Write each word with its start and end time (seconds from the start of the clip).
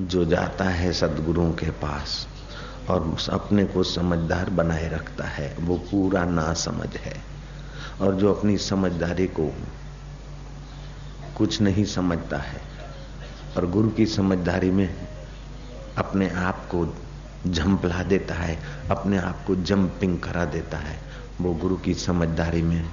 जो 0.00 0.24
जाता 0.24 0.64
है 0.64 0.92
सदगुरुओं 0.92 1.52
के 1.52 1.70
पास 1.70 2.28
और 2.90 3.16
अपने 3.30 3.64
को 3.64 3.82
समझदार 3.82 4.50
बनाए 4.50 4.88
रखता 4.88 5.24
है, 5.24 5.56
वो 5.60 5.76
पूरा 5.76 6.24
ना 6.24 6.52
समझ 6.52 6.96
है। 6.96 7.22
और 8.00 8.14
जो 8.14 8.34
अपनी 8.34 8.58
समझदारी 8.58 9.26
को 9.26 9.54
कुछ 11.38 11.60
नहीं 11.60 11.84
समझता 11.84 12.38
है 12.38 12.60
और 13.56 13.70
गुरु 13.70 13.88
की 13.88 14.06
समझदारी 14.06 14.70
में 14.70 15.08
अपने 15.98 16.30
आप 16.30 16.68
को 16.74 16.96
झंपला 17.50 18.02
देता 18.02 18.34
है, 18.34 18.58
अपने 18.90 19.18
आप 19.18 19.44
को 19.46 19.56
जंपिंग 19.56 20.20
करा 20.20 20.44
देता 20.44 20.78
है, 20.78 20.98
वो 21.40 21.54
गुरु 21.54 21.76
की 21.76 21.94
समझदारी 21.94 22.62
में 22.62 22.90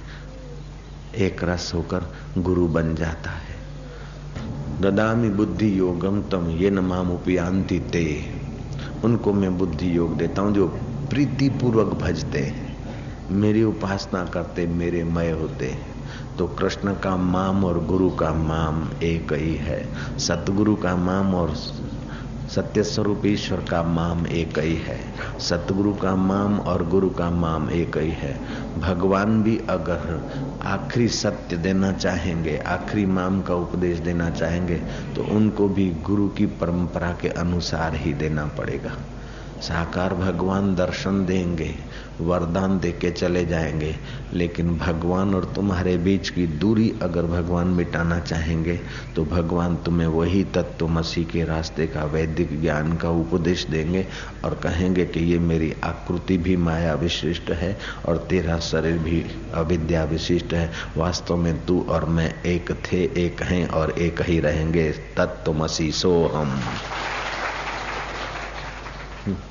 एक 1.14 1.44
रस 1.44 1.74
होकर 1.74 2.16
गुरु 2.38 2.68
बन 2.68 2.94
जाता 2.94 3.30
है। 3.30 3.59
ददामी 4.80 5.28
बुद्धि 5.30 5.78
योगम 5.78 6.20
तम 6.22 6.48
ये 6.50 6.70
न 6.70 6.78
माम 6.78 7.10
उपयांति 7.10 7.78
ते 7.92 8.04
उनको 9.04 9.32
मैं 9.32 9.56
बुद्धि 9.58 9.96
योग 9.96 10.16
देता 10.16 10.42
हूँ 10.42 10.52
जो 10.54 10.66
प्रीति 11.10 11.48
पूर्वक 11.60 11.92
भजते 11.94 12.38
हैं। 12.38 12.68
मेरी 13.32 13.62
उपासना 13.62 14.24
करते, 14.24 14.66
मेरे 14.66 15.02
मय 15.04 15.30
होते 15.30 15.74
तो 16.38 16.46
कृष्ण 16.58 16.94
का 16.94 17.16
माम 17.16 17.64
और 17.64 17.84
गुरु 17.86 18.10
का 18.10 18.32
माम 18.34 18.82
एक 19.02 19.32
ही 19.32 19.54
है। 19.56 19.82
सतगुरु 20.18 20.74
का 20.76 20.96
माम 20.96 21.34
और 21.34 21.54
सत्य 22.50 22.82
स्वरूप 22.82 23.26
ईश्वर 23.26 23.60
का 23.60 23.82
माम 23.82 24.26
एक 24.26 24.58
ही 24.58 24.74
है। 24.76 24.98
सतगुरु 25.40 25.92
का 25.94 26.14
माम 26.16 26.58
और 26.60 26.86
गुरु 26.88 27.10
का 27.10 27.30
माम 27.30 27.68
एक 27.70 27.96
ही 27.98 28.10
है। 28.12 28.32
भगवान 28.80 29.42
भी 29.42 29.56
अगर 29.70 30.58
आखिरी 30.62 31.08
सत्य 31.08 31.56
देना 31.58 31.92
चाहेंगे, 31.92 32.56
आखिरी 32.58 33.06
माम 33.08 33.40
का 33.42 33.54
उपदेश 33.56 33.98
देना 33.98 34.30
चाहेंगे 34.30 34.76
तो 35.14 35.24
उनको 35.36 35.68
भी 35.68 35.88
गुरु 36.06 36.28
की 36.28 36.46
परंपरा 36.58 37.12
के 37.12 37.28
अनुसार 37.38 37.94
ही 37.94 38.12
देना 38.14 38.46
पड़ेगा। 38.58 38.96
साकार 39.60 40.14
भगवान 40.14 40.74
दर्शन 40.74 41.24
देंगे, 41.26 41.74
वरदान 42.20 42.78
दे 42.80 42.90
के 42.92 43.10
चले 43.10 43.44
जाएँगे, 43.46 43.94
लेकिन 44.32 44.76
भगवान 44.78 45.34
और 45.34 45.44
तुम्हारे 45.54 45.96
बीच 45.98 46.28
की 46.28 46.46
दूरी 46.60 46.92
अगर 47.02 47.26
भगवान 47.26 47.68
मिटाना 47.68 48.18
चाहेंगे 48.20 48.78
तो 49.16 49.24
भगवान 49.24 49.76
तुम्हें 49.76 50.06
वही 50.08 50.42
तत्व 50.54 50.88
मसीह 50.88 51.24
के 51.24 51.44
रास्ते 51.44 51.86
का 51.86 52.04
वैदिक 52.04 52.60
ज्ञान 52.60 52.96
का 52.96 53.10
उपदेश 53.10 53.64
देंगे 53.66 54.06
और 54.44 54.54
कहेंगे 54.54 55.06
कि 55.06 55.20
ये 55.20 55.38
मेरी 55.38 55.72
आकृति 55.84 56.38
भी 56.38 56.56
माया 56.56 56.94
विशिष्ट 56.94 57.50
है 57.52 57.76
और 58.06 58.16
तेरा 58.30 58.58
शरीर 58.60 58.98
भी 58.98 59.24
अविद्या 59.54 60.04
विशिष्ट 60.04 60.52
है। 60.54 60.70
वास्तव 60.96 61.36
में 61.36 61.64
तू 61.66 61.80
और 61.88 62.04
मैं 62.04 62.32
एक 62.44 62.70
थे, 62.84 63.02
एक 63.16 63.42
हैं 63.42 63.66
और 63.68 63.90
एक 63.98 64.22
ही 64.22 64.40
रहेंगे। 64.40 64.90
तत्व 65.16 65.52
मसीह 65.52 65.90
सो 65.92 66.12
हम 66.26 66.60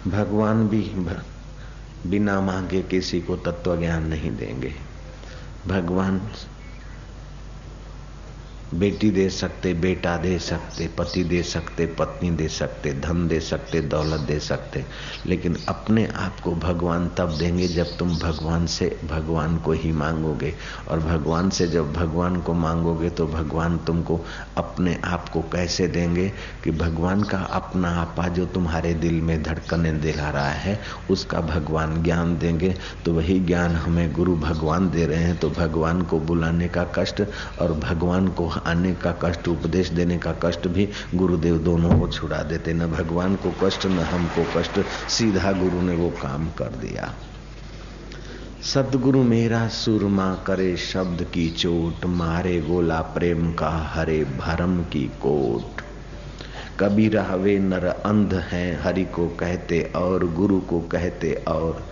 भगवान 0.08 0.68
भी 0.68 0.82
बिना 2.08 2.42
मांगे 2.42 2.82
किसी 2.82 3.22
को 3.22 3.36
तत्व 3.36 3.80
ज्ञान 3.80 4.08
नहीं 4.08 4.32
देंगे। 4.32 4.74
भगवान 5.68 6.22
बेटी 8.74 9.12
दे 9.12 9.30
सकते, 9.30 9.74
बेटा 9.74 10.18
दे 10.18 10.40
सकते, 10.40 10.88
पति 10.88 11.24
दे 11.24 11.44
सकते, 11.44 11.86
पत्नी 11.86 12.32
दे 12.32 12.48
सकते, 12.48 12.94
धन 12.94 13.28
दे 13.28 13.40
सकते, 13.40 13.82
दौलत 13.82 14.20
दे 14.20 14.40
सकते। 14.40 14.86
लेकिन 15.26 15.58
अपने 15.70 16.06
आप 16.06 16.40
को 16.40 16.52
भगवान 16.52 17.12
तब 17.18 17.38
देंगे 17.38 17.68
जब 17.68 17.98
तुम 17.98 18.18
भगवान 18.18 18.66
से, 18.66 19.00
भगवान 19.10 19.58
को 19.58 19.72
ही 19.72 19.92
मांगोगे। 19.92 20.54
और 20.88 21.00
भगवान 21.00 21.50
से 21.50 21.68
जब 21.68 21.94
भगवान 21.94 22.42
को 22.42 22.54
मांगोगे 22.54 23.10
तो 23.10 23.28
भगवान 23.28 23.78
तुमको 23.78 24.20
अपने 24.58 25.00
आप 25.06 25.30
को 25.30 25.42
कैसे 25.42 25.88
देंगे 25.88 26.32
कि 26.64 26.72
भगवान 26.72 27.24
का 27.24 27.38
अपना 27.38 27.90
आपा 27.90 28.28
जो 28.28 28.46
तुम्हारे 28.46 28.94
दिल 28.94 29.14
में 29.14 29.44
धड़कने 29.44 29.92
दिला 29.92 30.30
रहा 30.30 30.50
है, 30.50 30.80
उसका 31.12 31.42
भगवान 31.42 32.04
ज्ञान 32.04 32.38
देंगे। 32.40 32.76
तो 33.06 33.14
वही 33.14 33.40
ज्ञान 33.40 33.72
हमें 33.72 34.14
गुरु 34.14 34.36
भगवान 34.36 34.90
दे 34.90 35.06
रहे 35.06 35.24
हैं 35.24 35.38
तो 35.38 35.50
भगवान 35.50 36.02
को 36.02 36.20
बुलाने 36.20 36.68
का 36.68 36.84
कष्ट 36.84 37.22
और 37.62 37.74
भगवान 37.74 38.28
को 38.28 38.59
आने 38.66 38.96
का 38.96 39.12
कष्ट, 39.12 39.48
उपदेश 39.48 39.90
देने 39.90 40.18
का 40.18 40.32
कष्ट 40.32 40.68
भी 40.68 40.90
गुरुदेव 41.16 41.58
दोनों 41.58 42.00
को 42.00 42.08
छुड़ा 42.08 42.44
देते। 42.44 42.74
न 42.74 42.88
भगवान 42.88 43.36
को 43.36 43.56
कष्ट, 43.64 43.86
न 43.86 43.90
हमको 43.90 44.60
कष्ट। 44.60 44.86
सीधा 45.10 45.52
गुरु 45.52 45.82
ने 45.82 45.96
वो 45.96 46.10
काम 46.10 46.50
कर 46.50 46.66
दिया। 46.66 47.14
सदगुरु 48.64 49.24
मेरा 49.24 49.68
सुरमा 49.68 50.36
करे 50.36 50.78
शब्द 50.78 51.24
की 51.24 51.50
चोट, 51.50 52.06
मारे 52.06 52.62
गोला 52.62 53.02
प्रेम 53.02 53.54
का 53.54 53.70
हरे 53.70 54.24
भरम 54.24 54.84
की 54.84 55.12
कोट। 55.22 55.82
कभी 56.80 57.08
हवे 57.08 57.60
नर 57.60 57.86
अंध 57.86 58.34
है, 58.34 58.82
हरि 58.84 59.04
को 59.04 59.28
कहते 59.28 59.92
और, 59.96 60.34
गुरु 60.34 60.60
को 60.60 60.80
कहते 60.80 61.44
और। 61.48 61.86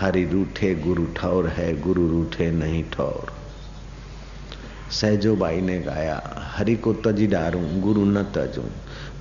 हरि 0.00 0.24
रूठे 0.24 0.74
गुरु 0.74 1.06
ठौर 1.16 1.48
है, 1.48 1.80
गुरु 1.80 2.08
रूठे 2.08 2.50
नहीं 2.50 2.84
ठौर। 2.92 3.35
सहजोबाई 5.00 5.60
ने 5.60 5.78
गाया 5.78 6.22
हरि 6.56 6.74
को 6.74 6.92
तजी 6.92 7.26
डारूं 7.26 7.80
गुरु 7.80 8.04
न 8.04 8.22
तजूं। 8.22 8.64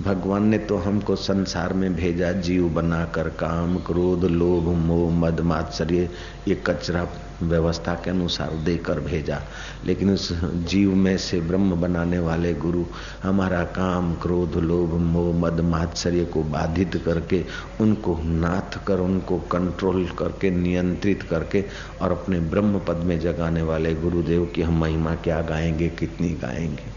भगवान 0.03 0.43
ने 0.43 0.57
तो 0.57 0.77
हमको 0.77 1.15
संसार 1.15 1.73
में 1.73 1.95
भेजा 1.95 2.31
जीव 2.31 2.69
बनाकर 2.69 3.29
काम, 3.29 3.77
क्रोध, 3.77 4.23
लोभ, 4.23 4.63
मोह, 4.63 5.11
मद, 5.11 5.39
मात्सर्य, 5.39 6.09
ये 6.47 6.55
कचरा 6.55 7.07
व्यवस्था 7.43 7.93
के 7.93 8.09
अनुसार 8.09 8.51
देकर 8.51 8.99
भेजा। 8.99 9.41
लेकिन 9.85 10.09
उस 10.09 10.43
जीव 10.43 10.95
में 10.95 11.17
से 11.17 11.41
ब्रह्म 11.41 11.81
बनाने 11.81 12.19
वाले 12.19 12.53
गुरु 12.53 12.83
हमारा 13.23 13.63
काम, 13.63 14.13
क्रोध, 14.13 14.57
लोभ, 14.57 14.93
मोह, 14.93 15.35
मद, 15.35 15.59
मात्सर्य 15.59 16.25
को 16.25 16.43
बाधित 16.43 17.01
करके, 17.05 17.45
उनको 17.81 18.19
नाथ 18.23 18.85
कर, 18.85 18.99
उनको 18.99 19.37
कंट्रोल 19.37 20.05
करके, 20.05 20.49
नियंत्रित 20.49 21.23
करके 21.23 21.65
और 22.01 22.11
अपने 22.11 22.39
ब्रह्म 22.39 22.79
पद 22.79 22.95
में 22.95 23.19
जगाने 23.19 23.61
वाले 23.61 23.95
गुरुदेव 23.95 24.45
की 24.55 24.61
हम 24.61 24.79
महिमा 24.79 25.15
क्या 25.15 25.41
गाएँगे, 25.41 25.89
कितनी 25.89 26.29
गाएँगे। 26.29 26.94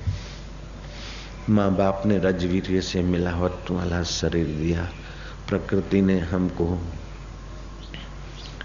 माँ 1.48 1.70
बाप 1.76 2.02
ने 2.06 2.18
रजवीर 2.18 2.80
से 2.80 3.02
मिलावट 3.02 3.70
वाला 3.70 4.02
शरीर 4.02 4.46
दिया। 4.46 4.82
प्रकृति 5.48 6.00
ने 6.02 6.18
हमको 6.20 6.78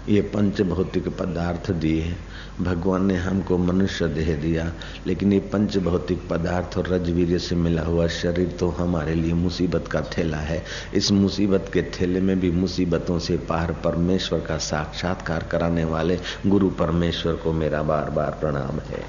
ये 0.08 0.20
पंच 0.22 0.60
भौतिक 0.62 1.08
पदार्थ 1.18 1.70
दिए। 1.72 2.14
भगवान 2.60 3.04
ने 3.06 3.14
हमको 3.16 3.58
मनुष्य 3.58 4.08
देह 4.08 4.34
दिया, 4.36 4.70
लेकिन 5.06 5.32
ये 5.32 5.38
पंच 5.52 5.76
भौतिक 5.76 6.28
पदार्थ 6.28 6.76
और 6.78 6.88
रजवीर 6.88 7.38
से 7.38 7.56
मिला 7.56 7.82
हुआ 7.82 8.06
शरीर 8.08 8.48
तो 8.60 8.68
हमारे 8.70 9.14
लिए 9.14 9.32
मुसीबत 9.32 9.88
का 9.88 10.00
थैला 10.18 10.38
है। 10.38 10.62
इस 10.94 11.10
मुसीबत 11.12 11.70
के 11.72 11.82
थैले 11.92 12.20
में 12.20 12.38
भी 12.40 12.50
मुसीबतों 12.50 13.18
से 13.18 13.36
पार 13.48 13.72
परमेश्वर 13.84 14.40
का 14.40 14.58
साक्षात्कार 14.58 15.48
कराने 15.52 15.84
वाले 15.84 16.18
गुरु 16.46 16.70
परमेश्वर 16.70 17.36
को 17.36 17.52
मेरा 17.52 17.82
बार 17.82 18.10
बार 18.10 18.38
प्रणाम 18.40 18.80
है। 18.80 19.02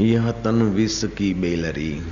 यह 0.00 0.30
तन 0.30 0.62
विष 0.62 1.04
की 1.04 1.34
बेलरी। 1.34 2.06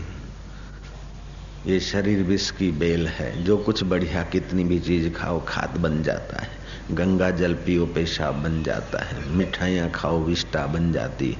ये 1.66 1.80
शरीर 1.80 2.22
विष 2.22 2.50
की 2.50 2.70
बेल 2.72 3.08
है। 3.08 3.44
जो 3.44 3.56
कुछ 3.56 3.82
बढ़िया 3.84 4.22
कितनी 4.22 4.64
भी 4.64 4.80
चीज़ 4.80 5.10
खाओ, 5.10 5.44
खाद 5.48 5.70
बन 5.70 6.02
जाता 6.02 6.42
है। 6.42 6.48
गंगा 6.90 7.30
जल 7.30 7.54
पियो, 7.54 7.86
पेशाब 7.86 8.34
बन 8.34 8.62
जाता 8.62 9.04
है। 9.04 9.28
मिठाइयाँ 9.28 9.90
खाओ 9.90 10.24
विष्टा 10.24 10.66
बन 10.66 10.92
जाती 10.92 11.30
है। 11.32 11.38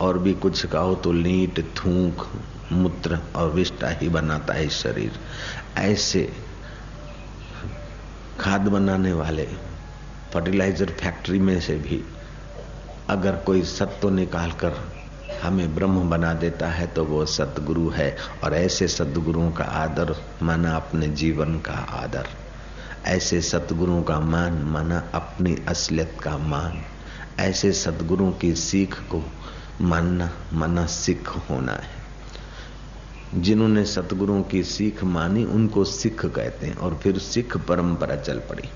और 0.00 0.18
भी 0.18 0.34
कुछ 0.34 0.66
खाओ 0.66 0.94
तो 0.94 1.12
लीट, 1.12 1.60
थूक, 1.60 2.30
मूत्र 2.72 3.18
और 3.36 3.50
विष्टा 3.50 3.88
ही 3.88 4.08
बनाता 4.08 4.54
है 4.54 4.68
शरीर। 4.68 5.12
ऐसे 5.78 6.32
खाद 8.40 8.60
बनाने 8.60 9.12
वाले 9.12 9.48
फर्टिलाइज़र 10.34 10.86
फैक्ट्री 10.86 11.38
में 11.38 11.60
से 11.60 11.74
भी 11.74 12.04
अगर 13.08 13.36
कोई 13.36 13.62
सत्व 13.62 14.10
निकाल 14.10 14.50
कर 14.50 14.91
हमें 15.42 15.74
ब्रह्म 15.74 16.10
बना 16.10 16.34
देता 16.34 16.66
है 16.66 16.86
तो 16.86 17.04
वो 17.04 17.26
सतगुरु 17.26 17.88
है। 17.88 18.16
और 18.44 18.54
ऐसे 18.54 18.88
सदगुरुओं 18.88 19.50
का 19.50 19.64
आदर 19.64 20.16
माना 20.42 20.76
अपने 20.76 21.08
जीवन 21.08 21.58
का 21.58 21.72
आदर। 21.72 22.26
ऐसे 23.04 23.40
सतगुरुओं 23.40 24.02
का 24.02 24.20
मान 24.20 24.52
माना 24.52 25.10
अपनी 25.14 25.58
असलियत 25.68 26.16
का 26.22 26.38
मान। 26.38 26.82
ऐसे 27.38 27.72
सदगुरुओं 27.72 28.32
की 28.32 28.54
सीख 28.54 28.94
को 28.94 29.22
मानना, 29.80 30.30
माना 30.52 30.86
सिख 30.86 31.28
होना 31.28 31.72
है। 31.72 32.02
जिन्होंने 33.34 33.84
सतगुरुओं 33.84 34.42
की 34.42 34.62
सीख 34.62 35.04
मानी, 35.04 35.44
उनको 35.44 35.84
सिख 35.84 36.26
कहते 36.26 36.66
हैं 36.66 36.76
और 36.76 36.94
फिर 36.94 37.18
सिख 37.18 37.56
परंपरा 37.56 38.16
चल 38.16 38.38
पड़ी। 38.38 38.68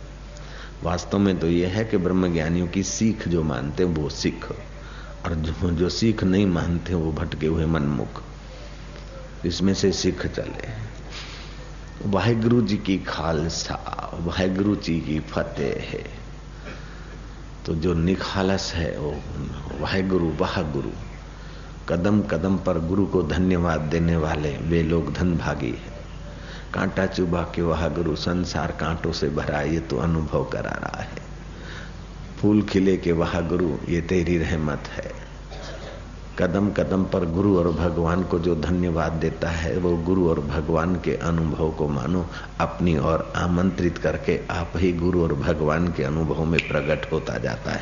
वास्तव 0.82 1.18
में 1.18 1.38
तो 1.38 1.46
यह 1.46 1.68
है 1.68 1.84
कि 1.84 1.96
ब्रह्म 1.96 2.32
ज्ञानियों 2.32 2.66
की 2.66 2.82
सीख 2.82 3.28
जो 3.28 3.42
मानते 3.42 3.82
हैं, 3.82 3.90
वो 3.90 4.08
सिख। 4.08 4.46
और 5.26 5.34
जो, 5.34 5.70
जो 5.70 5.88
सीख 5.88 6.22
नहीं 6.24 6.46
मानते 6.46 6.94
वो 6.94 7.12
भटके 7.12 7.46
हुए 7.46 7.66
मनमुख। 7.66 8.22
इसमें 9.46 9.72
से 9.74 9.90
सिख 9.92 10.26
चले। 10.26 10.68
वाहिगुरु 12.06 12.60
जी 12.62 12.76
की 12.76 12.98
खालसा 12.98 13.74
वाहिगुरु 14.22 14.76
जी 14.76 14.98
की 15.00 15.18
फतेह। 15.20 15.90
है 15.90 16.04
तो 17.66 17.74
जो 17.74 17.94
निखालस 17.94 18.72
है 18.74 18.90
वो 18.98 19.14
वाहिगुरु 19.80 20.30
वाह 20.36 20.62
गुरु 20.72 20.90
कदम 21.88 22.22
कदम 22.22 22.56
पर 22.58 22.78
गुरु 22.78 23.06
को 23.06 23.22
धन्यवाद 23.22 23.80
देने 23.90 24.16
वाले 24.16 24.56
वे 24.62 24.82
लोग 24.82 25.12
धन 25.14 25.36
भागी 25.36 25.70
है। 25.70 25.94
कांटा 26.74 27.06
चुबा 27.06 27.42
के 27.54 27.62
वह 27.62 27.88
गुरु 27.88 28.16
संसार 28.16 28.72
कांटों 28.80 29.12
से 29.12 29.28
भरा 29.30 29.62
ये 29.62 29.80
तो 29.80 29.98
अनुभव 29.98 30.44
करा 30.44 30.78
रहा 30.78 31.02
है। 31.02 31.25
फूल 32.40 32.62
खिले 32.62 32.96
के 32.96 33.12
वह 33.12 33.40
गुरु, 33.40 33.76
ये 33.88 34.00
तेरी 34.00 34.38
रहमत 34.38 34.82
है। 34.88 35.26
कदम 36.38 36.70
कदम 36.70 37.04
पर 37.04 37.24
गुरु 37.24 37.58
और 37.58 37.72
भगवान 37.72 38.22
को 38.22 38.38
जो 38.38 38.56
धन्यवाद 38.56 39.12
देता 39.12 39.48
है, 39.48 39.76
वो 39.76 39.96
गुरु 39.96 40.28
और 40.28 40.40
भगवान 40.40 40.94
के 40.94 41.14
अनुभव 41.14 41.70
को 41.70 41.88
मानो। 41.88 42.26
अपनी 42.60 42.98
ओर 42.98 43.32
आमंत्रित 43.36 43.98
करके 43.98 44.40
आप 44.50 44.72
ही 44.76 44.92
गुरु 44.92 45.22
और 45.22 45.34
भगवान 45.34 45.88
के 45.88 46.04
अनुभव 46.04 46.44
में 46.44 46.68
प्रकट 46.68 47.12
होता 47.12 47.38
जाता 47.38 47.70
है। 47.70 47.80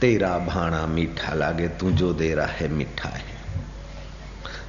तेरा 0.00 0.38
भाणा 0.38 0.86
मीठा 0.86 1.34
लागे, 1.34 1.68
तू 1.68 1.90
जो 1.90 2.12
दे 2.12 2.34
रहा 2.34 2.46
है, 2.46 2.68
मीठा 2.68 3.08
है। 3.08 3.37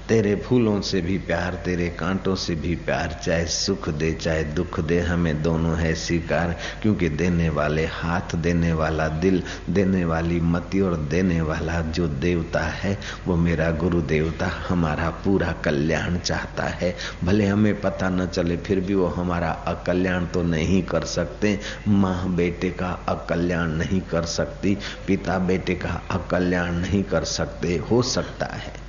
तेरे 0.09 0.35
फूलों 0.35 0.81
से 0.81 1.01
भी 1.01 1.17
प्यार, 1.17 1.53
तेरे 1.53 1.89
कांटों 1.89 2.35
से 2.35 2.55
भी 2.55 2.75
प्यार, 2.75 3.19
चाहे 3.25 3.45
सुख 3.45 3.89
दे, 3.89 4.13
चाहे 4.13 4.43
दुख 4.43 4.79
दे, 4.79 4.99
हमें 4.99 5.43
दोनों 5.43 5.77
है 5.77 5.95
स्वीकार। 5.95 6.57
क्योंकि 6.81 7.09
देने 7.09 7.49
वाले 7.49 7.85
हाथ, 7.85 8.35
देने 8.35 8.73
वाला 8.73 9.07
दिल, 9.07 9.43
देने 9.69 10.05
वाली 10.05 10.39
मति 10.39 10.79
और 10.79 10.97
देने 10.97 11.41
वाला 11.41 11.81
जो 11.81 12.07
देवता 12.07 12.59
है, 12.59 12.99
वो 13.27 13.35
मेरा 13.35 13.71
गुरु 13.71 14.01
देवता, 14.01 14.47
हमारा 14.69 15.09
पूरा 15.09 15.51
कल्याण 15.51 16.17
चाहता 16.17 16.63
है। 16.63 16.95
भले 17.23 17.45
हमें 17.45 17.81
पता 17.81 18.09
न 18.09 18.27
चले, 18.27 18.57
फिर 18.57 18.79
भी 18.79 18.93
वो 18.93 19.07
हमारा 19.07 19.49
अकल्याण 19.49 20.25
तो 20.25 20.43
नहीं 20.43 20.83
कर 20.83 21.03
सकते। 21.03 21.59
माँ 21.87 22.35
बेटे 22.35 22.69
का 22.69 23.05
अकल्याण 23.09 23.67
नहीं 23.67 24.01
कर 24.01 24.23
सकती, 24.23 24.77
पिता 25.07 25.39
बेटे 25.39 25.75
का 25.75 26.03
अकल्याण 26.11 26.71
नहीं 26.71 27.03
कर 27.03 27.23
सकते, 27.23 27.77
हो 27.77 28.01
सकता 28.01 28.45
है। 28.45 28.88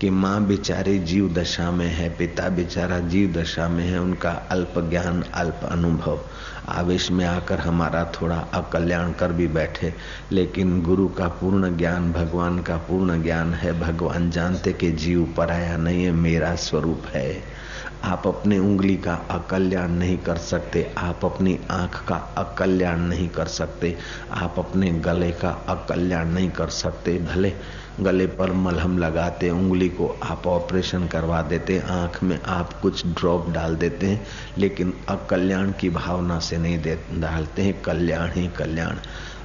कि 0.00 0.10
माँ 0.10 0.46
बेचारी 0.46 0.98
जीव 0.98 1.32
दशा 1.32 1.70
में 1.70 1.86
है, 1.86 2.08
पिता 2.08 2.48
बेचारा 2.48 2.98
जीव 2.98 3.32
दशा 3.32 3.68
में 3.68 3.84
है, 3.84 4.00
उनका 4.00 4.30
अल्प 4.30 4.74
ज्ञान, 4.90 5.22
अल्प 5.22 5.60
अनुभव। 5.64 6.20
आवेश 6.68 7.10
में 7.10 7.26
आकर 7.26 7.58
हमारा 7.58 8.04
थोड़ा 8.04 8.36
अकल्याण 8.36 9.12
कर 9.12 9.32
भी 9.32 9.46
बैठे, 9.46 9.94
लेकिन 10.32 10.82
गुरु 10.82 11.08
का 11.08 11.28
पूर्ण 11.28 11.76
ज्ञान, 11.76 12.12
भगवान 12.12 12.62
का 12.62 12.76
पूर्ण 12.76 13.22
ज्ञान 13.22 13.54
है। 13.54 13.80
भगवान 13.80 14.30
जानते 14.30 14.72
कि 14.72 14.92
जीव 14.92 15.34
पराया 15.36 15.76
नहीं 15.76 16.04
है, 16.04 16.10
मेरा 16.10 16.54
स्वरूप 16.54 17.02
है। 17.14 17.58
आप 18.04 18.26
अपने 18.26 18.58
उंगली 18.58 18.96
का 18.96 19.14
अकल्याण 19.14 19.88
नहीं 19.88 20.18
कर 20.18 20.36
सकते, 20.36 20.92
आप 20.98 21.24
अपनी 21.24 21.58
आँख 21.70 22.04
का 22.08 22.16
अकल्याण 22.16 23.00
नहीं 23.00 23.28
कर 23.28 23.46
सकते, 23.46 23.96
आप 24.30 24.54
अपने 24.58 24.90
गले 24.90 25.30
का 25.30 25.48
अकल्याण 25.48 26.28
नहीं 26.28 26.50
कर 26.50 26.68
सकते, 26.68 27.18
भले 27.18 27.52
गले 28.00 28.26
पर 28.26 28.52
मलहम 28.52 28.98
लगाते, 28.98 29.50
उंगली 29.50 29.88
को 29.88 30.18
आप 30.22 30.46
ऑपरेशन 30.46 31.06
करवा 31.06 31.42
देते, 31.42 31.78
आँख 31.78 32.22
में 32.22 32.38
आप 32.42 32.80
कुछ 32.80 33.06
ड्रॉप 33.06 33.50
डाल 33.50 33.76
देते 33.76 34.06
हैं 34.06 34.26
लेकिन 34.58 34.94
अकल्याण 35.08 35.72
की 35.72 35.90
भावना 35.90 36.38
से 36.38 36.58
नहीं 36.58 36.78
दे, 36.78 36.98
डालते 37.12 37.62
हैं, 37.62 37.82
कल्याण 37.82 38.30
ही 38.30 38.48
कल्याण। 38.48 38.96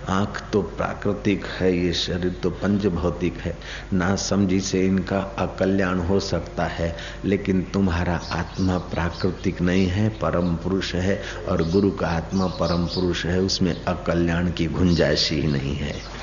आँख 0.09 0.43
तो 0.53 0.61
प्राकृतिक 0.61 1.45
है, 1.45 1.85
ये 1.85 1.93
शरीर 1.93 2.39
तो 2.43 2.49
पंच 2.49 2.85
भौतिक 2.85 3.37
है। 3.37 3.57
ना 3.93 4.15
समझी 4.15 4.59
से 4.61 4.85
इनका 4.85 5.19
अकल्याण 5.19 5.99
हो 5.99 6.19
सकता 6.19 6.65
है, 6.65 6.95
लेकिन 7.25 7.61
तुम्हारा 7.73 8.15
आत्मा 8.31 8.77
प्राकृतिक 8.77 9.61
नहीं 9.61 9.87
है, 9.87 10.09
परम 10.09 10.55
पुरुष 10.55 10.95
है, 10.95 11.21
और 11.49 11.69
गुरु 11.71 11.91
का 11.91 12.07
आत्मा 12.07 12.47
परम 12.47 12.85
पुरुष 12.85 13.25
है, 13.25 13.39
उसमें 13.41 13.83
अकल्याण 13.83 14.51
की 14.51 14.65
गुंजाइश 14.65 15.31
ही 15.31 15.43
नहीं 15.43 15.75
है। 15.75 16.22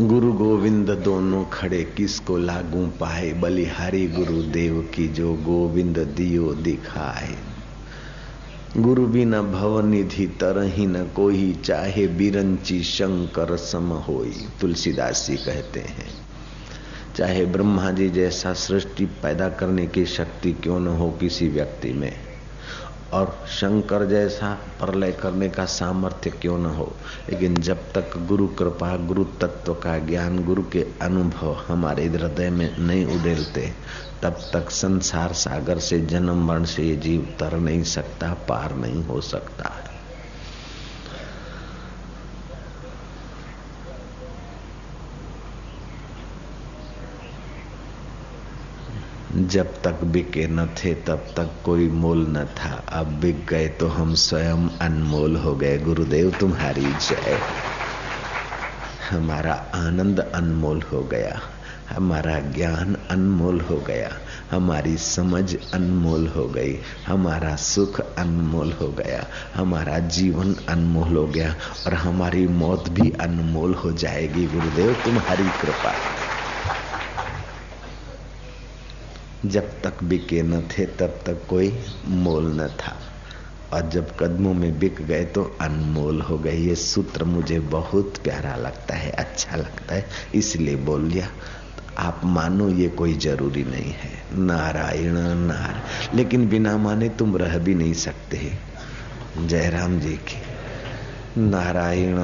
गुरु 0.00 0.32
गोविंद 0.32 0.90
दोनों 0.90 1.44
खड़े 1.44 1.84
किसको 1.84 2.36
लागू 2.36 2.86
पाए? 2.86 3.32
बलिहारी 3.32 4.08
गुरुदेव 4.08 4.90
की 4.94 5.08
जो 5.08 5.34
गोविंद 5.34 5.98
दियो 5.98 6.54
दिखाए। 6.54 7.36
गुरु 8.76 9.06
बिना 9.06 9.42
भव 9.42 9.86
निधि 9.86 10.26
तरही 10.26 10.86
न 10.86 11.04
कोई, 11.04 11.52
चाहे 11.64 12.06
बिरंची 12.06 12.82
शंकर 12.82 13.56
सम 13.56 13.88
होई, 13.92 14.48
तुलसीदास 14.60 15.26
जी 15.30 15.36
कहते 15.36 15.80
हैं। 15.80 16.10
चाहे 17.16 17.46
ब्रह्मा 17.46 17.90
जी 17.90 18.10
जैसा 18.10 18.52
सृष्टि 18.52 19.06
पैदा 19.06 19.48
करने 19.48 19.86
की 19.86 20.06
शक्ति 20.06 20.52
क्यों 20.52 20.80
न 20.80 20.86
हो 20.86 21.10
किसी 21.10 21.48
व्यक्ति 21.48 21.92
में? 21.92 22.31
और 23.12 23.44
शंकर 23.48 24.06
जैसा 24.06 24.54
प्रलय 24.54 25.12
करने 25.12 25.48
का 25.48 25.64
सामर्थ्य 25.64 26.30
क्यों 26.30 26.58
न 26.58 26.66
हो? 26.66 26.92
लेकिन 27.30 27.54
जब 27.54 27.76
तक 27.92 28.26
गुरु 28.26 28.46
कृपा, 28.46 28.96
गुरु 28.96 29.24
तत्व 29.24 29.74
का 29.74 29.98
ज्ञान, 29.98 30.44
गुरु 30.44 30.62
के 30.72 30.86
अनुभव 31.02 31.56
हमारे 31.68 32.06
हृदय 32.06 32.50
में 32.50 32.78
नहीं 32.78 33.20
उड़ेलते 33.20 33.72
तब 34.22 34.36
तक 34.52 34.70
संसार 34.70 35.32
सागर 35.32 35.78
से 35.78 36.00
जन्म 36.00 36.46
मरण 36.46 36.64
से 36.64 36.82
ये 36.82 36.96
जीव 36.96 37.34
तर 37.40 37.56
नहीं 37.56 37.82
सकता, 37.82 38.34
पार 38.48 38.74
नहीं 38.74 39.04
हो 39.04 39.20
सकता। 39.20 39.91
जब 49.36 49.82
तक 49.82 50.04
बिके 50.04 50.46
न 50.46 50.66
थे, 50.66 50.94
तब 50.94 51.16
तक 51.16 51.50
कोई 51.64 51.88
मोल 51.88 52.26
न 52.28 52.44
था। 52.44 52.84
अब 52.88 53.06
बिक 53.06 53.46
गए 53.46 53.68
तो 53.68 53.88
हम 53.88 54.14
स्वयं 54.14 54.68
अनमोल 54.68 55.36
हो 55.36 55.54
गए। 55.54 55.78
गुरुदेव, 55.78 56.30
तुम्हारी 56.40 56.82
जय। 56.82 57.38
हमारा 59.10 59.52
आनंद 59.74 60.20
अनमोल 60.20 60.82
हो 60.92 61.02
गया। 61.02 61.40
हमारा 61.90 62.38
ज्ञान 62.38 62.96
अनमोल 63.10 63.60
हो 63.60 63.76
गया। 63.76 64.10
हमारी 64.50 64.96
समझ 64.96 65.56
अनमोल 65.74 66.26
हो 66.26 66.48
गई। 66.48 66.78
हमारा 67.06 67.56
सुख 67.56 68.00
अनमोल 68.00 68.72
हो 68.72 68.88
गया। 68.88 69.26
हमारा 69.54 69.98
जीवन 69.98 70.54
अनमोल 70.68 71.16
हो 71.16 71.26
गया 71.26 71.54
और 71.86 71.94
हमारी 71.94 72.48
मौत 72.48 72.88
भी 72.88 73.10
अनमोल 73.10 73.74
हो 73.74 73.92
जाएगी। 73.92 74.46
गुरुदेव, 74.46 74.92
तुम्हारी 74.92 75.44
कृपा। 75.44 75.94
जब 79.46 79.80
तक 79.82 80.02
बिके 80.04 80.42
न 80.42 80.60
थे 80.68 80.86
तब 80.86 81.18
तक 81.26 81.46
कोई 81.50 81.72
मोल 82.06 82.44
न 82.60 82.66
था। 82.80 82.96
और 83.72 83.88
जब 83.88 84.16
कदमों 84.16 84.52
में 84.54 84.78
बिक 84.78 85.00
गए 85.02 85.24
तो 85.24 85.42
अनमोल 85.60 86.20
हो 86.20 86.38
गए। 86.38 86.56
ये 86.56 86.74
सूत्र 86.74 87.24
मुझे 87.24 87.58
बहुत 87.60 88.18
प्यारा 88.24 88.54
लगता 88.56 88.94
है 88.94 89.10
अच्छा 89.10 89.56
लगता 89.56 89.94
है, 89.94 90.06
इसलिए 90.34 90.76
बोल 90.76 91.04
लिया 91.04 91.28
आप 91.98 92.20
मानो 92.24 92.68
ये 92.68 92.88
कोई 92.88 93.14
ज़रूरी 93.14 93.64
नहीं 93.64 93.92
है। 93.92 94.10
नारायण, 94.38 95.14
नार। 95.38 95.82
लेकिन 96.14 96.48
बिना 96.48 96.76
माने 96.78 97.08
तुम 97.08 97.36
रह 97.36 97.58
भी 97.58 97.74
नहीं 97.74 97.94
सकते। 97.94 98.52
जयराम 99.38 99.98
जी 100.00 100.14
की, 100.28 100.40
नारायण 101.40 102.16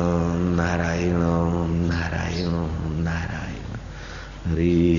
नारायण 0.57 1.19
नारायण 1.89 2.49
नारायण। 3.03 3.57
हरि 4.47 4.95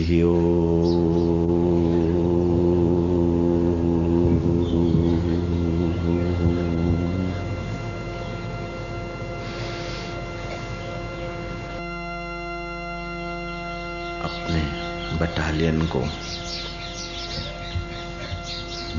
बटालियन 15.20 15.90
को, 15.96 16.04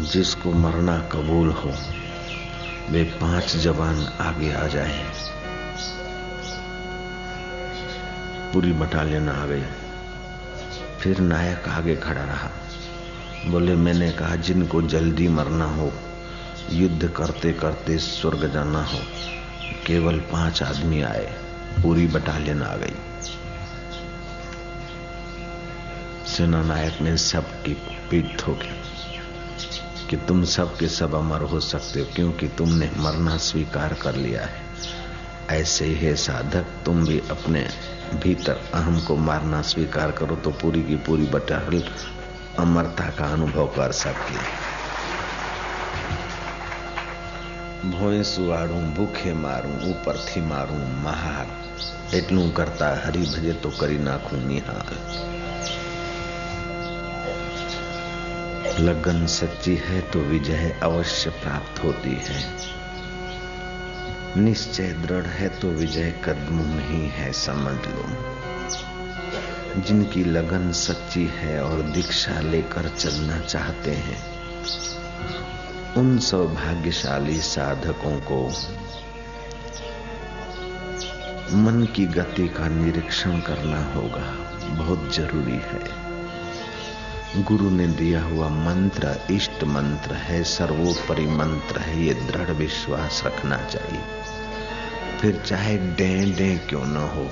जिसको 0.03 0.53
मरना 0.53 0.99
कबूल 0.99 1.51
हो, 1.51 1.73
वे 2.91 3.05
पाँच 3.05 3.57
जवान 3.57 4.07
आगे 4.21 4.53
आ 4.53 4.67
जाए। 4.67 5.13
पूरी 8.53 8.73
बटालियन 8.73 9.29
आ 9.29 9.47
गई। 9.47 9.63
फिर 11.01 11.19
नायक 11.19 11.69
आगे 11.69 11.97
खड़ा 11.97 12.25
रहा। 12.25 12.51
बोले, 13.47 13.75
मैंने 13.75 14.13
कहा, 14.13 14.37
जिनको 14.37 14.83
जल्दी 14.83 15.29
मरना 15.29 15.65
हो, 15.65 15.93
युद्ध 16.71 17.09
करते 17.09 17.53
करते 17.53 17.99
स्वर्ग 17.99 18.53
जाना 18.53 18.85
हो, 18.85 18.99
केवल 19.87 20.19
पाँच 20.19 20.63
आदमी 20.63 21.03
आए, 21.03 21.35
पूरी 21.83 22.07
बटालियन 22.07 22.63
आ 22.63 22.77
गई। 22.77 22.95
सेना 26.30 26.62
नायक 26.64 27.02
ने 27.02 27.16
सबकी 27.18 27.74
पीठ 28.10 28.38
ठोकी 28.40 28.74
कि 30.10 30.18
तुम 30.28 30.44
सब 30.48 30.76
के 30.78 30.88
सब 30.90 31.16
अमर 31.16 31.42
हो 31.52 31.60
सकते 31.62 32.00
हो 32.00 32.06
क्योंकि 32.16 32.48
तुमने 32.58 32.90
मरना 32.98 33.38
स्वीकार 33.46 33.94
कर 34.02 34.16
लिया 34.16 34.46
है 34.46 34.64
ऐसे 35.52 35.86
ही 35.86 35.96
है 35.96 36.16
साधक 36.16 36.76
तुम 36.86 37.06
भी 37.06 37.20
अपने 37.32 37.66
भीतर 38.16 38.62
अहम 38.74 39.00
को 39.00 39.16
मारना 39.24 39.62
स्वीकार 39.70 40.12
करो 40.12 40.36
तो 40.36 40.52
पूरी 40.62 40.84
की 40.84 40.96
पूरी 41.06 41.26
बटाल 41.32 41.82
अमरता 42.60 43.10
का 43.10 43.34
अनुभव 43.34 43.68
कर 43.76 43.92
सकती 44.00 44.40
ભોંય 47.88 48.22
સુવાડું 48.26 48.86
ભૂખે 48.94 49.32
મારું 49.36 49.74
ઉપરથી 49.90 50.42
મારું 50.42 50.86
મહાર 51.04 51.48
એટલું 52.14 52.48
કરતા 52.54 52.94
હરી 52.96 53.26
ભજે 53.26 53.54
તો 53.64 53.70
કરી 53.80 54.00
નાખું 54.00 54.48
નિહાલ 54.48 54.90
लगन 58.81 59.27
सच्ची 59.27 59.75
है 59.77 60.01
तो 60.01 60.19
विजय 60.21 60.79
अवश्य 60.83 61.31
प्राप्त 61.31 61.83
होती 61.85 62.15
है। 62.21 62.45
निश्चय 64.37 64.93
दृढ़ 65.03 65.27
है 65.27 65.49
तो 65.49 65.69
विजय 65.69 66.11
कदमों 66.25 66.81
ही 66.81 67.09
है, 67.09 67.33
समझ 67.33 67.75
लो। 67.87 68.05
जिनकी 69.81 70.25
लगन 70.25 70.73
सच्ची 70.73 71.27
है 71.27 71.63
और 71.65 71.83
दीक्षा 71.83 72.41
लेकर 72.41 72.89
चलना 72.89 73.39
चाहते 73.39 73.91
हैं, 73.91 74.21
उन 75.95 76.19
सौभाग्यशाली 76.19 77.41
साधकों 77.41 78.17
को 78.33 78.47
मन 81.57 81.87
की 81.97 82.07
गति 82.07 82.49
का 82.49 82.69
निरीक्षण 82.69 83.41
करना 83.41 83.85
होगा, 83.93 84.27
बहुत 84.77 85.15
ज़रूरी 85.15 85.61
है। 85.65 86.10
गुरु 87.37 87.71
ने 87.71 87.87
दिया 87.87 88.23
हुआ 88.23 88.49
मंत्र, 88.49 89.21
इष्ट 89.31 89.65
मंत्र 89.65 90.15
है, 90.15 90.43
सर्वोपरि 90.45 91.27
मंत्र 91.27 91.79
है, 91.79 92.05
ये 92.05 92.15
दृढ़ 92.15 92.51
विश्वास 92.51 93.23
रखना 93.27 93.57
चाहिए। 93.57 94.01
फिर 95.21 95.43
चाहे 95.47 95.77
डे 95.77 96.35
डे 96.39 96.57
क्यों 96.69 96.85
न 96.85 96.97
हो, 96.97 97.31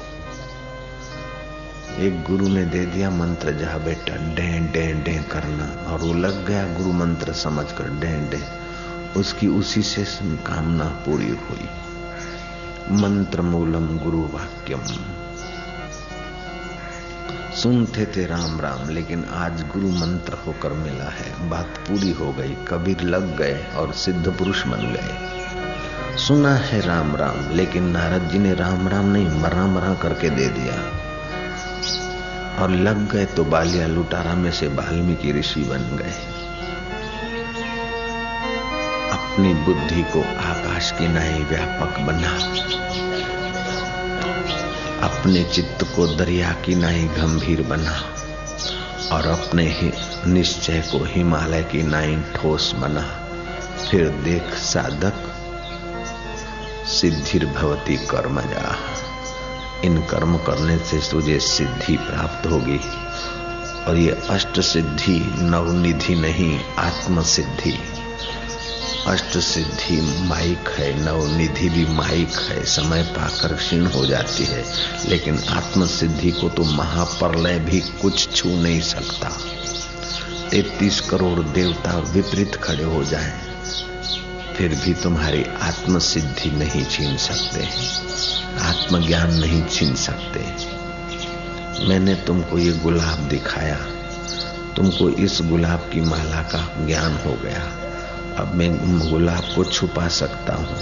एक 1.98 2.22
गुरु 2.22 2.48
ने 2.48 2.64
दे 2.64 2.86
दिया 2.86 3.10
मंत्र, 3.10 3.52
जहा 3.52 3.78
बेटा 3.78 4.16
डे 4.34 4.58
डे 4.72 4.92
डे 4.92 5.14
करना, 5.30 5.92
और 5.92 6.00
वो 6.00 6.14
लग 6.14 6.46
गया 6.46 6.66
गुरु 6.76 6.92
मंत्र 6.92 7.32
समझ 7.32 7.72
कर 7.72 7.90
डे 7.90 8.16
डे 8.30 8.42
उसकी 9.20 9.46
उसी 9.48 9.82
से 9.82 10.04
कामना 10.36 10.84
पूरी 10.84 11.28
हुई। 11.28 11.68
मंत्र 13.02 13.42
मूलम 13.42 13.98
गुरु 13.98 14.22
वाक्यम 14.22 14.80
सुनते 17.62 18.06
थे 18.06 18.26
राम 18.26 18.60
राम, 18.60 18.88
लेकिन 18.88 19.24
आज 19.24 19.62
गुरु 19.62 19.88
मंत्र 19.88 20.32
होकर 20.32 20.72
मिला 20.72 21.04
है। 21.04 21.48
बात 21.48 21.66
पूरी 21.66 22.12
हो 22.12 22.32
गई, 22.32 22.56
कबीर 22.68 23.00
लग 23.00 23.36
गए 23.36 23.66
और 23.76 23.92
सिद्ध 23.92 24.28
पुरुष 24.32 24.66
बन 24.66 24.92
गए। 24.92 26.18
सुना 26.18 26.54
है 26.54 26.80
राम 26.80 27.16
राम, 27.16 27.56
लेकिन 27.56 27.84
नारद 27.84 28.22
जी 28.22 28.38
ने 28.38 28.54
राम 28.54 28.88
राम 28.88 29.06
नहीं, 29.06 29.28
मरा 29.28 29.66
मरा 29.66 29.94
करके 29.94 30.30
दे 30.30 30.48
दिया। 30.48 30.74
और 32.62 32.70
लग 32.70 33.12
गए 33.12 33.24
तो 33.24 33.44
बालिया 33.44 33.86
लुटारा 33.86 34.34
में 34.34 34.52
से 34.52 34.68
वाल्मीकि 34.68 35.32
ऋषि 35.32 35.60
बन 35.60 35.96
गए। 35.96 36.14
अपनी 39.10 39.54
बुद्धि 39.54 40.02
को 40.02 40.22
आकाश 40.22 40.90
की 40.90 41.08
नाई 41.08 41.44
व्यापक 41.44 42.00
बना। 42.00 42.38
अपने 45.02 45.42
चित्त 45.44 45.82
को 45.96 46.06
दरिया 46.06 46.52
की 46.52 46.74
नाई 46.74 47.02
गंभीर 47.04 47.62
बना 47.62 47.92
और 49.12 49.26
अपने 49.26 49.66
ही 49.68 49.90
निश्चय 50.26 50.80
को 50.92 51.04
हिमालय 51.04 51.62
की 51.62 51.82
नाई 51.82 52.16
ठोस 52.36 52.72
बना। 52.74 53.02
फिर 53.90 54.08
देख 54.08 54.54
साधक, 54.54 55.20
सिद्धिर 56.86 57.46
भवती 57.46 57.96
कर्म 57.96 58.40
जा 58.40 58.76
इन 59.84 60.02
कर्म 60.02 60.36
करने 60.36 60.78
से 60.78 60.98
तुझे 61.10 61.38
सिद्धि 61.40 61.96
प्राप्त 61.96 62.46
होगी 62.46 62.80
और 63.84 63.96
ये 63.96 64.18
अष्ट 64.30 64.60
सिद्धि 64.60 65.18
नवनिधि 65.38 66.14
नहीं 66.14 66.60
आत्म 66.78 67.22
सिद्धि 67.22 67.78
अष्ट 69.08 69.38
सिद्धि 69.38 70.00
माइक 70.00 70.68
है, 70.68 71.04
नवनिधि 71.04 71.68
भी 71.68 71.86
माइक 71.86 72.28
है, 72.28 72.64
समय 72.64 73.02
पाकर 73.02 73.54
क्षीण 73.54 73.86
हो 73.86 74.06
जाती 74.06 74.44
है। 74.44 74.64
लेकिन 75.08 75.38
आत्म 75.38 75.86
सिद्धि 75.86 76.30
को 76.30 76.48
तो 76.48 76.64
महाप्रलय 76.64 77.58
भी 77.58 77.80
कुछ 77.80 78.36
छू 78.36 78.48
नहीं 78.48 78.80
सकता। 78.80 79.28
तैतीस 80.50 81.00
करोड़ 81.00 81.40
देवता 81.40 81.98
विपरीत 81.98 82.54
खड़े 82.54 82.84
हो 82.84 83.04
जाए, 83.04 83.32
फिर 84.56 84.74
भी 84.74 84.94
तुम्हारी 84.94 85.44
आत्म 85.44 85.98
सिद्धि 85.98 86.50
नहीं 86.50 86.84
छीन 86.84 87.16
सकते 87.16 87.68
आत्मज्ञान 88.60 89.34
नहीं 89.34 89.66
छीन 89.66 89.94
सकते। 89.94 90.40
मैंने 91.84 92.14
तुमको 92.14 92.58
ये 92.58 92.72
गुलाब 92.72 93.18
दिखाया। 93.18 93.76
तुमको 94.76 95.10
इस 95.10 95.38
गुलाब 95.42 95.90
की 95.92 96.00
माला 96.00 96.42
का 96.42 96.86
ज्ञान 96.86 97.12
हो 97.26 97.32
गया। 97.32 97.77
अब 98.38 98.54
मैं 98.54 98.70
गुलाब 99.10 99.44
को 99.54 99.64
छुपा 99.64 100.08
सकता 100.08 100.54
हूँ, 100.54 100.76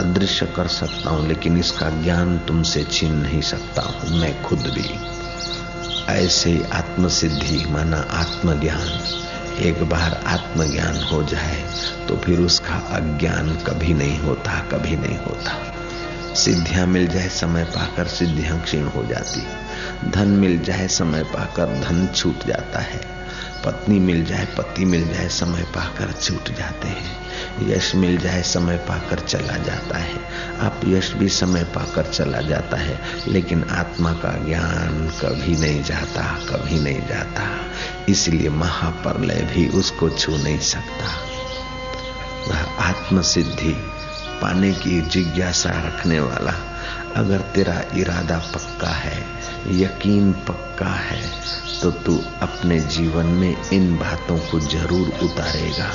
अदृश्य 0.00 0.46
कर 0.46 0.66
सकता 0.68 1.10
हूँ, 1.10 1.26
लेकिन 1.28 1.56
इसका 1.58 1.88
ज्ञान 2.02 2.38
तुमसे 2.38 2.82
छीन 2.84 3.14
नहीं 3.14 3.40
सकता 3.42 3.82
हूँ। 3.82 4.18
मैं 4.20 4.42
खुद 4.42 4.72
भी 4.74 4.88
ऐसे 6.08 6.50
ही 6.50 6.62
आत्मसिद्धि 6.72 7.64
माना 7.70 8.00
आत्मज्ञान। 8.12 8.88
एक 9.62 9.82
बार 9.88 10.20
आत्मज्ञान 10.26 11.02
हो 11.02 11.22
जाए 11.22 11.62
तो 12.08 12.16
फिर 12.16 12.40
उसका 12.40 12.74
अज्ञान 12.96 13.54
कभी 13.66 13.94
नहीं 13.94 14.18
होता, 14.18 14.58
कभी 14.72 14.96
नहीं 14.96 15.18
होता। 15.18 16.34
सिद्धियाँ 16.34 16.86
मिल 16.86 17.06
जाए, 17.08 17.28
समय 17.28 17.64
पाकर 17.64 18.06
सिद्धियाँ 18.08 18.60
क्षीण 18.60 18.86
हो 18.86 19.04
जाती। 19.04 20.10
धन 20.10 20.28
मिल 20.36 20.58
जाए, 20.58 20.88
समय 20.88 21.22
पाकर 21.24 21.80
धन 21.80 22.06
छूट 22.14 22.46
जाता 22.46 22.80
है। 22.80 23.13
पत्नी 23.64 23.98
मिल 23.98 24.24
जाए, 24.24 24.48
पति 24.58 24.84
मिल 24.84 25.14
जाए, 25.14 25.28
समय 25.28 25.62
पाकर 25.62 26.12
छूट 26.12 26.56
जाते 26.56 26.88
हैं। 26.88 27.24
यश 27.62 27.94
मिल 27.94 28.18
जाए, 28.18 28.42
समय 28.42 28.76
पाकर 28.76 29.18
चला 29.18 29.56
जाता 29.56 29.98
है। 29.98 30.14
आप 30.60 30.80
यश 30.84 31.12
भी 31.12 31.28
समय 31.28 31.64
पाकर 31.64 32.02
चला 32.02 32.40
जाता 32.40 32.76
है, 32.76 33.00
लेकिन 33.28 33.64
आत्मा 33.64 34.12
का 34.12 34.44
ज्ञान 34.44 35.12
कभी 35.22 35.56
नहीं 35.56 35.84
जाता, 35.84 36.22
कभी 36.22 36.80
नहीं 36.80 37.06
जाता। 37.06 37.60
इसलिए 38.08 38.48
महाप्रलय 38.48 39.50
भी 39.54 39.68
उसको 39.68 40.10
छू 40.10 40.36
नहीं 40.36 40.58
सकता। 40.58 41.06
वह 42.48 42.84
आत्म 42.84 43.22
सिद्धि 43.22 43.90
पाने 44.42 44.72
की 44.72 45.00
जिज्ञासा 45.00 45.70
रखने 45.70 46.20
वाला, 46.20 46.54
अगर 47.16 47.38
तेरा 47.38 47.84
इरादा 47.94 48.38
पक्का 48.38 48.90
है, 48.90 49.26
यकीन 49.66 50.32
पक्का 50.32 50.90
है 50.90 51.54
तो 51.82 51.90
तू 51.90 52.22
अपने 52.42 52.80
जीवन 52.80 53.26
में 53.26 53.70
इन 53.70 53.96
बातों 53.96 54.38
को 54.38 54.60
ज़रूर 54.60 55.08
उतारेगा। 55.08 55.90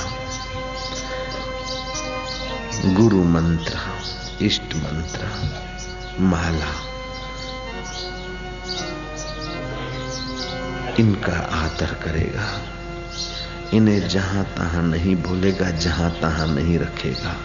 गुरु 2.94 3.24
मंत्र, 3.24 3.80
इष्ट 4.46 4.76
मंत्र, 4.76 5.28
माला, 6.20 6.90
इनका 11.00 11.38
आदर 11.52 11.94
करेगा। 11.94 12.62
इन्हें 13.74 14.10
जहाँ 14.10 14.44
तहां 14.44 14.84
नहीं 14.84 15.16
भूलेगा, 15.16 15.70
जहाँ 15.70 16.12
तहां 16.12 16.48
नहीं 16.48 16.80
रखेगा। 16.80 17.36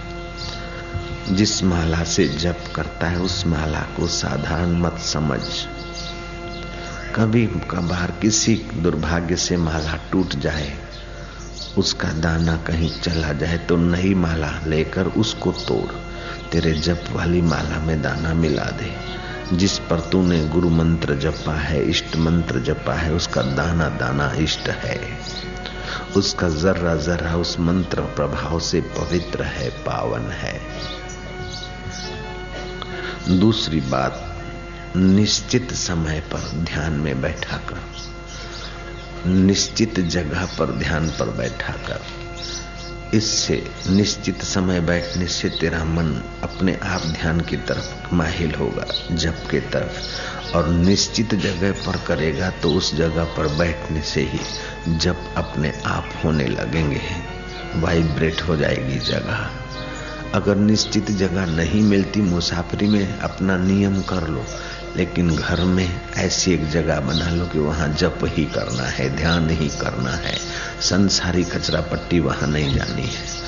जिस 1.31 1.63
माला 1.63 2.05
से 2.05 2.29
जप 2.29 2.65
करता 2.75 3.07
है, 3.07 3.19
उस 3.19 3.47
माला 3.47 3.81
को 3.81 4.07
साधारण 4.07 4.81
मत 4.81 4.99
समझ। 4.99 5.41
कभी 7.15 7.47
कभार 7.47 8.11
किसी 8.23 8.55
दुर्भाग्य 8.75 9.37
से 9.37 9.57
माला 9.57 9.99
टूट 10.13 10.35
जाए, 10.35 10.73
उसका 11.79 12.09
दाना 12.13 12.57
कहीं 12.57 12.91
चला 13.01 13.33
जाए 13.33 13.59
तो 13.59 13.77
नई 13.77 14.15
माला 14.15 14.51
लेकर 14.67 15.07
उसको 15.07 15.53
तोड़, 15.53 15.93
तेरे 16.51 16.73
जप 16.73 17.05
वाली 17.13 17.43
माला 17.43 17.79
में 17.79 18.03
दाना 18.03 18.35
मिला 18.35 18.65
दे। 18.65 18.93
जिस 19.57 19.79
पर 19.79 20.01
तूने 20.01 20.45
गुरु 20.49 20.71
मंत्र 20.71 21.15
जपा 21.15 21.55
है, 21.55 21.85
इष्ट 21.85 22.17
मंत्र 22.17 22.61
जपा 22.61 22.95
है, 22.95 23.13
उसका 23.13 23.43
दाना 23.43 23.89
दाना 23.89 24.33
इष्ट 24.33 24.69
है। 24.69 25.01
उसका 26.17 26.49
जर्रा 26.49 26.95
जर्रा 26.97 27.37
उस 27.37 27.59
मंत्र 27.61 28.01
प्रभाव 28.01 28.61
से 28.61 28.81
पवित्र 28.81 29.43
है, 29.43 29.71
पावन 29.71 30.31
है। 30.33 30.61
दूसरी 33.39 33.81
बात 33.81 34.31
निश्चित 34.97 35.73
समय 35.73 36.21
पर 36.21 36.51
ध्यान 36.55 36.93
में 36.93 37.23
बैठा 37.23 37.57
कर 37.57 37.81
निश्चित 39.29 40.01
जगह 40.01 40.47
पर 40.47 40.67
ध्यान 40.67 41.09
पर 41.09 41.31
बैठा 41.31 41.73
कर 41.73 42.01
इससे 43.17 43.71
निश्चित 43.91 44.43
समय 44.43 44.81
बैठने 44.81 45.27
से 45.27 45.49
तेरा 45.49 45.85
मन 45.85 46.23
अपने 46.43 46.79
आप 46.83 47.03
ध्यान 47.03 47.41
की 47.41 47.57
तरफ़ 47.57 48.15
माहिल 48.15 48.55
होगा, 48.55 49.15
जप 49.17 49.49
के 49.51 49.61
तरफ़। 49.61 50.55
और 50.57 50.69
निश्चित 50.69 51.35
जगह 51.35 51.73
पर 51.73 51.97
करेगा 52.07 52.51
तो 52.51 52.71
उस 52.71 52.95
जगह 52.95 53.25
पर 53.25 53.49
बैठने 53.49 54.03
से 54.03 54.21
ही 54.21 54.41
जप 54.97 55.35
अपने 55.37 55.73
आप 55.87 56.09
होने 56.25 56.47
लगेंगे। 56.47 57.01
वाइब्रेट 57.75 58.43
हो 58.43 58.57
जाएगी 58.57 58.99
जगह। 58.99 59.51
अगर 60.35 60.57
निश्चित 60.57 61.11
जगह 61.11 61.47
नहीं 61.47 61.83
मिलती 61.83 62.21
मुसाफरी 62.21 62.87
में, 62.87 63.19
अपना 63.19 63.57
नियम 63.57 64.03
कर 64.03 64.29
लो। 64.29 64.45
लेकिन 64.97 65.37
घर 65.37 65.61
में 65.61 66.01
ऐसी 66.17 66.53
एक 66.53 66.71
जगह 66.71 67.01
बना 67.01 67.31
लो 67.31 67.47
कि 67.47 67.59
वहाँ 67.59 67.89
जप 67.89 68.19
ही 68.25 68.45
करना 68.45 68.83
है, 68.83 69.17
ध्यान 69.17 69.51
ही 69.51 69.69
करना 69.69 70.11
है। 70.11 70.39
संसारी 70.81 71.45
कचरा 71.45 71.81
पट्टी 71.81 72.21
वहाँ 72.21 72.49
नहीं 72.49 72.75
जानी 72.75 73.03
है। 73.03 73.45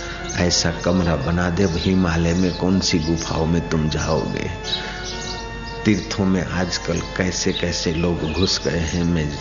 ऐसा 0.47 0.71
कमरा 0.71 1.17
बना 1.17 1.51
दे 1.51 1.65
हिमालय 1.65 2.35
में, 2.35 2.57
कौन 2.57 2.81
सी 2.81 2.99
गुफाओं 2.99 3.47
में 3.47 3.69
तुम 3.69 3.89
जाओगे? 3.89 4.51
तीर्थों 5.85 6.25
में 6.25 6.47
आजकल 6.47 7.01
कैसे 7.17 7.53
कैसे 7.53 7.93
लोग 7.93 8.33
घुस 8.33 8.61
गए 8.65 8.79
हैं, 8.79 9.05
मैं 9.05 9.39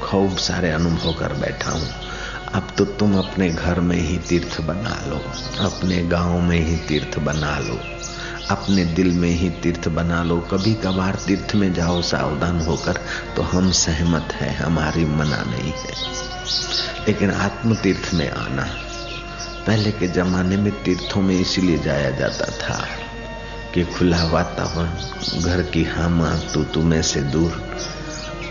खूब 0.00 0.36
सारे 0.36 0.70
अनुभव 0.70 1.12
कर 1.12 1.32
बैठा 1.32 1.70
हूँ। 1.70 1.88
अब 2.54 2.68
तो 2.78 2.84
तुम 2.84 3.18
अपने 3.18 3.48
घर 3.48 3.80
में 3.80 3.96
ही 3.96 4.18
तीर्थ 4.18 4.60
बना 4.60 5.04
लो, 5.06 5.16
अपने 5.64 6.02
गाँव 6.02 6.40
में 6.40 6.60
ही 6.60 6.76
तीर्थ 6.76 7.18
बना 7.18 7.58
लो। 7.58 7.80
अपने 8.50 8.84
दिल 8.84 9.10
में 9.12 9.30
ही 9.30 9.50
तीर्थ 9.50 9.88
बना 9.88 10.22
लो। 10.22 10.38
कभी 10.40 10.74
कभार 10.74 11.18
तीर्थ 11.26 11.54
में 11.54 11.72
जाओ, 11.74 12.02
सावधान 12.02 12.60
होकर 12.60 13.00
तो 13.36 13.42
हम 13.42 13.70
सहमत 13.72 14.28
है, 14.32 14.54
हमारी 14.54 15.04
मना 15.04 15.42
नहीं 15.42 15.72
है। 15.72 15.94
लेकिन 17.06 17.30
आत्म 17.30 17.74
तीर्थ 17.74 18.14
में 18.14 18.30
आना, 18.30 18.66
पहले 19.66 19.90
के 19.90 20.08
जमाने 20.08 20.56
में 20.56 20.82
तीर्थों 20.82 21.22
में 21.22 21.40
इसीलिए 21.40 21.78
जाया 21.78 22.10
जाता 22.10 22.44
था 22.44 22.86
कि 23.74 23.84
खुला 23.84 24.24
वातावरण, 24.24 25.42
घर 25.42 25.62
की 25.62 25.84
हामा 25.84 26.30
तू 26.54 26.64
तुम्हें 26.64 27.02
से 27.02 27.22
दूर, 27.22 27.76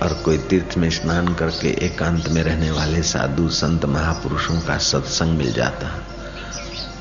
और 0.01 0.13
कोई 0.13 0.37
तीर्थ 0.37 0.77
में 0.77 0.89
स्नान 0.89 1.33
करके 1.33 1.69
एकांत 1.85 2.29
में 2.29 2.43
रहने 2.43 2.71
वाले 2.71 3.01
साधु, 3.03 3.49
संत, 3.49 3.85
महापुरुषों 3.85 4.61
का 4.61 4.77
सत्संग 4.77 5.37
मिल 5.37 5.53
जाता। 5.53 6.03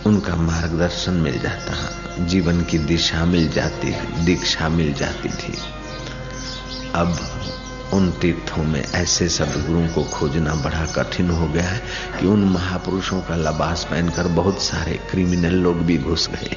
उनका 0.06 0.36
मार्गदर्शन 0.36 1.12
मिल 1.12 1.38
जाता 1.38 2.25
जीवन 2.25 2.64
की 2.64 2.78
दिशा 2.78 3.25
मिल 3.25 3.48
जाती 3.48 3.90
दीक्षा 4.25 4.68
मिल 4.68 4.92
जाती 4.94 5.28
थी। 5.28 5.54
अब 6.94 7.18
उन 7.94 8.10
तीर्थों 8.10 8.64
में 8.64 8.84
ऐसे 8.84 9.28
सदगुरुओं 9.28 9.88
को 9.88 10.04
खोजना 10.04 10.54
बड़ा 10.54 10.86
कठिन 10.86 11.30
हो 11.30 11.48
गया 11.48 11.62
है 11.62 11.82
कि 12.20 12.26
उन 12.26 12.44
महापुरुषों 12.44 13.20
का 13.20 13.36
लबास 13.36 13.84
पहनकर 13.90 14.28
बहुत 14.28 14.62
सारे 14.62 14.92
क्रिमिनल 15.10 15.54
लोग 15.54 15.76
भी 15.76 15.98
घुस 15.98 16.28
गए। 16.28 16.56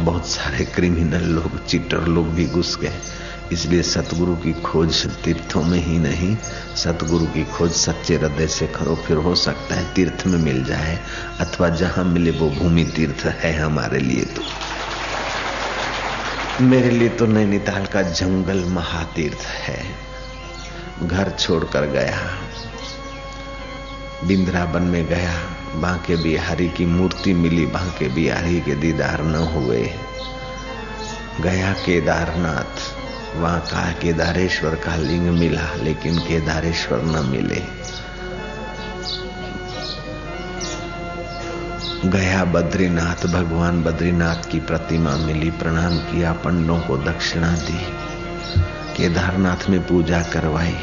बहुत 0.00 0.26
सारे 0.26 0.64
क्रिमिनल 0.64 1.24
लोग, 1.24 1.66
चिटर 1.66 2.06
लोग 2.06 2.28
भी 2.28 2.46
घुस 2.46 2.78
गए। 2.80 2.94
इसलिए 3.52 3.82
सतगुरु 3.82 4.36
की 4.36 4.52
खोज 4.52 5.06
तीर्थों 5.24 5.62
में 5.62 5.78
ही 5.78 5.98
नहीं, 5.98 6.36
सतगुरु 6.76 7.26
की 7.26 7.44
खोज 7.44 7.72
सच्चे 7.72 8.16
हृदय 8.16 8.46
से 8.46 8.66
करो, 8.66 8.94
फिर 8.94 9.16
हो 9.16 9.34
सकता 9.34 9.74
है 9.74 9.94
तीर्थ 9.94 10.26
में 10.26 10.38
मिल 10.38 10.64
जाए, 10.64 10.98
अथवा 11.40 11.68
जहाँ 11.68 12.04
मिले 12.04 12.30
वो 12.30 12.50
भूमि 12.50 12.84
तीर्थ 12.84 13.26
है 13.26 13.58
हमारे 13.58 13.98
लिए 13.98 14.24
तो। 14.24 14.42
मेरे 16.60 16.90
लिए 16.90 17.08
तो 17.08 17.26
नैनीताल 17.26 17.86
का 17.86 18.02
जंगल 18.02 18.64
महातीर्थ 18.64 19.46
है। 19.46 19.84
घर 21.02 21.30
छोड़कर 21.30 21.86
गया, 21.86 22.20
बिंद्रावन 24.24 24.82
में 24.82 25.06
गया, 25.06 25.40
बांके 25.74 26.16
बिहारी 26.16 26.68
की 26.68 26.86
मूर्ति 26.86 27.34
मिली, 27.34 27.66
बांके 27.66 28.08
बिहारी 28.08 28.60
के 28.60 28.74
दीदार 28.74 29.22
न 29.22 29.34
हुए। 29.34 29.90
गया 31.40 31.72
केदारनाथ 31.72 32.99
वहाँ 33.34 33.60
कहा, 33.60 33.92
केदारेश्वर 33.92 34.74
का 34.74 34.96
लिंग 34.96 35.28
मिला, 35.28 35.74
लेकिन 35.74 36.18
केदारेश्वर 36.18 37.02
न 37.02 37.26
मिले। 37.26 37.62
गया 42.08 42.44
बद्रीनाथ, 42.44 43.26
भगवान 43.26 43.82
बद्रीनाथ 43.82 44.50
की 44.50 44.60
प्रतिमा 44.60 45.16
मिली, 45.16 45.50
प्रणाम 45.50 45.98
किया, 45.98 46.32
पंडों 46.32 46.80
को 46.80 46.96
दक्षिणा 46.96 47.56
दी। 47.56 47.86
केदारनाथ 48.96 49.70
में 49.70 49.86
पूजा 49.86 50.22
करवाई। 50.22 50.76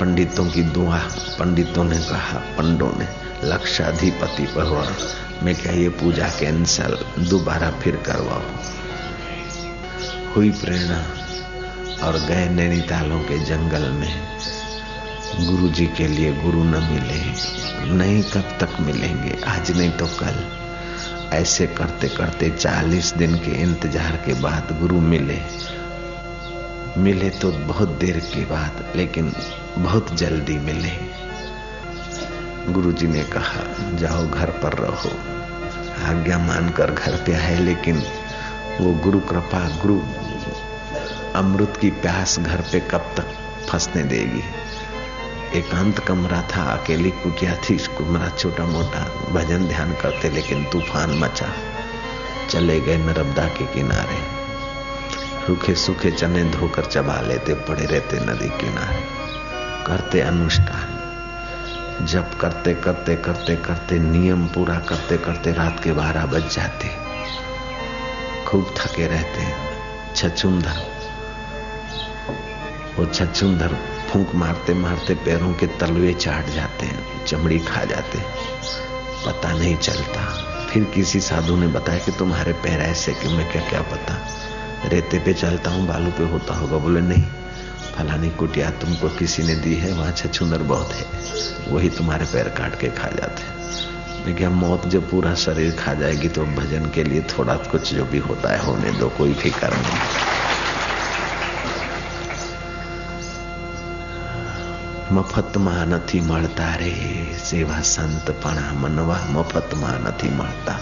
पंडितों 0.00 0.46
की 0.46 0.62
दुआ, 0.62 0.98
पंडितों 1.38 1.84
ने 1.84 1.98
कहा, 1.98 2.38
पंडों 2.38 2.92
ने 2.98 3.08
लक्षाधिपति 3.44 4.42
भगवान, 4.42 4.94
मैं 5.42 5.72
ये 5.74 5.88
पूजा 5.88 6.28
कैंसल? 6.28 6.98
दोबारा 7.18 7.70
फिर 7.70 7.96
करवाओ 7.96 8.42
हुई 10.36 10.50
प्रेरणा 10.50 10.98
और 12.06 12.18
गए 12.18 12.48
नैनीतालों 12.48 13.20
के 13.20 13.38
जंगल 13.38 13.82
में। 13.90 14.22
गुरु 15.46 15.68
जी 15.68 15.86
के 15.86 16.06
लिए 16.08 16.32
गुरु 16.32 16.64
न 16.64 16.82
मिले, 16.82 17.20
नहीं 17.94 18.22
कब 18.22 18.56
तक 18.60 18.80
मिलेंगे, 18.80 19.36
आज 19.46 19.70
नहीं 19.78 19.90
तो 19.90 20.06
कल। 20.06 20.58
ऐसे 21.32 21.66
करते 21.66 22.08
करते 22.08 22.50
चालीस 22.50 23.14
दिन 23.14 23.34
के 23.34 23.50
इंतज़ार 23.50 24.16
के 24.16 24.34
बाद 24.34 24.76
गुरु 24.80 25.00
मिले। 25.00 25.38
मिले 26.98 27.30
तो 27.30 27.52
बहुत 27.52 27.88
देर 27.88 28.18
के 28.18 28.44
बाद, 28.44 28.84
लेकिन 28.96 29.32
बहुत 29.78 30.14
जल्दी 30.14 30.58
मिले। 30.58 30.96
गुरु 32.72 32.92
जी 32.92 33.06
ने 33.06 33.22
कहा, 33.22 33.64
जाओ 33.96 34.26
घर 34.28 34.50
पर 34.50 34.72
रहो। 34.72 35.12
आज्ञा 36.06 36.38
मानकर 36.38 36.90
घर 36.90 37.16
पे 37.16 37.34
आए, 37.34 37.58
लेकिन 37.58 38.02
वो 38.80 38.92
गुरु 38.94 39.20
कृपा, 39.20 39.58
गुरु 39.82 40.00
अमृत 41.34 41.78
की 41.80 41.90
प्यास 41.90 42.38
घर 42.38 42.60
पे 42.60 42.80
कब 42.80 42.98
तक 42.98 43.26
फंसने 43.70 44.02
देगी? 44.02 44.42
एकांत 45.58 45.98
कमरा 45.98 46.42
था, 46.42 46.62
अकेली 46.62 47.10
कुटिया 47.10 47.56
थी, 47.56 47.76
कमरा 47.76 48.28
छोटा 48.28 48.64
मोटा, 48.64 49.04
भजन 49.32 49.64
ध्यान 49.64 49.92
करते, 49.92 50.30
लेकिन 50.30 50.64
तूफ़ान 50.64 51.10
मचा। 51.10 51.48
चले 52.50 52.80
गए 52.80 52.96
नर्मदा 52.96 53.44
के 53.44 53.66
किनारे। 53.66 54.18
रूखे 55.48 55.74
सूखे 55.74 56.10
चने 56.10 56.44
धोकर 56.44 56.84
चबा 56.84 57.20
लेते, 57.20 57.54
पड़े 57.54 57.86
रहते 57.86 58.16
नदी 58.16 58.48
किनारे। 58.48 59.04
करते 59.86 60.20
अनुष्ठान। 60.20 60.98
जब 62.06 62.38
करते 62.38 62.74
करते 62.74 63.16
करते 63.16 63.56
करते, 63.56 63.98
नियम 63.98 64.46
पूरा 64.46 64.78
करते 64.78 65.16
करते 65.16 65.52
रात 65.52 65.84
के 65.84 65.92
बारह 65.92 66.26
बज 66.26 66.54
जाते। 66.54 66.90
खूब 68.44 68.74
थके 68.78 69.06
रहते। 69.06 69.72
छछुंदर 70.16 70.91
वो 72.98 73.04
छछुंदर 73.06 73.74
फूंक 74.10 74.34
मारते 74.34 74.74
मारते 74.74 75.14
पैरों 75.14 75.52
के 75.54 75.66
तलवे 75.66 76.12
चाट 76.14 76.46
जाते 76.46 76.86
हैं, 76.86 77.24
चमड़ी 77.26 77.58
खा 77.58 77.84
जाते 77.84 78.18
पता 79.26 79.52
नहीं 79.52 79.76
चलता। 79.76 80.24
फिर 80.66 80.84
किसी 80.84 81.20
साधु 81.20 81.56
ने 81.56 81.66
बताया 81.66 81.98
कि 81.98 82.12
तुम्हारे 82.12 82.52
पैर 82.52 82.80
ऐसे 82.80 83.12
क्यों 83.12 83.32
मैं 83.32 83.50
क्या 83.52 83.62
क्या 83.68 83.80
पता। 83.82 84.16
रेते 84.88 85.18
पे 85.18 85.34
चलता 85.34 85.70
हूँ, 85.70 85.86
बालू 85.86 86.10
पे 86.10 86.24
होता 86.24 86.54
होगा। 86.54 86.78
बोले, 86.78 87.00
नहीं, 87.00 87.24
फलानी 87.96 88.30
कुटिया 88.30 88.70
तुमको 88.70 89.08
किसी 89.08 89.42
ने 89.42 89.54
दी 89.54 89.74
है, 89.74 89.92
वहाँ 89.92 90.12
छछुंदर 90.12 90.62
बहुत 90.62 90.92
है। 90.92 91.04
वही 91.72 91.90
तुम्हारे 91.90 92.24
पैर 92.24 92.48
काट 92.48 92.80
के 92.80 92.88
खा 92.88 93.08
जाते 93.08 93.60
मैं 94.26 94.36
क्या 94.36 94.50
मौत 94.50 94.86
जब 94.86 95.10
पूरा 95.10 95.34
शरीर 95.34 95.76
खा 95.76 95.94
जाएगी 95.94 96.28
तो 96.28 96.44
भजन 96.44 96.90
के 96.90 97.04
लिए 97.04 97.22
थोड़ा 97.22 97.54
कुछ 97.54 97.94
जो 97.94 98.04
भी 98.04 98.18
होता 98.18 98.52
है, 98.52 98.64
होने 98.66 98.92
दो, 98.92 99.08
कोई 99.08 99.32
फ़िक्र 99.34 99.70
नहीं। 99.70 100.51
મફતમાં 105.12 105.84
નથી 105.86 106.20
મળતા 106.20 106.76
રે 106.76 106.92
સેવા 107.44 107.82
સંતપણા 107.82 108.72
मनवा 108.82 109.18
मफत 109.34 109.74
માં 109.74 109.98
નથી 110.00 110.28
મળતા 110.28 110.76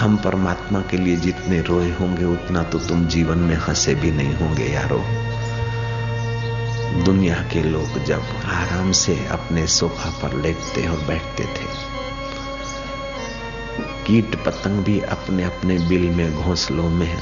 हम 0.00 0.16
परमात्मा 0.16 0.80
के 0.80 0.96
लिए 0.96 1.16
जितने 1.16 1.60
रोए 1.60 1.88
होंगे, 1.90 2.24
उतना 2.24 2.62
तो 2.62 2.78
तुम 2.78 3.04
जीवन 3.06 3.38
में 3.38 3.56
हंसे 3.56 3.94
भी 3.94 4.10
नहीं 4.10 4.34
होंगे 4.34 4.64
यारो. 4.64 5.00
दुनिया 7.04 7.34
के 7.34 7.62
लोग 7.62 7.98
जब 8.04 8.22
आराम 8.46 8.92
से 8.92 9.16
अपने 9.26 9.66
सोफा 9.66 10.10
पर 10.10 10.36
लेटते 10.36 10.86
और 10.88 11.04
बैठते 11.04 11.44
थे, 11.44 11.68
कीट 14.06 14.34
पतंग 14.46 14.84
भी 14.84 15.00
अपने 15.00 15.44
अपने 15.44 15.78
बिल 15.88 16.08
में, 16.10 16.34
घोंसलों 16.34 16.88
में, 16.90 17.14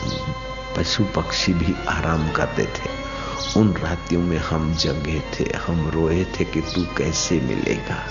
पशु 0.77 1.05
पक्षी 1.17 1.53
भी 1.55 1.75
आराम 1.89 2.31
करते 2.31 2.67
थे. 2.77 3.08
उन 3.57 3.73
रातियों 3.73 4.23
में 4.23 4.39
हम 4.39 4.75
जगे 4.75 5.21
थे, 5.21 5.57
हम 5.67 5.89
रोए 5.89 6.25
थे 6.25 6.45
कि 6.45 6.61
तू 6.61 6.83
कैसे 6.97 7.41
मिलेगा? 7.41 8.07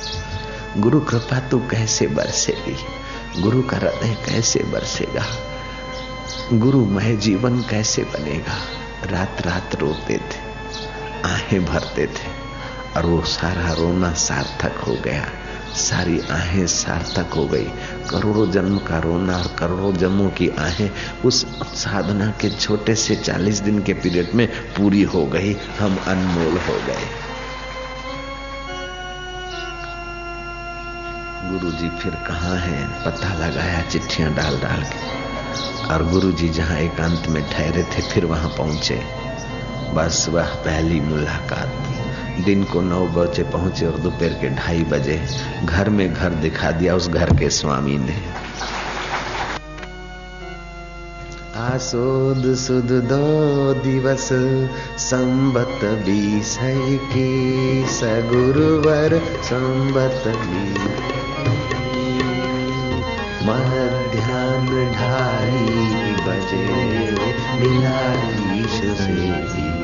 गुरु 0.78 1.00
कृपा 1.00 1.40
तू 1.40 1.60
कैसे 1.60 2.08
बरसेगी? 2.08 2.78
गुरु 3.42 3.62
का 3.62 3.78
हृदय 3.78 4.18
कैसे 4.26 4.60
बरसेगा? 4.60 5.26
गुरु 6.54 6.86
मह 6.86 7.16
जीवन 7.16 7.62
कैसे 7.62 8.04
बनेगा? 8.04 8.58
रात 9.04 9.42
रात 9.42 9.76
रोते 9.76 10.18
थे, 10.18 10.40
आहें 11.26 11.66
भरते 11.66 12.08
थे, 12.08 12.28
और 12.98 13.06
वो 13.06 13.22
सारा 13.22 13.74
रोना 13.74 14.14
सार्थक 14.14 14.78
हो 14.78 14.96
गया। 14.96 15.30
सारी 15.78 16.20
आहें 16.20 16.68
सार्थक 16.68 17.34
हो 17.34 17.46
गई। 17.46 17.66
करोड़ों 18.10 18.52
जन्म 18.52 18.78
का 18.78 19.00
रोना 19.00 19.38
और 19.38 19.56
करोड़ों 19.60 19.94
जन्मों 19.94 20.30
की 20.30 20.50
आहें 20.50 20.92
उस 21.26 21.60
साधना 21.64 22.28
के 22.28 22.50
छोटे 22.50 22.96
से 22.96 23.16
चालीस 23.16 23.60
दिन 23.60 23.84
के 23.84 23.94
पीरियड 23.94 24.32
में 24.36 24.48
पूरी 24.48 25.04
हो 25.04 25.26
गई। 25.26 25.54
हम 25.54 25.98
अनमोल 26.08 26.58
हो 26.58 26.74
गए। 26.74 27.10
गुरु 31.52 31.72
जी 31.72 31.90
फिर 31.90 32.12
कहाँ 32.12 32.58
हैं? 32.58 33.04
पता 33.06 33.34
लगाया, 33.34 33.82
चिट्ठियाँ 33.82 34.34
डाल 34.34 34.60
डाल 34.60 34.84
के। 34.84 35.28
और 35.94 36.10
गुरु 36.10 36.32
जी 36.32 36.50
जहाँ 36.50 36.78
एकांत 36.78 37.28
में 37.28 37.50
ठहरे 37.50 37.84
थे, 37.84 38.02
फिर 38.02 38.26
वहाँ 38.26 38.50
पहुँचे। 38.50 39.02
बस 39.94 40.30
वह 40.30 40.46
पहली 40.46 41.00
मुलाकात 41.00 41.68
दिन 42.46 42.64
को 42.64 42.82
नौ 42.82 43.06
बजे 43.08 43.44
पहुँचे 43.44 43.86
और 43.86 43.98
दोपहर 44.00 44.34
के 44.34 44.50
ढाई 44.50 44.84
बजे 44.84 45.22
घर 45.66 45.90
में 45.90 46.14
घर 46.14 46.30
दिखा 46.30 46.72
दिया 46.72 46.96
उस 46.96 47.08
घर 47.10 47.36
के 47.36 47.50
स्वामी 47.50 47.98
ने। 47.98 48.18
आसोद 51.56 52.56
सुद 52.56 52.92
दो 53.10 53.74
दिवस, 53.74 54.30
संबत 54.98 55.80
बीस 56.06 56.58
की 57.14 57.86
सगुरुवर 57.88 59.18
संबत 59.44 60.24
मध्यान 63.48 64.68
ढाई 64.94 65.86
बजे 66.28 66.66
मिलाईश 67.60 68.80
से 68.98 69.77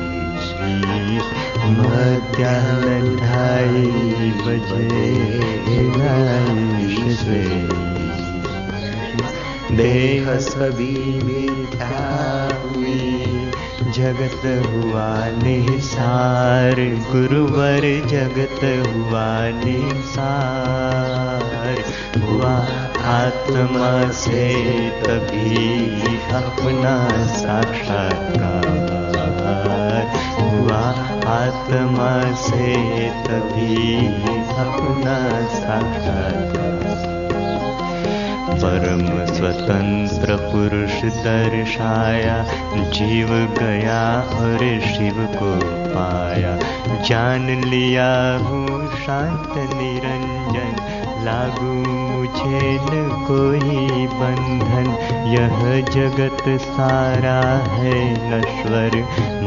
बजे 4.46 5.34
देह 9.76 10.38
सभी 10.38 11.20
मिटा 11.24 12.58
हुई, 12.62 13.50
जगत 13.92 14.40
हुआ 14.44 15.28
निसार 15.42 16.74
गुरुवर 17.12 18.06
जगत 18.06 18.88
हुआ 18.88 19.50
निसार 19.64 21.84
हुआ 22.22 22.66
आत्मा 23.04 24.10
से 24.10 24.90
तभी 24.90 25.76
अपना 26.32 27.26
साक्षात्कार। 27.26 28.83
हुआ 30.64 30.82
आत्मा 31.30 32.34
से 32.34 32.74
तभी 33.24 33.96
अपना 34.56 35.16
साक्षात्कार 35.54 36.62
परम 38.54 39.02
स्वतंत्र 39.26 40.36
पुरुष 40.36 40.94
दर्शाया, 41.16 42.36
जीव 42.90 43.28
गया 43.60 44.00
और 44.36 44.58
शिव 44.86 45.26
को 45.36 45.52
पाया। 45.90 46.56
जान 47.02 47.46
लिया 47.64 48.10
हूँ 48.38 48.88
शांत 48.96 49.52
निरंजन, 49.74 50.74
लागू 51.24 52.03
न 52.42 53.24
कोई 53.28 54.06
बंधन, 54.06 54.90
यह 55.26 55.80
जगत 55.80 56.60
सारा 56.60 57.40
है 57.74 58.12
नश्वर। 58.30 58.90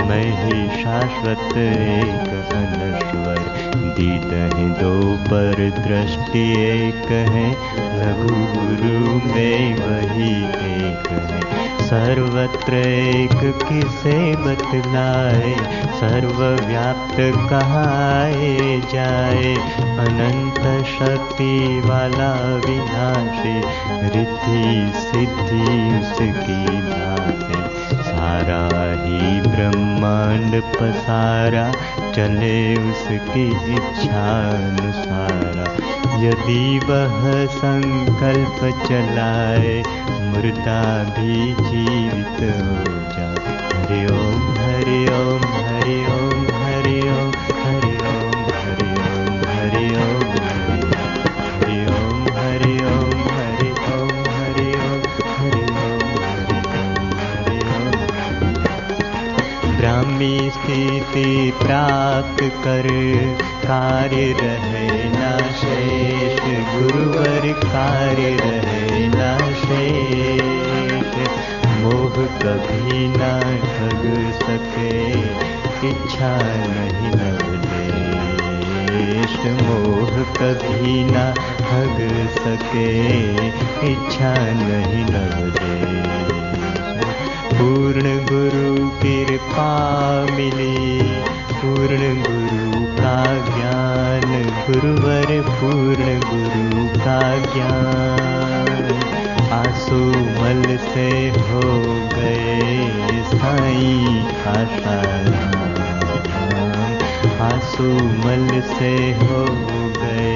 मैं 0.06 0.46
ही 0.46 0.84
शाश्वत 0.84 1.58
एक 1.58 2.52
अनश्वर। 2.54 3.58
दीद 3.76 4.32
दो 4.58 5.16
पर 5.16 5.56
दृष्टि 5.88 6.64
एक 6.70 7.12
है 7.12 7.52
लघु 8.00 8.36
गुरु 8.36 9.16
में 9.34 9.76
वही 9.76 10.46
एक 10.46 11.08
है। 11.10 11.47
सर्वत्र 11.88 12.74
एक 12.74 13.60
किसे 13.70 14.36
बतलाए 14.36 15.54
सर्वव्याप्त 16.00 17.16
कहाए 17.50 18.82
जाए? 18.94 19.56
अनंत 19.98 20.86
शक्ति 20.86 21.82
वाला 21.86 22.34
विनाशी, 22.56 23.62
रिद्धि 24.10 24.92
सिद्धि 25.00 26.00
उसकी 26.00 26.66
भाते 26.66 27.78
सारा 28.04 28.68
ही 29.04 29.42
ब्रह्मांड 29.42 30.62
पसारा, 30.62 31.72
चले 32.12 32.76
उसकी 32.76 33.74
इच्छा 33.74 34.50
अनुसारा। 34.50 35.74
यदि 36.18 36.80
वह 36.80 37.46
संकल्प 37.46 38.88
चलाए 38.88 39.84
मुर्दा 40.32 40.82
भी 41.18 41.36
जीवित 41.68 42.40
हो 42.40 42.98
जाए 43.16 43.56
हरि 43.72 44.02
ओम 44.18 44.42
हरि 44.60 45.00
ओम 45.18 45.44
हरि 45.68 45.98
ओम 46.14 46.42
हरि 46.64 47.00
ओम 47.10 47.38
हरि 47.66 47.94
ओम 48.12 48.38
हरि 48.58 48.90
ओम 49.04 49.46
हरि 49.52 49.88
ओम 50.04 50.36
हरि 50.38 51.80
ओम 51.96 52.26
हरि 52.38 52.74
ओम 52.88 53.14
हरि 53.38 53.70
ओम 53.94 54.12
हरि 54.38 54.70
ओम 54.84 55.06
हरि 55.08 55.70
ओम 56.56 57.06
हरि 57.22 57.60
ओम 57.76 57.96
ब्राह्मी 59.78 60.36
स्थिति 60.58 61.30
प्राप्त 61.64 62.44
कर 62.66 62.88
कार्य 63.66 64.32
रहे 64.42 65.10
ना 65.14 65.32
शेष 65.62 66.27
गुरुवर 66.78 67.46
कार्य 67.62 68.28
रहे 68.42 69.08
ना 69.08 69.30
शेष 69.62 71.14
मोह 71.82 72.16
कभी 72.42 73.00
ना 73.08 73.32
ठग 73.64 74.04
सके, 74.42 74.92
इच्छा 75.90 76.32
नहीं 76.74 77.10
नवलेश 77.16 78.16
मोह 79.62 80.12
कभी 80.40 80.96
ना 81.12 81.26
ठग 81.62 81.98
सके, 82.38 82.92
इच्छा 83.92 84.34
नहीं 84.62 85.04
नवलेश 85.12 86.56
पूर्ण 87.58 88.06
गुरु 88.32 88.70
कृपा 89.02 89.72
मिली, 90.36 90.78
पूर्ण 91.52 92.02
गुरु 92.24 92.68
का 93.00 93.18
ज्ञान 93.48 93.67
गुरुवर 94.68 95.30
पूर्ण 95.50 96.08
गुरु 96.20 96.86
का 97.00 97.20
ज्ञान। 97.54 98.72
आँसू 99.54 100.00
मल 100.40 100.66
से 100.86 101.08
हो 101.30 101.62
गए 102.14 102.66
साई 103.30 103.94
आशाराम 104.54 105.78
आँसू 107.48 107.88
मल 108.26 108.48
से 108.74 108.92
हो 109.22 109.42
गए 110.00 110.36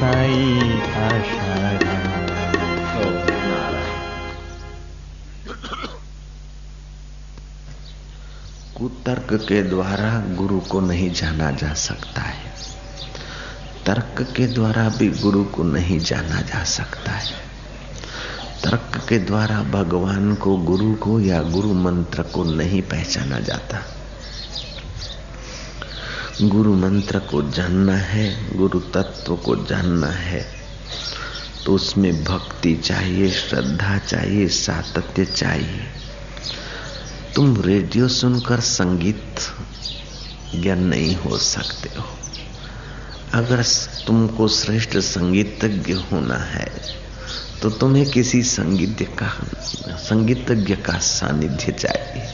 साई 0.00 0.42
आशाराम 1.04 1.96
कुतर्क 8.78 9.32
के 9.48 9.62
द्वारा 9.62 10.10
गुरु 10.36 10.60
को 10.60 10.80
नहीं 10.80 11.10
जाना 11.12 11.50
जा 11.50 11.72
सकता। 11.74 12.07
तर्क 13.88 14.34
के 14.36 14.46
द्वारा 14.46 14.88
भी 14.88 15.08
गुरु 15.10 15.44
को 15.44 15.62
नहीं 15.62 15.98
जाना 15.98 16.40
जा 16.40 16.64
सकता 16.64 17.12
है। 17.12 17.32
तर्क 18.64 19.06
के 19.08 19.18
द्वारा 19.18 19.62
भगवान 19.62 20.34
को 20.34 20.56
गुरु 20.56 20.94
को 20.94 21.20
या 21.20 21.42
गुरु 21.42 21.72
मंत्र 21.74 22.22
को 22.22 22.44
नहीं 22.44 22.82
पहचाना 22.82 23.38
जाता। 23.40 23.78
गुरु 26.42 26.74
मंत्र 26.74 27.18
को 27.18 27.42
जानना 27.50 27.96
है, 27.96 28.56
गुरु 28.56 28.80
तत्व 28.80 29.36
को 29.36 29.56
जानना 29.64 30.06
है 30.06 30.44
तो 31.64 31.74
उसमें 31.74 32.24
भक्ति 32.24 32.74
चाहिए, 32.74 33.30
श्रद्धा 33.30 33.98
चाहिए, 33.98 34.48
सातत्य 34.48 35.24
चाहिए। 35.24 35.80
तुम 37.34 37.60
रेडियो 37.62 38.08
सुनकर 38.08 38.60
संगीत 38.60 39.40
ज्ञान 40.54 40.84
नहीं 40.84 41.16
हो 41.16 41.38
सकते 41.38 41.98
हो। 41.98 42.04
अगर 43.34 43.64
तुमको 44.06 44.48
श्रेष्ठ 44.48 44.96
संगीतज्ञ 44.96 45.92
होना 45.92 46.36
है 46.36 46.98
तो 47.62 47.70
तुम्हें 47.70 48.10
किसी 48.10 48.42
संगीत 48.42 49.08
का, 49.18 49.46
संगीतज्ञ 49.96 50.76
का 50.76 50.98
सानिध्य 50.98 51.72
चाहिए। 51.72 52.28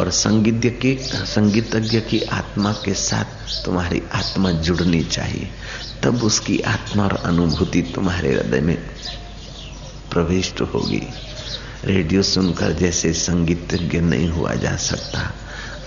और 0.00 0.10
संगीत 0.10 0.78
की, 0.82 0.98
संगीतज्ञ 1.12 2.00
की 2.00 2.20
आत्मा 2.20 2.72
के 2.72 2.94
साथ 2.94 3.24
तुम्हारी 3.64 4.02
आत्मा 4.12 4.52
जुड़नी 4.52 5.04
चाहिए, 5.04 5.48
तब 6.02 6.22
उसकी 6.22 6.58
आत्मा 6.58 7.04
और 7.04 7.12
अनुभूति 7.12 7.82
तुम्हारे 7.82 8.34
हृदय 8.34 8.60
में 8.60 8.76
प्रविष्ट 10.12 10.60
होगी। 10.60 11.02
रेडियो 11.84 12.22
सुनकर 12.22 12.72
जैसे 12.72 13.12
संगीतज्ञ 13.12 14.00
नहीं 14.00 14.28
हुआ 14.28 14.54
जा 14.54 14.76
सकता। 14.76 15.34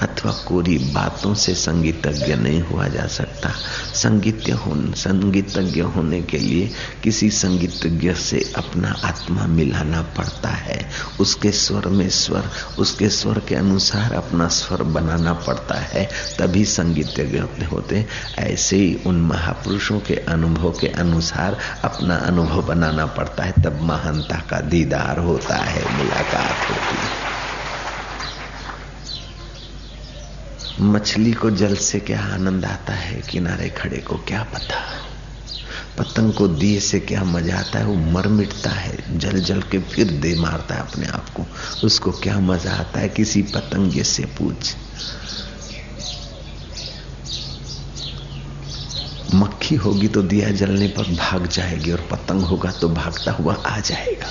अथवा 0.01 0.31
कोरी 0.31 0.77
बातों 0.77 1.33
से 1.33 1.55
संगीतज्ञ 1.55 2.35
नहीं 2.35 2.61
हुआ 2.61 2.87
जा 2.87 3.07
सकता। 3.07 3.49
संगीत्य 3.93 4.51
हो 4.51 4.93
संगीतज्ञ 4.95 5.81
होने 5.81 6.21
के 6.21 6.37
लिए 6.37 6.71
किसी 7.03 7.29
संगीतज्ञ 7.29 8.13
से 8.13 8.53
अपना 8.57 8.95
आत्मा 9.03 9.47
मिलाना 9.47 10.01
पड़ता 10.01 10.49
है। 10.49 10.89
उसके 11.19 11.51
स्वर 11.51 11.87
में 11.87 12.09
स्वर, 12.09 12.49
उसके 12.79 13.09
स्वर 13.09 13.39
के 13.39 13.55
अनुसार 13.55 14.13
अपना 14.13 14.47
स्वर 14.47 14.83
बनाना 14.83 15.33
पड़ता 15.33 15.75
है। 15.75 16.09
तभी 16.39 16.65
संगीतज्ञ 16.65 17.65
होते, 17.65 18.05
ऐसे 18.39 18.77
ही 18.77 18.99
उन 19.05 19.21
महापुरुषों 19.21 19.99
के 19.99 20.15
अनुभव 20.15 20.71
के 20.71 20.87
अनुसार 20.87 21.57
अपना 21.83 22.15
अनुभव 22.15 22.61
बनाना 22.61 23.05
पड़ता 23.05 23.43
है। 23.43 23.51
तब 23.51 23.81
महानता 23.81 24.35
का 24.49 24.59
दीदार 24.59 25.19
होता 25.19 25.55
है, 25.55 25.97
मुलाकात 25.97 26.69
होती 26.69 26.95
है। 26.95 27.30
मछली 30.83 31.31
को 31.31 31.49
जल 31.51 31.75
से 31.75 31.99
क्या 31.99 32.19
आनंद 32.21 32.65
आता 32.65 32.93
है? 32.93 33.21
किनारे 33.21 33.69
खड़े 33.69 33.97
को 33.97 34.15
क्या 34.17 34.43
पता? 34.43 34.79
पतंग 35.97 36.33
को 36.33 36.47
दिए 36.47 36.79
से 36.79 36.99
क्या 36.99 37.23
मज़ा 37.23 37.59
आता 37.59 37.79
है? 37.79 37.85
वो 37.85 37.95
मर 38.11 38.27
मिटता 38.27 38.69
है, 38.69 39.19
जल 39.19 39.39
जल 39.39 39.61
के 39.61 39.79
फिर 39.79 40.11
दे 40.11 40.33
मारता 40.35 40.75
है 40.75 40.81
अपने 40.81 41.07
आप 41.07 41.29
को। 41.29 41.45
उसको 41.85 42.11
क्या 42.11 42.39
मज़ा 42.39 42.71
आता 42.71 42.99
है? 42.99 43.09
किसी 43.09 43.41
पतंगे 43.41 44.03
से 44.03 44.25
पूछ। 44.25 44.75
मक्खी 49.35 49.75
होगी 49.75 50.07
तो 50.07 50.21
दिया 50.21 50.51
जलने 50.51 50.87
पर 50.87 51.15
भाग 51.15 51.47
जाएगी 51.47 51.91
और 51.91 52.07
पतंग 52.11 52.41
होगा 52.41 52.71
तो 52.71 52.89
भागता 52.89 53.31
हुआ 53.31 53.53
आ 53.53 53.79
जाएगा। 53.79 54.27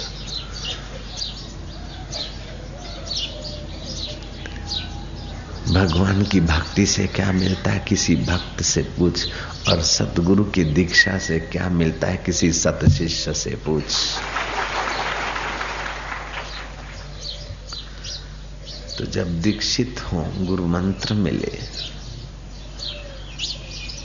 भगवान 5.71 6.23
की 6.23 6.41
भक्ति 6.41 6.85
से 6.87 7.07
क्या 7.07 7.33
मिलता 7.33 7.71
है? 7.71 7.79
किसी 7.79 8.15
भक्त 8.17 8.63
से 8.63 8.83
पूछ 8.83 9.27
और 9.69 9.83
सतगुरु 9.83 10.45
की 10.45 10.65
दीक्षा 10.65 11.19
से 11.19 11.39
क्या 11.53 11.69
मिलता 11.69 12.07
है? 12.07 12.17
किसी 12.17 12.53
सत 12.53 12.81
शिष्य 12.89 13.35
से 13.35 13.51
पूछ। 13.67 13.85
तो 18.99 19.05
जब 19.07 19.41
दीक्षित 19.43 20.01
हो, 20.03 20.25
गुरु 20.39 20.67
मंत्र 20.67 21.15
मिले 21.15 21.59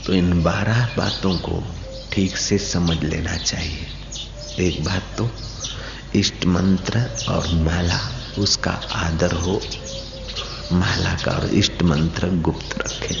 तो 0.06 0.14
इन 0.14 0.42
बारह 0.42 0.84
बातों 0.96 1.36
को 1.38 1.62
ठीक 2.12 2.36
से 2.36 2.58
समझ 2.58 3.02
लेना 3.04 3.36
चाहिए। 3.36 3.86
एक 4.60 4.84
बात 4.84 5.02
तो 5.18 5.30
इष्ट 6.14 6.44
मंत्र 6.46 7.00
और 7.28 7.48
माला, 7.64 8.00
उसका 8.38 8.70
आदर 8.96 9.32
हो 9.32 9.60
माला 10.72 11.14
का 11.14 11.30
और 11.30 11.46
इष्ट 11.46 11.82
मंत्र 11.82 12.28
गुप्त 12.28 12.78
रखे। 12.78 13.16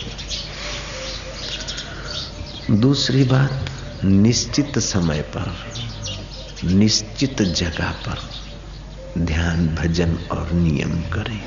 दूसरी 2.74 3.24
बात, 3.24 3.70
निश्चित 4.04 4.78
समय 4.78 5.20
पर, 5.20 5.56
निश्चित 6.64 7.42
जगह 7.42 7.90
पर 7.90 8.30
ध्यान, 9.18 9.68
भजन 9.68 10.16
और 10.16 10.52
नियम 10.52 11.02
करें। 11.02 11.44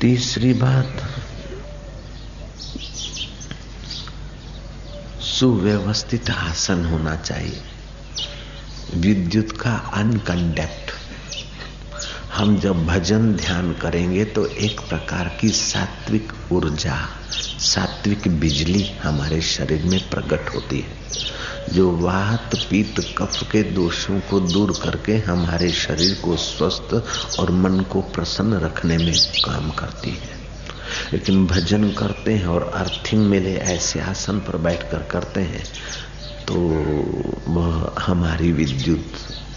तीसरी 0.00 0.52
बात, 0.52 1.14
सुव्यवस्थित 5.20 6.30
आसन 6.30 6.84
होना 6.84 7.16
चाहिए। 7.16 7.62
विद्युत 8.94 9.60
का 9.60 9.74
अनकंडक्ट 9.74 10.81
हम 12.32 12.56
जब 12.58 12.86
भजन 12.86 13.32
ध्यान 13.32 13.72
करेंगे 13.72 14.24
तो 14.24 14.46
एक 14.46 14.80
प्रकार 14.80 15.28
की 15.40 15.48
सात्विक 15.48 16.32
ऊर्जा, 16.52 16.96
सात्विक 17.60 18.28
बिजली 18.40 18.82
हमारे 19.02 19.40
शरीर 19.40 19.84
में 19.84 20.00
प्रकट 20.10 20.54
होती 20.54 20.78
है। 20.80 21.74
जो 21.74 21.90
वात, 21.96 22.56
पीत, 22.70 23.00
कफ 23.18 23.42
के 23.42 23.62
दोषों 23.62 24.20
को 24.20 24.40
दूर 24.40 24.72
करके 24.82 25.16
हमारे 25.18 25.70
शरीर 25.72 26.14
को 26.24 26.36
स्वस्थ 26.36 26.94
और 27.38 27.50
मन 27.50 27.80
को 27.80 28.00
प्रसन्न 28.00 28.54
रखने 28.54 28.98
में 28.98 29.14
काम 29.44 29.70
करती 29.70 30.10
है। 30.10 30.40
लेकिन 31.12 31.46
भजन 31.46 31.90
करते 31.90 32.34
हैं 32.34 32.46
और 32.46 32.70
अर्थिंग 32.74 33.26
मिले 33.26 33.54
ऐसे 33.54 34.00
आसन 34.00 34.38
पर 34.38 34.56
बैठकर 34.56 35.02
करते 35.02 35.40
हैं 35.40 35.64
तो 36.48 36.54
वह 37.48 37.92
हमारी 37.98 38.52
विद्युत 38.52 39.12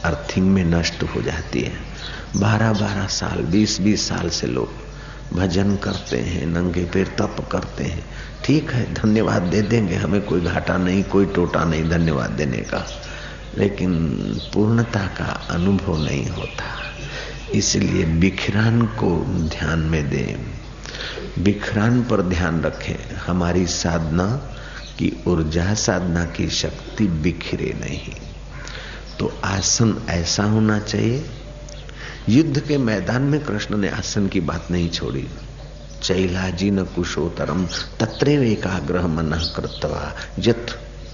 अर्थिंग 0.06 0.48
में 0.48 0.64
नष्ट 0.66 1.04
हो 1.04 1.22
जाती 1.22 1.62
है। 1.62 1.96
बारह 2.36 2.74
बारह 2.74 3.08
साल 3.08 3.38
बीस 3.42 3.82
बीस 3.82 4.10
साल 4.10 4.30
से 4.30 4.48
लोग 4.48 4.70
भजन 5.38 5.76
करते 5.76 6.18
हैं, 6.18 6.46
नंगे 6.46 6.84
पैर 6.84 7.08
तप 7.08 7.50
करते 7.52 7.84
हैं। 7.84 8.06
ठीक 8.46 8.72
है, 8.72 8.94
धन्यवाद 8.94 9.42
दे 9.42 9.62
देंगे, 9.62 9.96
हमें 9.96 10.22
कोई 10.22 10.42
घाटा 10.42 10.78
नहीं, 10.78 11.04
कोई 11.04 11.26
टोटा 11.26 11.64
नहीं 11.64 11.90
धन्यवाद 11.90 12.30
देने 12.30 12.58
का। 12.58 12.88
लेकिन 13.58 14.10
पूर्णता 14.54 15.00
का 15.00 15.48
अनुभव 15.50 16.06
नहीं 16.06 16.30
होता। 16.30 16.84
इसलिए 17.56 18.06
बिखरान 18.06 18.82
को 18.82 19.26
ध्यान 19.28 19.80
में 19.80 20.10
दें। 20.10 20.56
बिखरान 21.44 22.04
पर 22.04 22.22
ध्यान 22.22 22.62
रखें। 22.62 23.16
हमारी 23.16 23.66
साधना 23.66 24.28
की 24.98 25.24
ऊर्जा 25.28 25.74
साधना 25.74 26.26
की 26.26 26.50
शक्ति 26.50 27.08
बिखरे 27.08 27.74
नहीं। 27.82 28.14
तो 29.20 29.42
आसन 29.44 30.06
ऐसा 30.10 30.44
होना 30.44 30.80
चाहिए 30.80 31.30
युद्ध 32.30 32.60
के 32.60 32.78
मैदान 32.78 33.22
में 33.22 33.46
कृष्ण 33.46 33.78
ने 33.78 33.90
आसन 33.90 34.28
की 34.28 34.40
बात 34.40 34.68
नहीं 34.72 34.90
छोड़ी। 34.90 35.28
चैलाजी 36.04 36.72
न 36.72 36.84
कुशोतरम 36.84 37.66
तत्रेव 38.00 38.44
एकाग्रह 38.44 39.08
मन 39.08 39.32
कृतवा 39.56 40.16
जत 40.40 40.66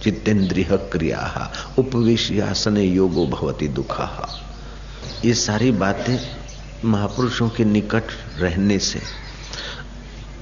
चित्तेन्द्रिय 0.04 0.78
क्रिया 0.92 1.52
उपवेश 1.78 2.32
आसन 2.40 2.78
योगो 2.78 3.28
भवती 3.28 3.68
दुखा। 3.68 4.30
ये 5.26 5.34
सारी 5.34 5.72
बातें 5.72 6.18
महापुरुषों 6.86 7.50
के 7.50 7.66
निकट 7.66 8.04
रहने 8.40 8.80
से, 8.80 9.02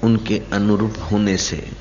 उनके 0.03 0.41
अनुरूप 0.53 0.93
होने 1.11 1.37
से, 1.37 1.71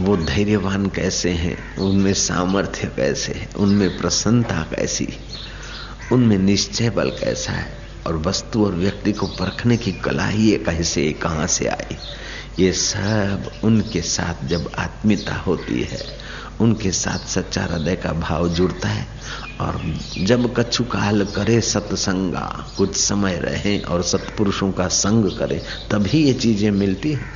वो 0.00 0.16
धैर्यवान 0.16 0.86
कैसे 0.86 1.30
हैं, 1.30 1.76
उनमें 1.76 2.14
सामर्थ्य 2.14 2.88
कैसे 2.96 3.32
है, 3.32 3.48
उनमें 3.56 3.98
प्रसन्नता 3.98 4.62
कैसी, 4.62 5.08
उनमें 6.12 6.38
निश्चय 6.38 6.90
बल 6.90 7.10
कैसा 7.10 7.52
है 7.52 7.85
और 8.06 8.16
वस्तु 8.16 8.64
और 8.64 8.74
व्यक्ति 8.74 9.12
को 9.12 9.26
परखने 9.26 9.76
की 9.76 9.92
कला 9.92 10.26
ही 10.26 10.56
कहीं 10.56 10.82
से 10.82 11.12
कहाँ 11.12 11.46
से 11.46 11.66
आई? 11.66 11.96
ये 12.58 12.72
सब 12.72 13.50
उनके 13.64 14.00
साथ 14.00 14.46
जब 14.46 14.70
आत्मीयता 14.78 15.34
होती 15.34 15.80
है, 15.82 15.98
उनके 16.60 16.90
साथ 16.90 17.28
सच्चा 17.28 17.62
हृदय 17.62 17.96
का 17.96 18.12
भाव 18.12 18.48
जुड़ता 18.48 18.88
है 18.88 19.06
और 19.60 19.80
जब 20.18 20.54
कछु 20.56 20.84
काल 20.84 21.24
करे 21.24 21.60
सत्संगा, 21.60 22.74
कुछ 22.76 22.96
समय 22.96 23.36
रहे 23.36 23.78
और 23.78 24.02
सत्पुरुषों 24.02 24.72
का 24.72 24.88
संग 24.88 25.38
करे, 25.38 25.62
तभी 25.90 26.18
ये 26.18 26.32
चीज़ें 26.32 26.70
मिलती 26.70 27.12
हैं। 27.12 27.32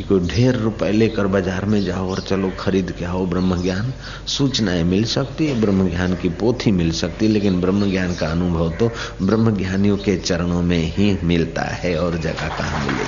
कोई 0.00 0.20
ढेर 0.28 0.56
रुपए 0.56 0.90
लेकर 0.92 1.26
बाज़ार 1.26 1.64
में 1.64 1.82
जाओ 1.84 2.10
और 2.10 2.20
चलो 2.20 2.50
खरीद 2.58 2.90
के 2.98 3.04
आओ 3.04 3.24
ब्रह्म 3.26 3.60
ज्ञान 3.62 3.92
सूचनाएँ 4.28 4.82
मिल 4.84 5.04
सकती 5.04 5.46
है 5.46 5.60
ब्रह्म 5.60 5.88
ज्ञान 5.88 6.14
की 6.16 6.28
पोथी 6.40 6.70
मिल 6.70 6.90
सकती 6.92 7.26
है, 7.26 7.32
लेकिन 7.32 7.60
ब्रह्म 7.60 7.90
ज्ञान 7.90 8.14
का 8.14 8.26
अनुभव 8.26 8.70
तो 8.70 8.90
ब्रह्म 9.22 9.56
ज्ञानियों 9.56 9.96
के 9.96 10.16
चरणों 10.18 10.62
में 10.62 10.82
ही 10.96 11.16
मिलता 11.24 11.62
है 11.62 11.96
और 11.98 12.16
जगह 12.18 12.48
कहाँ 12.48 12.84
मिले। 12.86 13.04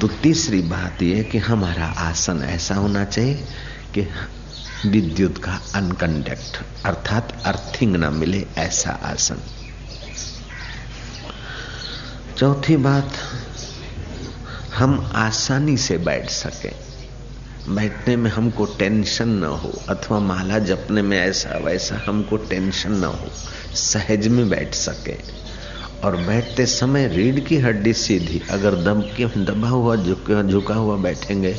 तो 0.00 0.08
तीसरी 0.22 0.60
बात 0.68 1.02
यह 1.02 1.22
कि 1.22 1.38
हमारा 1.38 1.86
आसन 2.00 2.42
ऐसा 2.42 2.74
होना 2.74 3.04
चाहिए 3.04 3.34
कि 3.94 4.06
विद्युत 4.86 5.38
का 5.38 5.60
अनकंडक्ट, 5.74 6.58
अर्थात 6.86 7.32
अर्थिंग 7.46 7.96
ना 7.96 8.10
मिले 8.10 8.44
ऐसा 8.58 8.98
आसन। 9.04 9.42
चौथी 12.38 12.76
बात 12.78 13.18
हम 14.76 15.12
आसानी 15.14 15.76
से 15.76 15.96
बैठ 15.98 16.30
सके। 16.30 16.70
बैठने 17.74 18.16
में 18.16 18.30
हमको 18.30 18.64
टेंशन 18.64 19.28
न 19.28 19.44
हो, 19.44 19.72
अथवा 19.88 20.18
माला 20.18 20.58
जपने 20.58 21.02
में 21.02 21.18
ऐसा 21.18 21.58
वैसा 21.58 22.00
हमको 22.06 22.36
टेंशन 22.36 22.92
न 22.92 23.04
हो, 23.04 23.28
सहज 23.74 24.28
में 24.28 24.48
बैठ 24.48 24.74
सके। 24.74 25.16
और 26.04 26.16
बैठते 26.16 26.66
समय 26.66 27.06
रीढ़ 27.08 27.40
की 27.40 27.56
हड्डी 27.56 27.92
सीधी, 27.92 28.40
अगर 28.50 28.74
दब 28.74 29.02
के, 29.16 29.26
दबा 29.44 29.68
हुआ, 29.68 29.96
झुका 29.96 30.42
झुका 30.42 30.74
हुआ 30.74 30.96
बैठेंगे 30.96 31.54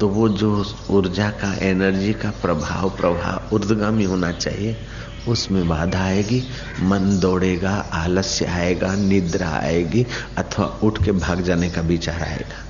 तो 0.00 0.08
वो 0.08 0.28
जो 0.28 0.64
ऊर्जा 0.90 1.30
का, 1.30 1.52
एनर्जी 1.62 2.12
का 2.12 2.30
प्रभाव 2.42 2.90
प्रभाव 2.90 3.54
ऊर्धगामी 3.54 4.04
होना 4.04 4.32
चाहिए 4.32 4.76
उसमें 5.28 5.68
बाधा 5.68 6.04
आएगी, 6.04 6.42
मन 6.82 7.18
दौड़ेगा, 7.20 7.90
आलस्य 7.92 8.44
आएगा, 8.44 8.94
निद्रा 8.94 9.48
आएगी, 9.48 10.06
अथवा 10.38 10.80
उठ 10.82 11.04
के 11.04 11.12
भाग 11.12 11.40
जाने 11.40 11.70
का 11.70 11.80
विचार 11.80 12.22
आएगा। 12.22 12.64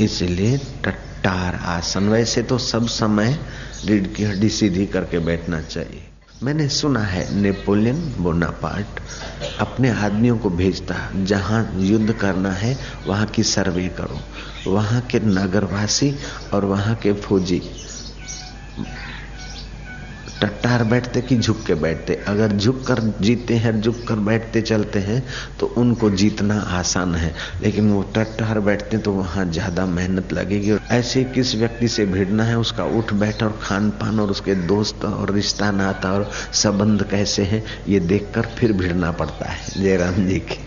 इसलिए 0.00 0.58
टट्टार 0.58 1.54
आसन, 1.54 2.08
वैसे 2.08 2.42
तो 2.42 2.58
सब 2.58 2.86
समय 2.86 3.38
रीढ़ 3.84 4.06
की 4.06 4.24
हड्डी 4.24 4.48
सीधी 4.48 4.86
करके 4.86 5.18
बैठना 5.18 5.60
चाहिए। 5.60 6.02
मैंने 6.42 6.68
सुना 6.68 7.00
है, 7.00 7.34
नेपोलियन 7.34 8.14
बोनापार्ट 8.18 8.86
अपने 9.60 9.90
आदमियों 9.90 10.38
को 10.38 10.50
भेजता 10.50 10.94
जहाँ 11.16 11.72
युद्ध 11.76 12.12
करना 12.12 12.50
है, 12.50 12.78
वहाँ 13.06 13.26
की 13.26 13.42
सर्वे 13.42 13.88
करो। 13.88 14.20
वहाँ 14.72 15.00
के 15.00 15.20
नगरवासी 15.20 16.14
और 16.54 16.64
वहाँ 16.64 16.94
के 16.94 17.12
फौजी 17.12 17.62
टट्टार 20.46 20.82
बैठते 20.84 21.20
कि 21.20 21.36
झुक 21.36 21.62
के 21.66 21.74
बैठते? 21.76 22.14
अगर 22.28 22.52
झुक 22.52 22.82
कर 22.86 23.00
जीते 23.20 23.54
हैं, 23.54 23.80
झुक 23.80 23.96
कर 24.08 24.18
बैठते 24.26 24.60
चलते 24.62 24.98
हैं 24.98 25.22
तो 25.60 25.66
उनको 25.76 26.10
जीतना 26.12 26.58
आसान 26.72 27.14
है। 27.14 27.32
लेकिन 27.62 27.90
वो 27.90 28.02
टट्टार 28.16 28.60
बैठते 28.60 28.98
तो 28.98 29.12
वहाँ 29.12 29.44
ज़्यादा 29.46 29.86
मेहनत 29.88 30.32
लगेगी। 30.32 30.70
और 30.70 30.80
ऐसे 30.90 31.24
किस 31.26 31.54
व्यक्ति 31.54 31.88
से 31.88 32.06
भिड़ना 32.06 32.44
है, 32.44 32.58
उसका 32.58 32.84
उठ 32.84 33.12
बैठ 33.14 33.42
और 33.42 33.58
खान 33.62 33.90
पान 33.92 34.20
और 34.20 34.30
उसके 34.30 34.54
दोस्त 34.66 35.04
और 35.04 35.32
रिश्ता 35.34 35.70
नाता 35.72 36.12
और 36.12 36.30
संबंध 36.54 37.02
कैसे 37.10 37.42
हैं, 37.44 37.62
ये 37.88 38.00
देखकर 38.02 38.46
फिर 38.58 38.72
भिड़ना 38.74 39.10
पड़ता 39.12 39.50
है। 39.50 39.82
जयराम 39.82 40.26
जी 40.26 40.38
की। 40.40 40.64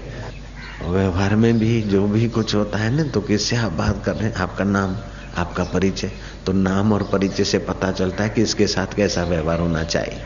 व्यवहार 0.83 1.35
में 1.35 1.57
भी 1.59 1.81
जो 1.83 2.07
भी 2.07 2.27
कुछ 2.29 2.55
होता 2.55 2.77
है 2.77 2.95
ना 2.95 3.03
तो 3.03 3.21
किससे 3.21 3.55
आप 3.55 3.71
बात 3.73 4.03
कर 4.05 4.15
रहे 4.15 4.27
हैं? 4.27 4.35
आपका 4.37 4.63
नाम, 4.65 4.95
आपका 5.37 5.63
परिचय। 5.63 6.11
तो 6.45 6.51
नाम 6.51 6.93
और 6.93 7.03
परिचय 7.03 7.43
से 7.43 7.57
पता 7.59 7.91
चलता 7.91 8.23
है 8.23 8.29
कि 8.29 8.41
इसके 8.41 8.67
साथ 8.67 8.95
कैसा 8.95 9.23
व्यवहार 9.23 9.59
होना 9.59 9.83
चाहिए। 9.83 10.21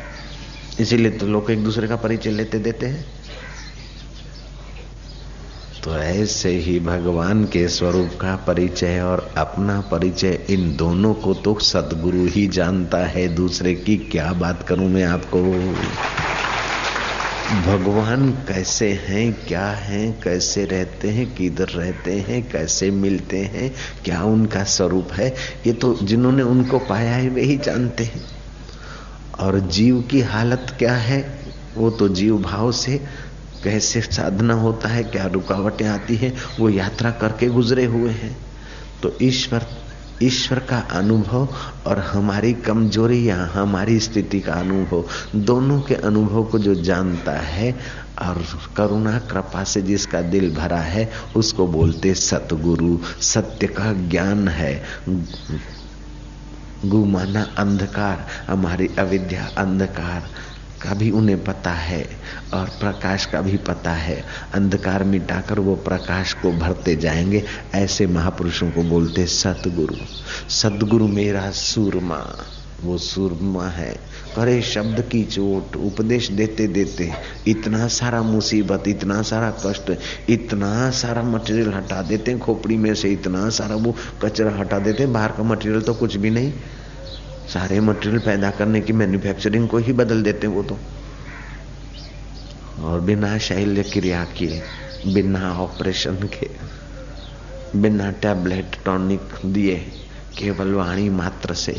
इसीलिए 0.80 1.12
तो 1.12 1.28
लोग 1.28 1.52
एक 1.52 1.64
दूसरे 1.64 1.88
का 1.88 1.96
परिचय 1.96 2.30
लेते 2.30 2.60
देते 2.60 2.86
हैं। 2.86 3.06
तो 5.84 5.96
ऐसे 5.98 6.50
ही 6.50 6.80
भगवान 6.80 7.44
के 7.46 7.68
स्वरूप 7.68 8.12
का 8.22 8.36
परिचय 8.36 9.00
और 9.02 9.34
अपना 9.38 9.80
परिचय 9.82 10.46
इन 10.50 10.76
दोनों 10.76 11.14
को 11.14 11.34
तो 11.34 11.60
सदगुरु 11.60 12.26
ही 12.26 12.48
जानता 12.48 12.98
है। 12.98 13.28
दूसरे 13.36 13.74
की 13.76 13.98
क्या 13.98 14.34
बात 14.34 14.64
करूँ 14.64 14.90
मैं 14.90 15.04
आपको? 15.04 15.42
भगवान 17.54 18.32
कैसे 18.32 18.92
हैं, 18.94 19.46
क्या 19.48 19.68
हैं, 19.68 20.22
कैसे 20.22 20.66
रहते 20.66 21.10
हैं, 21.10 21.36
किधर 21.36 21.66
रहते 21.66 22.14
हैं, 22.14 22.50
कैसे 22.50 22.92
मिलते 22.92 23.38
हैं, 23.38 23.76
क्या 24.06 24.24
उनका 24.24 24.64
स्वरूप 24.64 25.12
है, 25.12 25.36
ये 25.68 25.74
तो 25.74 25.98
जिन्होंने 26.04 26.44
उनको 26.44 26.80
पाया 26.80 27.16
है, 27.16 27.30
वे 27.30 27.42
ही 27.42 27.58
जानते 27.58 28.04
हैं। 28.04 28.22
और 29.40 29.60
जीव 29.60 30.02
की 30.02 30.22
हालत 30.22 30.76
क्या 30.80 30.94
है, 30.94 31.40
वो 31.76 31.90
तो 31.90 32.08
जीव 32.08 32.38
भाव 32.38 32.72
से 32.72 32.98
कैसे 33.64 34.02
साधना 34.02 34.54
होता 34.54 34.90
है, 34.90 35.04
क्या 35.04 35.26
रुकावटें 35.26 35.88
आती 35.88 36.16
हैं, 36.16 36.34
वो 36.60 36.70
यात्रा 36.70 37.12
करके 37.12 37.48
गुजरे 37.48 37.86
हुए 37.86 38.12
हैं। 38.12 38.38
तो 39.04 39.18
ईश्वर 39.22 39.68
ईश्वर 40.22 40.60
का 40.60 40.80
अनुभव 40.80 41.48
और 41.86 42.00
हमारी 42.00 42.54
कमज़ोरी 42.54 43.30
या 43.30 43.46
हमारी 43.46 44.00
स्थिति 44.00 44.40
का 44.40 44.54
अनुभव, 44.54 45.06
दोनों 45.36 45.82
के 45.82 45.96
अनुभव 45.96 46.44
को 46.44 46.60
जो 46.60 46.76
जानता 46.76 47.32
है 47.32 47.76
और 48.22 48.46
करुणा, 48.78 49.20
कृपा 49.20 49.64
से 49.64 49.82
जिसका 49.82 50.22
दिल 50.22 50.56
भरा 50.56 50.78
है, 50.78 51.12
उसको 51.36 51.68
बोलते 51.68 52.14
सतगुरु। 52.14 52.98
सत्य 53.22 53.68
का 53.68 53.94
ज्ञान 53.94 54.48
है। 54.48 54.84
गुमाना 56.86 57.48
अंधकार, 57.58 58.28
हमारी 58.48 58.90
अविद्या 59.00 59.50
अंधकार। 59.58 60.24
का 60.84 60.94
भी 60.94 61.12
उन्हें 61.12 61.44
पता 61.44 61.72
है 61.72 62.08
और 62.54 62.66
प्रकाश 62.66 63.26
का 63.26 63.42
भी 63.42 63.58
पता 63.58 63.92
है। 63.92 64.24
अंधकार 64.54 65.04
मिटाकर 65.04 65.60
वो 65.60 65.76
प्रकाश 65.76 66.34
को 66.34 66.52
भरते 66.52 66.96
जाएँगे, 66.96 67.44
ऐसे 67.76 68.08
महापुरुषों 68.08 68.72
को 68.72 68.84
बोलते 68.84 69.26
सतगुरु 69.26 69.96
सतगुरु 70.50 71.08
मेरा 71.08 71.52
सूरमा। 71.52 72.50
वो 72.84 72.98
सूरमा 72.98 73.68
है। 73.68 74.14
करे 74.36 74.62
शब्द 74.62 75.02
की 75.02 75.24
चोट, 75.24 75.76
उपदेश 75.76 76.32
देते 76.32 76.68
देते, 76.68 77.12
इतना 77.48 77.88
सारा 77.88 78.22
मुसीबत, 78.22 78.84
इतना 78.88 79.22
सारा 79.22 79.54
कष्ट, 79.66 79.92
इतना 80.30 80.90
सारा 80.90 81.24
मटेरियल 81.24 81.74
हटा 81.74 82.02
देते 82.02 82.38
खोपड़ी 82.38 82.78
में 82.78 82.94
से 82.96 83.10
इतना 83.10 83.50
सारा 83.50 83.76
वो 83.76 83.96
कचरा 84.26 84.52
हटा 84.52 84.80
देते 84.80 85.06
बाहर 85.06 85.32
का 85.32 85.44
मटेरियल 85.44 85.82
तो 85.82 85.94
कुछ 85.94 86.16
भी 86.16 86.30
नहीं। 86.30 86.54
सारे 87.50 87.80
मटेरियल 87.80 88.20
पैदा 88.20 88.50
करने 88.52 88.82
की 88.82 88.94
मैन्युफैक्चरिंग 88.94 89.68
को 89.68 89.78
ही 89.78 89.94
बदल 89.94 90.24
देते 90.24 90.48
वो 90.48 90.64
तो। 90.64 90.78
और 92.82 93.02
बिना 93.02 93.38
शैल्य 93.38 93.84
क्रिया 93.84 94.24
किए 94.38 94.62
बिना 95.08 95.54
ऑपरेशन 95.54 96.16
के, 96.16 96.50
बिना 97.80 98.12
टैबलेट 98.12 98.78
टॉनिक 98.86 99.22
दिए, 99.46 99.76
केवल 100.38 100.74
वाणी 100.74 101.10
मात्र 101.10 101.54
से 101.54 101.76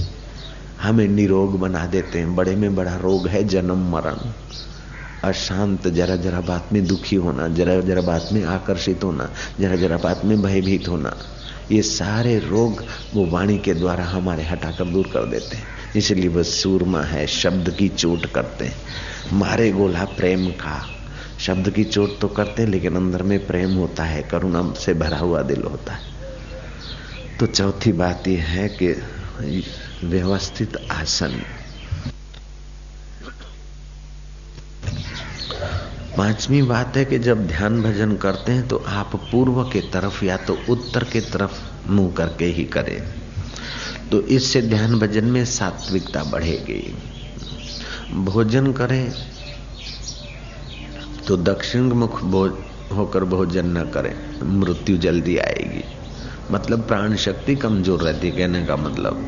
हमें 0.82 1.08
निरोग 1.08 1.58
बना 1.60 1.86
देते 1.86 2.18
हैं। 2.18 2.34
बड़े 2.36 2.56
में 2.56 2.74
बड़ा 2.74 2.96
रोग 2.96 3.28
है 3.28 3.44
जन्म 3.44 3.90
मरण। 3.92 4.16
अशांत, 5.24 5.88
जरा 5.88 6.16
जरा 6.16 6.40
बात 6.40 6.72
में 6.72 6.86
दुखी 6.86 7.16
होना, 7.16 7.48
जरा 7.48 7.80
जरा 7.80 8.00
बात 8.00 8.28
में 8.32 8.44
आकर्षित 8.44 9.04
होना, 9.04 9.30
जरा 9.60 9.76
जरा 9.76 9.96
बात 9.96 10.24
में 10.24 10.42
भयभीत 10.42 10.88
होना। 10.88 11.16
ये 11.72 11.82
सारे 11.82 12.38
रोग 12.38 12.84
वो 13.14 13.26
वाणी 13.26 13.58
के 13.58 13.74
द्वारा 13.74 14.04
हमारे 14.04 14.42
हटाकर 14.42 14.84
दूर 14.84 15.06
कर 15.06 15.26
देते 15.26 15.56
हैं। 15.56 15.64
इसलिए 15.96 16.28
वह 16.28 16.42
सूरमा 16.42 17.02
है, 17.02 17.26
शब्द 17.26 17.70
की 17.70 17.88
चोट 17.88 18.26
करते 18.26 18.64
हैं। 18.64 18.76
मारे 19.32 19.72
गोला 19.72 20.04
प्रेम 20.04 20.50
का। 20.50 20.86
शब्द 21.40 21.70
की 21.70 21.84
चोट 21.84 22.18
तो 22.20 22.28
करते 22.28 22.62
हैं, 22.62 22.68
लेकिन 22.68 22.96
अंदर 22.96 23.22
में 23.22 23.46
प्रेम 23.46 23.74
होता 23.74 24.04
है, 24.04 24.22
करुणा 24.22 24.74
से 24.78 24.94
भरा 24.94 25.18
हुआ 25.18 25.42
दिल 25.42 25.62
होता 25.62 25.92
है। 25.92 26.00
तो 27.40 27.46
चौथी 27.46 27.92
बात 27.92 28.28
यह 28.28 28.42
है 28.42 28.68
कि 28.68 29.02
व्यवस्थित 30.04 30.76
आसन। 30.90 31.42
पांचवी 36.16 36.60
बात 36.62 36.96
है 36.96 37.04
कि 37.04 37.18
जब 37.18 37.46
ध्यान 37.46 37.80
भजन 37.82 38.14
करते 38.16 38.52
हैं 38.52 38.66
तो 38.68 38.76
आप 38.88 39.14
पूर्व 39.32 39.62
के 39.64 39.80
तरफ़ 39.92 40.24
या 40.24 40.36
तो 40.36 40.56
उत्तर 40.68 41.04
के 41.04 41.20
तरफ़ 41.20 41.60
मुँह 41.90 42.12
करके 42.12 42.44
ही 42.44 42.64
करें। 42.64 43.00
तो 44.10 44.20
इससे 44.28 44.62
ध्यान 44.62 44.98
भजन 44.98 45.24
में 45.24 45.44
सात्विकता 45.44 46.22
बढ़ेगी। 46.24 46.82
भोजन 48.24 48.72
करें 48.72 49.12
तो 51.28 51.36
दक्षिण 51.36 51.92
मुख 51.92 52.22
भोज 52.24 52.52
होकर 52.92 53.24
भोजन 53.24 53.76
न 53.78 53.84
करें, 53.90 54.14
मृत्यु 54.60 54.96
जल्दी 54.98 55.36
आएगी। 55.38 55.84
मतलब 56.50 56.86
प्राण 56.88 57.16
शक्ति 57.16 57.54
कमज़ोर 57.56 58.02
रहती 58.02 58.30
कहने 58.30 58.64
का 58.66 58.76
मतलब। 58.76 59.24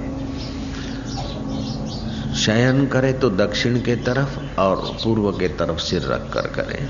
शयन 2.34 2.86
करे 2.86 3.12
तो 3.12 3.30
दक्षिण 3.30 3.80
के 3.80 3.96
तरफ़ 3.96 4.60
और 4.60 4.76
पूर्व 5.04 5.30
के 5.32 5.48
तरफ़ 5.48 5.78
सिर 5.78 6.02
रख 6.02 6.30
कर। 6.32 6.46
करें 6.52 6.88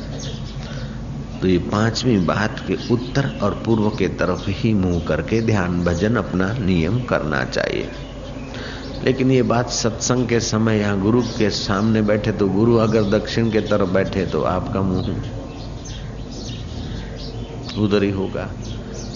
तो 1.40 1.48
ये 1.48 1.58
पांचवी 1.58 2.16
बात 2.18 2.60
के 2.68 2.76
उत्तर 2.94 3.28
और 3.42 3.62
पूर्व 3.64 3.88
के 3.90 4.08
तरफ़ 4.08 4.48
ही 4.50 4.72
मुँह 4.74 5.00
करके 5.00 5.40
ध्यान 5.42 5.84
भजन 5.84 6.16
अपना 6.16 6.52
नियम 6.52 7.00
करना 7.00 7.44
चाहिए। 7.44 7.88
लेकिन 9.04 9.30
ये 9.30 9.42
बात 9.42 9.70
सत्संग 9.70 10.28
के 10.28 10.40
समय 10.40 10.78
यहाँ 10.78 11.00
गुरु 11.00 11.22
के 11.38 11.50
सामने 11.50 12.02
बैठे 12.02 12.32
तो 12.32 12.48
गुरु 12.48 12.76
अगर 12.76 13.02
दक्षिण 13.10 13.50
के 13.50 13.60
तरफ़ 13.60 13.90
बैठे 13.90 14.26
तो 14.26 14.42
आपका 14.42 14.80
मुँह 14.82 15.14
उधर 17.78 18.02
ही 18.02 18.10
होगा। 18.10 18.48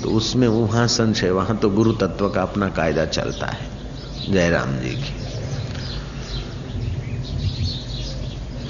तो 0.02 0.10
उसमें 0.10 0.48
वहाँ 0.48 0.86
संशय, 0.86 1.30
वहाँ 1.30 1.56
तो 1.56 1.70
गुरु 1.70 1.92
तत्व 1.92 2.28
का 2.28 2.42
अपना 2.42 2.68
कायदा 2.68 3.04
चलता 3.06 3.46
है। 3.46 3.68
जयराम 4.30 4.78
जी 4.78 4.90
की। 4.90 5.19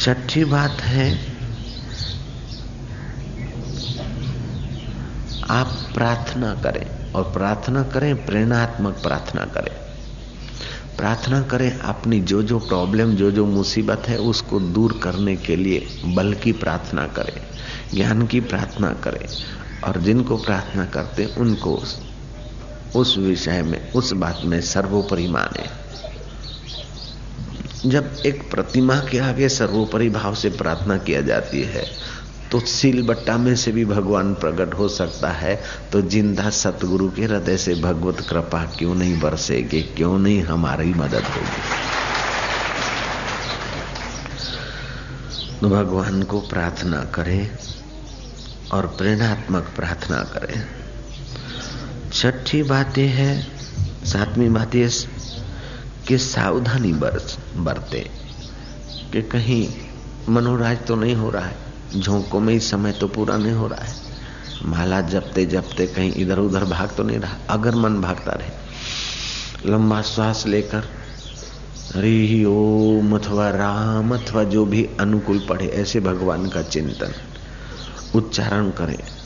छठी 0.01 0.45
बात 0.45 0.81
है, 0.81 1.09
आप 5.51 5.67
प्रार्थना 5.95 6.53
करें 6.55 7.13
और 7.13 7.23
प्रार्थना 7.23 7.83
करें, 7.83 8.27
प्रेरणात्मक 8.27 8.93
प्रार्थना 8.93 9.45
करें। 9.45 9.75
प्रार्थना 10.97 11.41
करें 11.43 11.79
अपनी 11.79 12.21
जो 12.21 12.43
जो 12.43 12.59
प्रॉब्लम 12.59 13.15
जो 13.15 13.31
जो 13.31 13.45
मुसीबत 13.47 14.09
है, 14.09 14.17
उसको 14.19 14.61
दूर 14.61 15.01
करने 15.03 15.37
के 15.37 15.57
लिए 15.57 15.87
बल 16.05 16.33
की 16.35 16.53
प्रार्थना 16.53 17.07
करें, 17.07 17.41
ज्ञान 17.95 18.27
की 18.27 18.41
प्रार्थना 18.41 18.93
करें 18.93 19.27
और 19.85 20.01
जिनको 20.01 20.37
प्रार्थना 20.37 20.85
करते 20.85 21.25
उनको 21.39 21.83
उस 22.97 23.17
विषय 23.19 23.63
में, 23.63 23.93
उस 23.93 24.13
बात 24.13 24.41
में 24.45 24.61
सर्वोपरि 24.61 25.29
माने। 25.29 25.69
जब 27.87 28.17
एक 28.27 28.51
प्रतिमा 28.51 28.97
के 29.11 29.19
आगे 29.19 29.49
सर्वोपरि 29.49 30.09
भाव 30.09 30.35
से 30.35 30.51
प्रार्थना 30.51 30.97
किया 30.99 31.21
जाती 31.21 31.63
है 31.65 31.85
तो 32.53 32.61
सील 32.61 33.03
बट्टा 33.03 33.37
में 33.39 33.55
से 33.57 33.73
भी 33.73 33.85
भगवान 33.85 34.33
प्रकट 34.35 34.75
हो 34.75 34.89
सकता 34.89 35.29
है। 35.31 35.55
तो 35.93 36.01
ज़िंदा 36.03 36.49
सतगुरु 36.51 37.09
के 37.11 37.25
हृदय 37.25 37.57
से 37.57 37.75
भगवत 37.75 38.21
कृपा 38.21 38.65
क्यों 38.79 38.95
नहीं 38.95 39.21
बरसेगी, 39.21 39.83
क्यों 39.97 40.19
नहीं 40.19 40.43
हमारी 40.43 40.95
मदद 40.95 41.25
होगी? 41.27 41.63
तो 45.61 45.69
भगवान 45.69 46.23
को 46.23 46.41
प्रार्थना 46.41 47.05
करें 47.15 47.51
और 48.73 48.87
प्रेरणात्मक 48.99 49.73
प्रार्थना 49.77 50.23
करें। 50.35 50.63
छठी 52.13 52.63
बात 52.63 52.99
यह 52.99 53.15
है, 53.15 53.47
सातवीं 54.05 54.51
बात 54.51 54.75
यह 54.75 54.89
कि 56.11 56.19
सावधानी 56.19 56.93
बरते। 57.57 58.11
कि 59.13 59.23
कहीं 59.23 59.69
मनोराज 60.29 60.87
तो 60.87 60.97
नहीं 60.97 61.15
हो 61.15 61.31
रहा 61.31 61.47
है, 61.47 61.57
झोंकों 62.01 62.41
में 62.41 62.55
ही 62.55 62.61
समय 62.61 62.93
तो 62.93 63.09
पूरा 63.09 63.37
नहीं 63.37 63.53
हो 63.53 63.67
रहा 63.67 63.85
है। 63.85 63.95
माला 64.65 65.01
जपते 65.01 65.47
जपते 65.47 65.87
कहीं 65.87 66.13
इधर 66.15 66.39
उधर 66.39 66.65
भाग 66.65 66.91
तो 66.97 67.03
नहीं 67.03 67.19
रहा, 67.19 67.35
अगर 67.51 67.75
मन 67.75 68.01
भागता 68.01 68.33
रहे। 68.33 68.51
लंबा 69.73 70.03
श्वास 70.03 70.47
लेकर, 70.47 70.85
हरि 71.97 72.45
ओम 72.45 73.19
अथवा 73.19 73.51
राम 73.51 74.17
अथवा 74.17 74.45
जो 74.45 74.67
भी 74.67 74.89
अनुकूल 75.01 75.47
पढ़े, 75.49 75.67
ऐसे 75.67 76.01
भगवान 76.01 76.49
का 76.49 76.63
चिंतन। 76.63 77.13
उच्चारण 78.15 78.71
करें। 78.71 79.20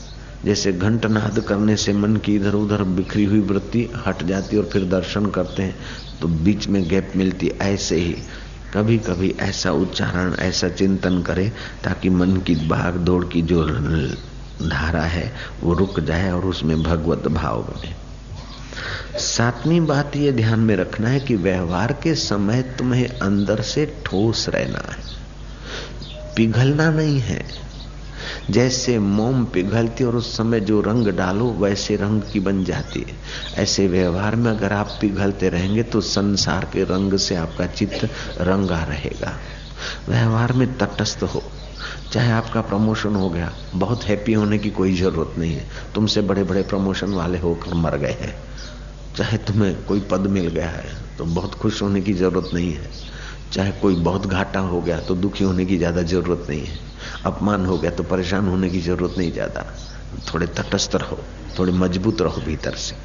जैसे 0.45 0.73
घंटनाद 0.73 1.39
करने 1.39 1.75
से 1.75 1.93
मन 1.93 2.15
की 2.15 2.35
इधर 2.35 2.53
उधर 2.53 2.83
बिखरी 2.83 3.25
हुई 3.25 3.39
वृत्ति 3.39 3.89
हट 4.07 4.23
जाती 4.23 4.57
और 4.57 4.63
फिर 4.63 4.83
दर्शन 4.83 5.25
करते 5.25 5.63
हैं 5.63 5.75
तो 6.21 6.27
बीच 6.27 6.67
में 6.67 6.87
गैप 6.89 7.11
मिलती 7.15 7.47
ऐसे 7.47 7.95
ही 7.95 8.15
कभी 8.73 8.97
कभी 8.97 9.35
ऐसा 9.39 9.71
उच्चारण, 9.71 10.33
ऐसा 10.33 10.69
चिंतन 10.69 11.21
करे 11.21 11.51
ताकि 11.83 12.09
मन 12.09 12.37
की 12.37 12.55
भाग 12.55 12.95
दौड़ 12.95 13.25
की 13.25 13.41
जो 13.41 13.65
धारा 14.63 15.01
है, 15.01 15.33
वो 15.61 15.73
रुक 15.73 15.99
जाए 15.99 16.31
और 16.31 16.45
उसमें 16.45 16.83
भगवत 16.83 17.27
भाव 17.27 17.61
बने। 17.61 17.93
सातवीं 19.19 19.85
बात 19.85 20.15
ये 20.15 20.31
ध्यान 20.31 20.59
में 20.59 20.75
रखना 20.75 21.09
है 21.09 21.19
कि 21.19 21.35
व्यवहार 21.35 21.93
के 21.93 22.15
समय 22.15 22.61
तुम्हें 22.61 23.07
अंदर 23.07 23.61
से 23.61 24.01
ठोस 24.05 24.49
रहना 24.49 24.91
है। 24.91 25.03
पिघलना 26.35 26.89
नहीं 26.89 27.19
है। 27.19 27.45
जैसे 28.47 28.97
मोम 28.99 29.43
पिघलती 29.45 30.03
और 30.03 30.15
उस 30.15 30.35
समय 30.37 30.59
जो 30.59 30.79
रंग 30.81 31.07
डालो, 31.07 31.49
वैसे 31.51 31.95
रंग 31.95 32.21
की 32.23 32.39
बन 32.39 32.63
जाती 32.63 32.99
है। 33.01 33.17
ऐसे 33.63 33.87
व्यवहार 33.87 34.35
में 34.35 34.49
अगर 34.51 34.73
आप 34.73 34.97
पिघलते 35.01 35.49
रहेंगे 35.49 35.83
तो 35.83 36.01
संसार 36.01 36.65
के 36.73 36.83
रंग 36.83 37.17
से 37.17 37.35
आपका 37.35 37.65
चित्त 37.67 38.09
रंगा 38.39 38.83
रहेगा। 38.83 39.37
व्यवहार 40.09 40.53
में 40.53 40.67
तटस्थ 40.77 41.23
हो। 41.25 41.43
चाहे 42.11 42.31
आपका 42.31 42.61
प्रमोशन 42.61 43.15
हो 43.15 43.29
गया, 43.29 43.51
बहुत 43.75 44.03
हैप्पी 44.03 44.33
होने 44.33 44.57
की 44.57 44.69
कोई 44.71 44.93
ज़रूरत 44.95 45.37
नहीं 45.37 45.53
है। 45.53 45.67
तुमसे 45.95 46.21
बड़े 46.21 46.43
बड़े 46.43 46.61
प्रमोशन 46.63 47.13
वाले 47.13 47.37
होकर 47.37 47.73
मर 47.75 47.97
गए 47.97 48.17
हैं। 48.21 48.35
चाहे 49.15 49.37
तुम्हें 49.37 49.83
कोई 49.83 49.99
पद 50.01 50.27
मिल 50.27 50.47
गया 50.47 50.69
है 50.69 50.93
तो 51.17 51.25
बहुत 51.25 51.55
खुश 51.55 51.81
होने 51.81 52.01
की 52.01 52.13
ज़रूरत 52.13 52.49
नहीं 52.53 52.71
है। 52.73 52.89
चाहे 53.51 53.71
कोई 53.71 53.95
बहुत 53.95 54.25
घाटा 54.27 54.59
हो 54.59 54.81
गया 54.81 54.99
तो 54.99 55.15
दुखी 55.15 55.43
होने 55.43 55.65
की 55.65 55.77
ज़्यादा 55.77 56.01
ज़रूरत 56.03 56.45
नहीं 56.49 56.65
है। 56.65 56.79
अपमान 57.25 57.65
हो 57.65 57.77
गया 57.77 57.91
तो 57.91 58.03
परेशान 58.03 58.47
होने 58.47 58.69
की 58.69 58.79
ज़रूरत 58.81 59.17
नहीं 59.17 59.31
ज़्यादा। 59.31 59.65
थोड़े 60.23 60.47
तटस्थ 60.47 60.95
रहो, 60.95 61.17
थोड़े 61.59 61.71
मज़बूत 61.73 62.21
रहो 62.21 62.41
भीतर 62.41 62.75
से। 62.77 62.95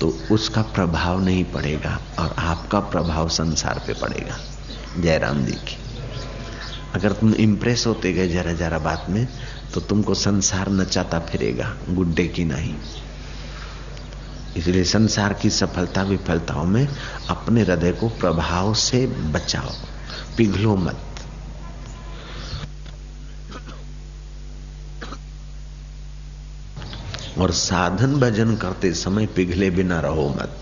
तो 0.00 0.08
उसका 0.32 0.62
प्रभाव 0.74 1.20
नहीं 1.20 1.44
पड़ेगा 1.44 1.98
और 2.18 2.34
आपका 2.38 2.80
प्रभाव 2.80 3.28
संसार 3.28 3.82
पे 3.86 3.94
पड़ेगा। 3.94 4.36
जयराम 4.98 5.44
जी 5.44 5.52
की। 5.52 5.76
अगर 6.94 7.12
तुम 7.12 7.34
इंप्रेस 7.34 7.86
होते 7.86 8.12
गए 8.12 8.28
जरा 8.28 8.52
जरा 8.52 8.78
बात 8.78 9.06
में 9.10 9.26
तो 9.74 9.80
तुमको 9.80 10.14
संसार 10.14 10.68
नचाता 10.70 11.18
फिरेगा, 11.20 11.76
गुड्डे 11.90 12.26
की 12.28 12.44
नहीं। 12.44 12.74
इसलिए 14.56 14.84
संसार 14.84 15.32
की 15.32 15.50
सफलता 15.50 16.02
विफलताओं 16.02 16.64
में 16.64 16.86
अपने 17.30 17.62
हृदय 17.62 17.92
को 17.92 18.08
प्रभाव 18.20 18.72
से 18.76 19.06
बचाओ, 19.06 19.70
पिघलो 20.36 20.76
मत। 20.76 21.09
और 27.38 27.52
साधन 27.52 28.20
भजन 28.20 28.56
करते 28.56 28.92
समय 28.92 29.26
पिघले 29.26 29.70
बिना 29.70 30.00
रहो 30.00 30.28
मत। 30.28 30.56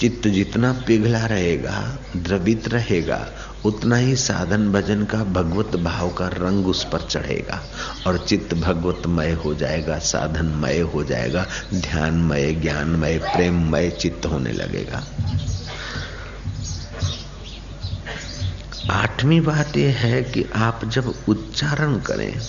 चित्त 0.00 0.28
जितना 0.28 0.72
पिघला 0.86 1.26
रहेगा, 1.26 1.98
द्रवित 2.16 2.68
रहेगा, 2.68 3.28
उतना 3.64 3.96
ही 3.96 4.16
साधन 4.16 4.72
भजन 4.72 5.04
का 5.04 5.24
भगवत 5.24 5.76
भाव 5.76 6.10
का 6.10 6.28
रंग 6.28 6.66
उस 6.66 6.84
पर 6.84 7.00
चढ़ेगा 7.00 7.62
और 8.06 8.18
चित्त 8.18 8.54
भगवतमय 8.54 9.32
हो 9.32 9.54
जाएगा, 9.54 9.98
साधनमय 9.98 10.80
हो 10.80 11.04
जाएगा, 11.04 11.46
ध्यानमय, 11.74 12.52
ज्ञानमय, 12.52 13.18
प्रेममय 13.18 13.90
चित्त 13.90 14.26
होने 14.26 14.52
लगेगा। 14.52 15.04
आठवीं 18.90 19.40
बात 19.40 19.76
यह 19.76 19.96
है 19.96 20.22
कि 20.22 20.44
आप 20.54 20.84
जब 20.84 21.14
उच्चारण 21.28 21.98
करें 21.98 22.40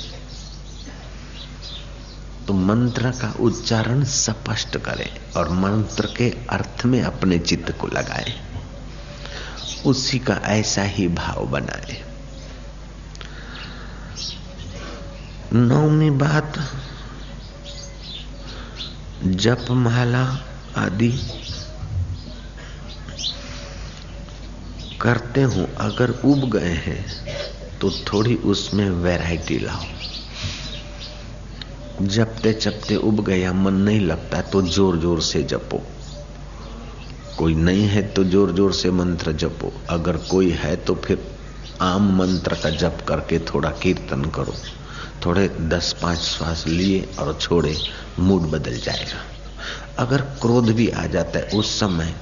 तो 2.47 2.53
मंत्र 2.53 3.11
का 3.11 3.33
उच्चारण 3.39 4.03
स्पष्ट 4.03 4.77
करें 4.77 5.09
और 5.37 5.49
मंत्र 5.49 6.07
के 6.17 6.29
अर्थ 6.49 6.85
में 6.85 7.01
अपने 7.01 7.37
चित्त 7.39 7.71
को 7.71 7.87
लगाएँ। 7.87 8.33
उसी 9.85 10.19
का 10.19 10.33
ऐसा 10.33 10.83
ही 10.83 11.07
भाव 11.07 11.45
बनाए। 11.45 12.01
नौवीं 15.53 16.11
बात, 16.11 16.53
जप 19.25 19.65
माला 19.71 20.23
आदि 20.77 21.11
करते 25.01 25.41
हो, 25.43 25.67
अगर 25.77 26.11
उब 26.25 26.49
गए 26.49 26.73
हैं 26.85 27.03
तो 27.79 27.91
थोड़ी 28.07 28.35
उसमें 28.35 28.89
वैरायटी 28.89 29.59
लाओ। 29.59 29.83
जपते 31.93 32.51
जपते 32.53 32.95
उब 32.97 33.23
गया, 33.25 33.51
मन 33.53 33.73
नहीं 33.73 33.99
लगता 34.01 34.41
तो 34.43 34.61
ज़ोर 34.63 34.97
ज़ोर 34.99 35.21
से 35.21 35.41
जपो। 35.43 35.81
कोई 37.37 37.55
नहीं 37.55 37.83
है 37.87 38.01
तो 38.07 38.23
ज़ोर 38.23 38.51
ज़ोर 38.51 38.73
से 38.73 38.91
मंत्र 38.91 39.31
जपो। 39.33 39.71
अगर 39.89 40.17
कोई 40.29 40.49
है 40.53 40.75
तो 40.77 40.95
फिर 40.95 41.25
आम 41.81 42.11
मंत्र 42.17 42.55
का 42.55 42.69
जप 42.71 43.05
करके 43.07 43.39
थोड़ा 43.45 43.69
कीर्तन 43.81 44.23
करो। 44.35 44.53
थोड़े 45.25 45.47
दस 45.61 45.95
पाँच 46.01 46.19
श्वास 46.19 46.63
लिए 46.67 47.01
और 47.19 47.37
छोड़े, 47.41 47.75
मूड 48.19 48.49
बदल 48.51 48.77
जाएगा। 48.77 49.21
अगर 49.97 50.21
क्रोध 50.41 50.69
भी 50.71 50.87
आ 50.89 51.05
जाता 51.07 51.39
है 51.39 51.45
उस 51.55 51.79
समय 51.79 52.13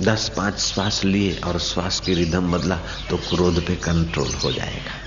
दस 0.00 0.30
पाँच 0.36 0.58
श्वास 0.60 1.04
लिए 1.04 1.38
और 1.46 1.58
श्वास 1.60 2.00
की 2.00 2.14
रिधम 2.14 2.52
बदला 2.52 2.76
तो 3.10 3.16
क्रोध 3.28 3.64
पे 3.66 3.76
कंट्रोल 3.84 4.34
हो 4.44 4.52
जाएगा। 4.52 5.00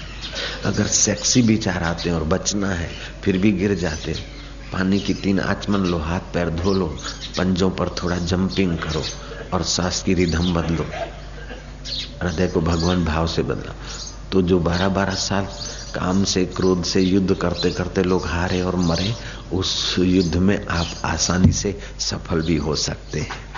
अगर 0.66 0.88
सेक्सी 0.88 1.42
विचार 1.42 1.84
आते 1.84 2.10
हैं 2.10 2.16
और 2.16 2.24
बचना 2.24 2.70
है, 2.70 2.90
फिर 3.24 3.38
भी 3.38 3.52
गिर 3.52 3.76
जाते 3.76 4.36
पानी 4.74 5.00
की 5.00 5.14
तीन 5.14 5.40
आचमन 5.40 5.80
लो, 5.80 5.98
हाथ 5.98 6.20
पैर 6.20 6.50
धो 6.50 6.74
लो, 6.74 6.88
पंजों 7.38 7.70
पर 7.70 7.90
थोड़ा 7.90 8.18
जंपिंग 8.18 8.78
करो 8.78 9.04
और 9.54 9.64
सांस 9.64 10.04
की 10.04 10.14
रिधम 10.14 10.54
बदलो। 10.54 10.86
हृदय 12.24 12.48
को 12.48 12.62
भगवान 12.62 13.06
भाव 13.06 13.28
से 13.28 13.44
बदला। 13.44 13.76
तो 14.32 14.42
जो 14.42 14.60
बारह 14.60 14.90
बारह 14.90 15.16
साल 15.16 15.48
काम 15.96 16.24
से, 16.24 16.46
क्रोध 16.46 16.84
से, 16.84 17.02
युद्ध 17.02 17.36
करते 17.36 17.72
करते 17.72 18.04
लोग 18.04 18.28
हारे 18.28 18.62
और 18.62 18.76
मरे, 18.76 19.14
उस 19.54 19.96
युद्ध 20.00 20.36
में 20.36 20.68
आप 20.68 20.88
आसानी 21.06 21.52
से 21.52 21.80
सफल 22.00 22.42
भी 22.42 22.56
हो 22.56 22.76
सकते 22.76 23.20
हैं। 23.20 23.55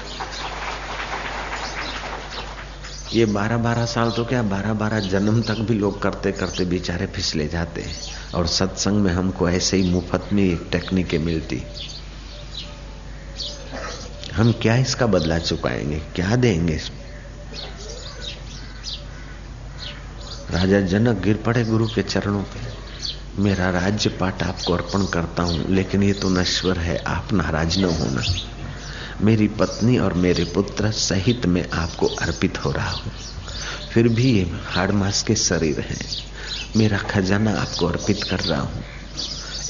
ये 3.13 3.25
बारह 3.25 3.57
बारह 3.57 3.85
साल 3.85 4.11
तो 4.11 4.25
क्या 4.25 4.41
बारह 4.43 4.73
बारह 4.73 4.99
जन्म 4.99 5.41
तक 5.41 5.59
भी 5.59 5.73
लोग 5.73 6.01
करते 6.01 6.31
करते 6.31 6.65
बेचारे 6.65 7.07
फिसले 7.07 7.47
जाते 7.47 7.81
हैं। 7.81 7.95
और 8.35 8.47
सत्संग 8.47 8.97
में 8.97 9.11
हमको 9.11 9.49
ऐसे 9.49 9.77
ही 9.77 9.91
मुफ़्त 9.91 10.29
में 10.33 10.43
एक 10.43 10.67
टेक्निकें 10.71 11.19
मिलती। 11.19 11.63
हम 14.33 14.51
क्या 14.51 14.75
इसका 14.75 15.07
बदला 15.07 15.39
चुकाएँगे? 15.39 15.99
क्या 16.15 16.35
देंगे? 16.35 16.79
राजा 20.51 20.81
जनक 20.81 21.21
गिर 21.21 21.37
पड़े 21.37 21.63
गुरु 21.63 21.87
के 21.87 22.01
चरणों 22.01 22.43
पे। 22.43 23.41
मेरा 23.43 23.69
राज्य 23.69 24.09
पाठ 24.09 24.43
आपको 24.43 24.73
अर्पण 24.73 25.05
करता 25.05 25.43
हूँ, 25.43 25.65
लेकिन 25.69 26.03
ये 26.03 26.13
तो 26.13 26.29
नश्वर 26.29 26.77
है, 26.77 26.97
आप 26.97 27.33
नाराज़ 27.33 27.79
न 27.79 27.83
होना। 27.83 28.21
मेरी 29.21 29.47
पत्नी 29.47 29.97
और 29.97 30.13
मेरे 30.13 30.43
पुत्र 30.43 30.91
सहित 30.91 31.45
मैं 31.45 31.69
आपको 31.73 32.05
अर्पित 32.07 32.65
हो 32.65 32.71
रहा 32.71 32.89
हूँ। 32.89 33.11
फिर 33.93 34.07
भी 34.07 34.31
ये 34.31 34.51
हाड़ 34.63 34.91
मास 34.91 35.23
के 35.23 35.35
शरीर 35.35 35.79
हैं। 35.79 36.05
मेरा 36.75 36.97
खजाना 36.97 37.51
आपको 37.51 37.85
अर्पित 37.85 38.23
कर 38.23 38.39
रहा 38.39 38.61
हूँ। 38.61 38.83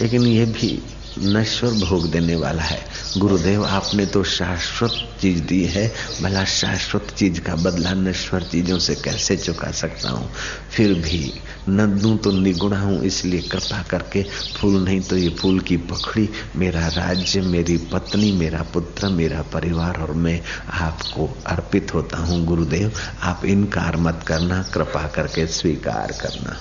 लेकिन 0.02 0.28
ये 0.28 0.46
भी 0.46 0.84
नश्वर 1.24 1.72
भोग 1.72 2.10
देने 2.12 2.36
वाला 2.36 2.64
है। 2.64 2.80
गुरुदेव, 3.18 3.66
आपने 3.66 4.06
तो 4.06 4.24
शाश्वत 4.24 4.92
चीज़ 5.22 5.42
दी 5.42 5.64
है। 5.64 5.92
भला 6.22 6.44
शाश्वत 6.46 7.08
चीज़ 7.18 7.40
का 7.42 7.56
बदला 7.56 7.94
नश्वर 7.94 8.44
चीज़ों 8.44 8.80
से 8.80 8.96
कैसे 8.96 9.38
चुका 9.38 9.72
सकता 9.72 10.10
हूँ? 10.10 10.30
फिर 10.72 10.94
भी 10.94 11.34
न 11.70 12.00
दू 12.00 12.16
तो 12.18 12.32
निगुणा 12.32 12.80
हूँ, 12.82 13.02
इसलिए 13.04 13.42
कृपा 13.42 13.82
करके 13.84 14.24
फूल 14.58 14.84
नहीं 14.84 15.02
तो 15.02 15.18
ये 15.18 15.30
फूल 15.30 15.60
की 15.60 15.78
पखड़ी, 15.78 16.30
मेरा 16.56 16.88
राज्य, 16.88 17.42
मेरी 17.42 17.78
पत्नी, 17.78 18.32
मेरा 18.32 18.62
पुत्र, 18.74 19.10
मेरा 19.10 19.42
परिवार 19.54 20.02
और 20.02 20.12
मैं 20.12 20.40
आपको 20.70 21.30
अर्पित 21.48 21.94
होता 21.94 22.18
हूँ। 22.18 22.46
गुरुदेव, 22.46 22.92
आप 23.24 23.46
इनकार 23.46 23.98
मत 23.98 24.24
करना, 24.28 24.62
कृपा 24.74 25.08
करके 25.08 25.48
स्वीकार 25.48 26.12
करना। 26.22 26.58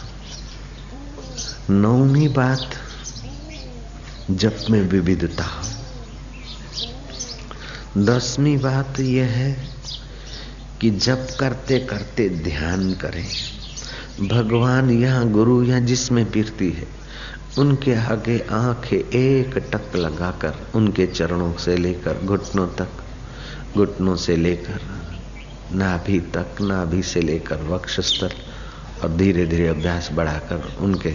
नौवीं 1.70 2.28
बात 2.28 2.74
जप 4.30 4.56
में 4.70 4.82
विविधता। 4.82 5.44
दसवीं 7.98 8.58
बात 8.58 9.00
यह 9.00 9.26
है 9.26 9.68
कि 10.80 10.90
जप 10.90 11.28
करते 11.40 11.78
करते 11.78 12.28
ध्यान 12.28 12.92
करें। 12.92 13.26
भगवान 14.28 14.90
यहाँ 14.90 15.30
गुरु 15.30 15.62
या 15.62 15.78
जिसमें 15.80 16.30
पीरती 16.30 16.70
है, 16.70 16.86
उनके 17.58 17.94
आगे 17.94 18.38
आँखें 18.50 18.98
एक 18.98 19.58
टक 19.58 19.96
लगाकर 19.96 20.66
उनके 20.74 21.06
चरणों 21.06 21.52
से 21.52 21.76
लेकर 21.76 22.18
घुटनों 22.24 22.66
तक, 22.66 22.88
घुटनों 23.76 24.16
से 24.16 24.36
लेकर 24.36 24.80
नाभि 25.72 26.20
तक, 26.20 26.60
नाभि 26.60 27.02
से 27.02 27.20
लेकर 27.20 27.62
वक्षस्थल 27.62 28.30
और 29.02 29.16
धीरे 29.16 29.46
धीरे 29.46 29.68
अभ्यास 29.68 30.08
बढ़ाकर 30.12 30.76
उनके 30.80 31.14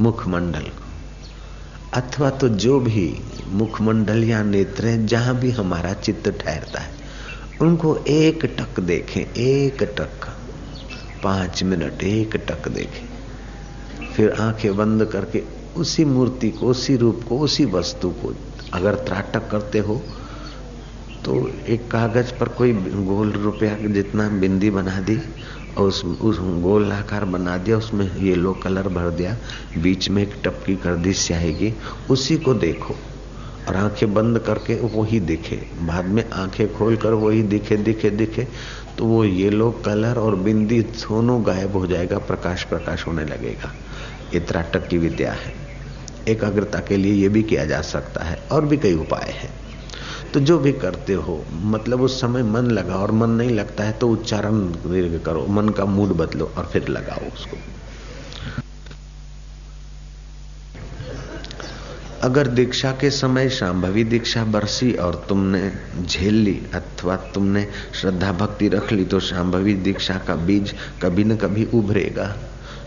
मुखमंडल 0.00 0.62
को 0.62 0.91
अथवा 1.94 2.28
तो 2.30 2.48
जो 2.48 2.78
भी 2.80 3.06
मुखमंडल 3.52 4.22
या 4.24 4.42
नेत्र 4.42 4.90
जहाँ 5.06 5.34
भी 5.38 5.50
हमारा 5.50 5.92
चित्त 5.94 6.28
ठहरता 6.40 6.80
है, 6.80 6.90
उनको 7.60 7.96
एक 8.08 8.44
टक 8.58 8.80
देखें, 8.80 9.20
एक 9.22 9.82
टक। 9.98 10.28
पाँच 11.22 11.62
मिनट, 11.62 12.02
एक 12.02 12.36
टक 12.48 12.68
देखें। 12.68 13.06
फिर 14.14 14.32
आँखें 14.40 14.76
बंद 14.76 15.04
करके 15.04 15.42
उसी 15.76 16.04
मूर्ति 16.04 16.50
को, 16.50 16.66
उसी 16.66 16.96
रूप 16.96 17.22
को, 17.28 17.38
उसी 17.38 17.64
वस्तु 17.66 18.10
को 18.10 18.34
अगर 18.72 18.94
त्राटक 19.04 19.50
करते 19.50 19.78
हो 19.78 20.02
तो 21.24 21.36
एक 21.68 21.90
कागज़ 21.90 22.32
पर 22.32 22.48
कोई 22.48 22.72
गोल 23.06 23.32
रुपया 23.32 23.76
जितना 23.88 24.28
बिंदी 24.40 24.70
बना 24.70 25.00
दी 25.00 25.16
उस 25.78 26.04
उस 26.04 26.38
गोल 26.40 26.92
आकार 26.92 27.24
बना 27.24 27.56
दिया, 27.56 27.76
उसमें 27.78 28.16
येलो 28.16 28.52
कलर 28.52 28.88
भर 28.88 29.10
दिया, 29.10 29.36
बीच 29.78 30.08
में 30.08 30.22
एक 30.22 30.34
टपकी 30.44 30.76
कर 30.76 30.94
दी 30.94 31.12
स्याही 31.12 31.52
की। 31.52 31.74
उसी 32.10 32.36
को 32.36 32.54
देखो। 32.54 32.94
और 33.68 33.76
आँखें 33.76 34.14
बंद 34.14 34.38
करके 34.38 34.74
वही 34.74 35.20
दिखे। 35.20 35.56
बाद 35.82 36.04
में 36.04 36.30
आँखें 36.30 36.72
खोल 36.74 36.96
कर 36.96 37.12
वही 37.12 37.42
दिखे 37.42 37.76
दिखे 37.76 38.10
दिखे 38.10 38.48
तो 38.98 39.04
वो 39.04 39.24
येलो 39.24 39.70
कलर 39.70 40.18
और 40.18 40.36
बिंदी 40.36 40.80
दोनों 40.82 41.46
गायब 41.46 41.76
हो 41.76 41.86
जाएगा, 41.86 42.18
प्रकाश 42.18 42.64
प्रकाश 42.64 43.06
होने 43.06 43.24
लगेगा। 43.24 43.72
ये 44.34 44.40
त्राटक 44.40 44.88
की 44.88 44.98
विद्या 44.98 45.32
है। 45.32 45.54
एकाग्रता 46.28 46.78
के 46.78 46.96
लिए 46.96 47.12
ये 47.12 47.28
भी 47.28 47.42
किया 47.42 47.64
जा 47.64 47.80
सकता 47.80 48.24
है, 48.24 48.38
और 48.52 48.64
भी 48.66 48.76
कई 48.76 48.94
उपाय 48.94 49.30
हैं। 49.30 49.50
तो 50.34 50.40
जो 50.40 50.58
भी 50.58 50.72
करते 50.72 51.12
हो 51.14 51.44
मतलब 51.50 52.00
उस 52.02 52.20
समय 52.20 52.42
मन 52.42 52.70
लगा 52.70 52.96
और 52.96 53.10
मन 53.12 53.30
नहीं 53.30 53.50
लगता 53.50 53.84
है 53.84 53.92
तो 53.92 54.08
उच्चारण 54.08 54.60
दीर्घ 54.86 55.22
करो, 55.24 55.46
मन 55.46 55.68
का 55.68 55.84
मूड 55.86 56.16
बदलो 56.16 56.52
और 56.58 56.66
फिर 56.66 56.88
लगाओ 56.88 57.28
उसको। 57.34 57.56
अगर 62.22 62.46
दीक्षा 62.48 62.90
के 62.92 63.10
समय 63.10 63.48
शांभवी 63.48 64.04
दीक्षा 64.04 64.44
बरसी 64.44 64.92
और 64.94 65.14
तुमने 65.28 65.72
झेल 66.02 66.34
ली 66.34 66.54
अथवा 66.74 67.16
तुमने 67.34 67.66
श्रद्धा 68.00 68.32
भक्ति 68.32 68.68
रख 68.68 68.92
ली 68.92 69.04
तो 69.04 69.20
शांभवी 69.20 69.74
दीक्षा 69.74 70.18
का 70.26 70.34
बीज 70.36 70.74
कभी 71.02 71.24
न 71.24 71.36
कभी 71.36 71.64
उभरेगा। 71.74 72.34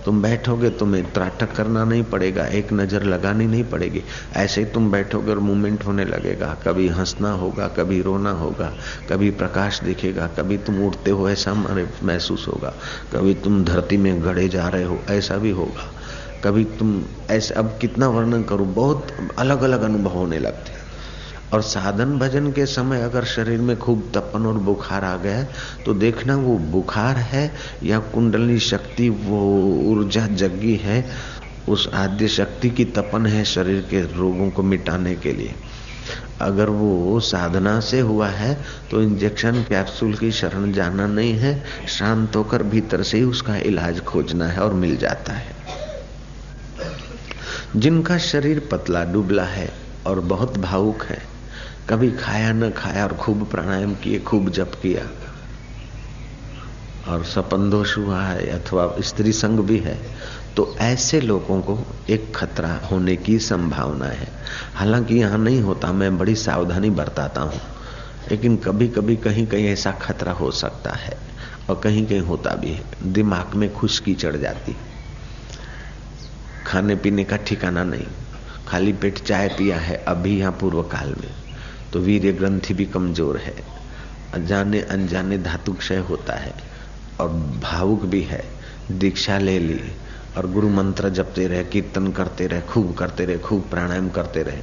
तुम 0.06 0.22
बैठोगे, 0.22 0.70
तुम्हें 0.70 1.04
त्राटक 1.14 1.52
करना 1.52 1.84
नहीं 1.84 2.04
पड़ेगा, 2.04 2.46
एक 2.46 2.74
नज़र 2.74 3.04
लगानी 3.04 3.48
नहीं 3.48 3.64
पड़ेगी। 3.64 4.04
ऐसे 4.36 4.62
ही 4.62 4.68
तुम 4.68 4.92
बैठोगे 4.92 5.32
और 5.32 5.40
मूवमेंट 5.40 5.86
होने 5.86 6.06
लगेगा। 6.06 6.54
कभी 6.68 6.88
हंसना 6.88 7.32
होगा, 7.32 7.68
कभी 7.68 8.02
रोना 8.02 8.32
होगा, 8.32 8.74
कभी 9.10 9.32
प्रकाश 9.32 9.84
दिखेगा, 9.84 10.28
कभी 10.28 10.58
तुम 10.58 10.82
उड़ते 10.88 11.12
हो, 11.12 11.30
ऐसा 11.30 11.54
महसूस 12.04 12.48
होगा। 12.48 12.74
कभी 13.14 13.34
तुम 13.34 13.64
धरती 13.64 13.98
में 13.98 14.24
गड़े 14.24 14.48
जा 14.50 14.68
रहे 14.68 14.84
हो, 14.84 15.00
ऐसा 15.10 15.38
भी 15.38 15.52
होगा। 15.52 15.92
कभी 16.44 16.64
तुम 16.64 17.04
ऐसे, 17.30 17.54
अब 17.54 17.78
कितना 17.82 18.08
वर्णन 18.08 18.44
करूँ, 18.44 18.74
बहुत 18.74 19.08
अलग 19.38 19.62
अलग 19.62 19.82
अनुभव 19.82 20.12
होने 20.12 20.40
लगते 20.40 20.85
और 21.56 21.62
साधन 21.62 22.18
भजन 22.20 22.52
के 22.52 22.66
समय 22.66 23.02
अगर 23.02 23.24
शरीर 23.26 23.60
में 23.62 23.78
खूब 23.80 24.10
तपन 24.16 24.46
और 24.46 24.58
बुखार 24.60 25.04
आ 25.04 25.16
गया 25.18 25.44
तो 25.86 25.94
देखना 25.94 26.36
वो 26.38 26.58
बुखार 26.72 27.18
है 27.18 27.52
या 27.84 28.00
कुंडली 28.14 28.60
शक्ति 28.60 29.08
वो 29.10 29.40
ऊर्जा 29.92 30.26
जगी 30.28 30.76
है, 30.76 31.06
उस 31.70 31.88
आद्य 31.94 32.28
शक्ति 32.28 32.70
की 32.70 32.86
तपन 32.86 33.26
है 33.26 33.44
शरीर 33.46 33.82
के 33.82 34.02
रोगों 34.18 34.50
को 34.50 34.64
मिटाने 34.64 35.16
के 35.16 35.32
लिए। 35.34 35.54
अगर 36.42 36.70
वो 36.70 37.20
साधना 37.20 37.80
से 37.80 38.00
हुआ 38.00 38.28
है 38.30 38.54
तो 38.92 39.02
इंजेक्शन 39.02 39.62
कैप्सूल 39.64 40.14
की 40.16 40.32
शरण 40.32 40.72
जाना 40.72 41.06
नहीं 41.08 41.34
है, 41.34 41.64
शांत 41.90 42.36
होकर 42.36 42.64
भीतर 42.64 43.04
से 43.04 43.18
ही 43.18 43.24
उसका 43.24 43.56
इलाज 43.58 44.00
खोजना 44.04 44.48
है 44.48 44.60
और 44.60 44.74
मिल 44.74 44.98
जाता 44.98 45.34
है। 45.34 45.54
जिनका 47.76 48.18
शरीर 48.18 48.60
पतला, 48.72 49.04
डुबला 49.04 49.44
है 49.44 49.70
और 50.08 50.20
बहुत 50.26 50.58
भावुक 50.58 51.04
है 51.04 51.35
कभी 51.90 52.12
खाया 52.12 52.52
न 52.54 52.70
खाया 52.72 53.04
और 53.04 53.14
खूब 53.14 53.46
प्राणायाम 53.50 53.94
किए, 53.96 54.20
खूब 54.20 54.50
जप 54.50 54.72
किया। 54.84 55.04
और 57.08 57.24
सपंदोष 57.24 57.98
हुआ 57.98 58.22
है 58.22 58.48
अथवा 58.50 58.88
स्त्री 59.00 59.32
संग 59.32 59.60
भी 59.60 59.78
है 59.80 59.98
तो 60.58 60.76
ऐसे 60.82 61.20
लोगों 61.22 61.60
को 61.62 61.78
एक 62.10 62.32
खतरा 62.36 62.74
होने 62.92 63.16
की 63.16 63.38
संभावना 63.40 64.06
है। 64.06 64.28
हालाँकि 64.76 65.16
यहाँ 65.16 65.38
नहीं 65.38 65.62
होता, 65.62 65.92
मैं 65.94 66.18
बड़ी 66.18 66.36
सावधानी 66.36 66.90
बरताता 66.92 67.42
हूँ, 67.42 67.62
लेकिन 68.32 68.58
कभी 68.58 68.88
कभी 68.88 69.16
कहीं 69.18 69.46
कहीं 69.48 69.68
ऐसा 69.68 69.92
खतरा 70.02 70.32
हो 70.32 70.52
सकता 70.54 70.96
है 70.96 71.18
और 71.70 71.80
कहीं 71.84 72.06
कहीं 72.08 72.22
होता 72.22 72.56
भी 72.56 72.72
है। 72.72 72.84
दिमाग 73.14 73.56
में 73.56 73.72
खुशकी 73.74 74.14
चढ़ 74.16 74.36
जाती। 74.38 74.76
खाने 76.68 76.96
पीने 76.96 77.24
का 77.24 77.38
ठिकाना 77.38 77.84
नहीं। 77.84 78.08
खाली 78.68 78.94
पेट 78.94 79.20
चाय 79.20 79.48
पिया 79.48 79.78
है 79.80 80.04
अभी 80.08 80.38
यहाँ 80.40 80.52
पूर्व 80.52 80.82
काल 80.84 81.16
में। 81.22 81.45
तो 81.94 82.00
वीर्य 82.00 82.32
ग्रंथि 82.32 82.74
भी 82.74 82.86
कमज़ोर 82.86 83.38
है। 83.38 83.56
अनजाने 84.34 84.82
अनजाने 84.82 85.38
धातु 85.38 85.74
क्षय 85.74 85.98
होता 86.10 86.34
है 86.34 86.54
और 87.20 87.30
भावुक 87.64 88.06
भी 88.06 88.22
है। 88.22 88.44
दीक्षा 88.92 89.38
ले 89.38 89.60
ली 89.60 89.80
और 90.38 90.52
गुरु 90.52 90.70
मंत्र 90.70 91.10
जपते 91.10 91.48
रहे, 91.48 91.64
कीर्तन 91.64 92.12
करते 92.12 92.48
रहे, 92.48 92.62
खूब 92.62 92.94
करते 92.94 93.26
रहे, 93.26 93.38
खूब 93.38 93.70
प्राणायाम 93.70 94.10
करते 94.10 94.44
रहे। 94.44 94.62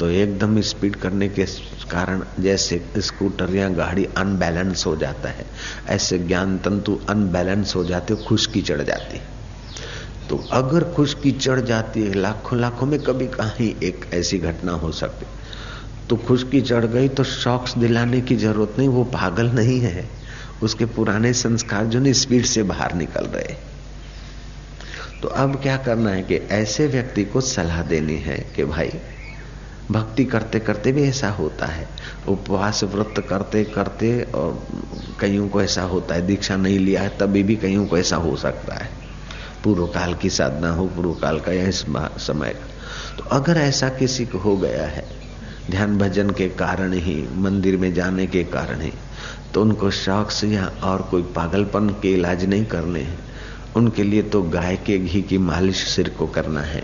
तो 0.00 0.08
एकदम 0.10 0.60
स्पीड 0.60 0.96
करने 0.96 1.28
के 1.28 1.44
कारण 1.90 2.22
जैसे 2.38 2.80
स्कूटर 2.98 3.54
या 3.54 3.68
गाड़ी 3.68 4.04
अनबैलेंस 4.16 4.86
हो 4.86 4.94
जाता 4.96 5.28
है, 5.28 5.46
ऐसे 5.88 6.18
ज्ञान 6.18 6.56
तंतु 6.58 6.98
अनबैलेंस 7.10 7.74
हो 7.76 7.84
जाते 7.84 8.14
खुशकी 8.24 8.62
चढ़ 8.62 8.82
जाती। 8.82 9.20
तो 10.30 10.36
अगर 10.52 10.84
खुशकी 10.84 11.30
चढ़ 11.32 11.60
जाती 11.60 12.02
है 12.02 12.14
लाखों 12.14 12.58
लाखों 12.60 12.86
में 12.86 12.98
कभी 13.02 13.26
कहीं 13.26 13.74
एक 13.82 14.08
ऐसी 14.14 14.38
घटना 14.38 14.72
हो 14.72 14.92
सकती। 14.92 15.26
तो 16.08 16.16
खुशकी 16.16 16.60
चढ़ 16.60 16.84
गई 16.84 17.08
तो 17.08 17.24
शॉक्स 17.24 17.78
दिलाने 17.78 18.20
की 18.20 18.36
ज़रूरत 18.36 18.74
नहीं, 18.78 18.88
वो 18.88 19.04
पागल 19.04 19.46
नहीं 19.46 19.80
है। 19.80 20.08
उसके 20.62 20.84
पुराने 20.84 21.32
संस्कार 21.32 21.84
जो 21.84 22.00
नहीं, 22.00 22.12
स्पीड 22.12 22.44
से 22.44 22.62
बाहर 22.62 22.94
निकल 22.94 23.24
रहे। 23.24 23.54
तो 25.22 25.28
अब 25.28 25.56
क्या 25.62 25.76
करना 25.76 26.10
है 26.10 26.22
कि 26.22 26.34
ऐसे 26.34 26.86
व्यक्ति 26.86 27.24
को 27.24 27.40
सलाह 27.40 27.82
देनी 27.82 28.16
है 28.16 28.46
कि 28.56 28.64
भाई, 28.64 28.90
भक्ति 29.90 30.24
करते 30.24 30.60
करते 30.60 30.92
भी 30.92 31.02
ऐसा 31.02 31.30
होता 31.30 31.66
है। 31.66 31.88
उपवास 32.28 32.84
व्रत 32.84 33.26
करते 33.28 33.64
करते 33.64 34.22
और 34.22 34.66
कईयों 35.20 35.48
को 35.48 35.62
ऐसा 35.62 35.82
होता 35.82 36.14
है, 36.14 36.26
दीक्षा 36.26 36.56
नहीं 36.56 36.78
लिया 36.78 37.02
है, 37.02 37.08
तभी 37.08 37.42
भी 37.42 37.56
कईयों 37.56 37.86
को 37.86 37.98
ऐसा 37.98 38.16
हो 38.16 38.36
सकता 38.36 38.74
है। 38.74 38.90
पूर्व 39.64 39.86
काल 39.86 40.14
की 40.14 40.30
साधना 40.30 40.70
हो 40.70 40.86
पूर्व 40.86 41.12
काल 41.12 41.40
का 41.40 41.52
या 41.52 41.68
इस 41.68 41.84
समय। 42.18 42.48
का 42.48 42.66
तो 43.18 43.24
अगर 43.24 43.56
ऐसा 43.56 43.88
किसी 43.88 44.26
को 44.26 44.38
हो 44.38 44.56
गया 44.56 44.86
है 44.86 45.21
ध्यान 45.72 45.96
भजन 45.98 46.30
के 46.30 46.48
कारण 46.48 46.92
ही, 46.94 47.14
मंदिर 47.36 47.76
में 47.76 47.92
जाने 47.94 48.26
के 48.26 48.42
कारण 48.46 48.80
ही 48.80 48.92
तो 49.54 49.62
उनको 49.62 49.90
शौक 49.90 50.30
से 50.30 50.48
या 50.48 50.70
और 50.84 51.02
कोई 51.02 51.22
पागलपन 51.36 51.88
के 52.02 52.12
इलाज 52.14 52.44
नहीं 52.44 52.64
करने 52.64 53.00
हैं। 53.00 53.18
उनके 53.76 54.02
लिए 54.02 54.22
तो 54.22 54.42
गाय 54.42 54.76
के 54.76 54.98
घी 54.98 55.22
की 55.22 55.38
मालिश 55.38 55.84
सिर 55.86 56.08
को 56.08 56.26
करना 56.26 56.60
है। 56.60 56.82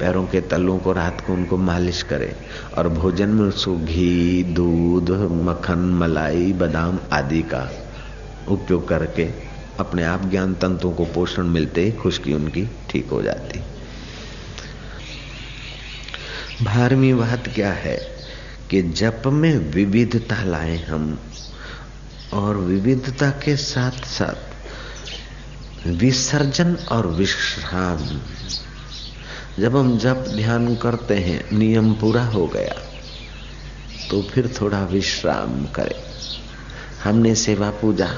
पैरों 0.00 0.24
के 0.26 0.40
तलों 0.40 0.78
को 0.78 0.92
रात 0.92 1.20
को 1.26 1.32
उनको 1.32 1.56
मालिश 1.56 2.02
करें 2.02 2.32
और 2.78 2.88
भोजन 2.88 3.28
में 3.28 3.44
उसको 3.44 3.76
घी, 3.76 4.44
दूध, 4.44 5.10
मक्खन, 5.44 5.88
मलाई, 5.94 6.52
बादाम 6.52 6.98
आदि 7.12 7.42
का 7.42 7.68
उपयोग 8.48 8.88
करके 8.88 9.28
अपने 9.80 10.04
आप 10.04 10.28
ज्ञान 10.30 10.54
तंतुओं 10.54 10.92
को 10.92 11.04
पोषण 11.04 11.46
मिलते 11.48 11.84
ही 11.84 11.92
खुशकी 11.92 12.32
उनकी 12.34 12.68
ठीक 12.90 13.10
हो 13.10 13.22
जाती। 13.22 13.60
बारहवीं 16.62 17.12
बात 17.14 17.48
क्या 17.54 17.72
है 17.72 17.96
कि 18.70 18.80
जप 18.82 19.22
में 19.26 19.56
विविधता 19.72 20.42
लाए 20.44 20.76
हम 20.78 21.18
और 22.32 22.56
विविधता 22.56 23.30
के 23.44 23.56
साथ 23.56 24.04
साथ 24.06 25.86
विसर्जन 25.86 26.74
और 26.92 27.06
विश्राम। 27.06 28.02
जब 29.58 29.76
हम 29.76 29.96
जप 29.98 30.24
ध्यान 30.28 30.74
करते 30.76 31.14
हैं, 31.14 31.40
नियम 31.52 31.92
पूरा 31.94 32.24
हो 32.24 32.46
गया 32.46 32.74
तो 34.10 34.22
फिर 34.22 34.48
थोड़ा 34.60 34.82
विश्राम 34.84 35.64
करें। 35.66 36.00
हमने 37.04 37.34
सेवा 37.34 37.70
पूजा 37.70 38.08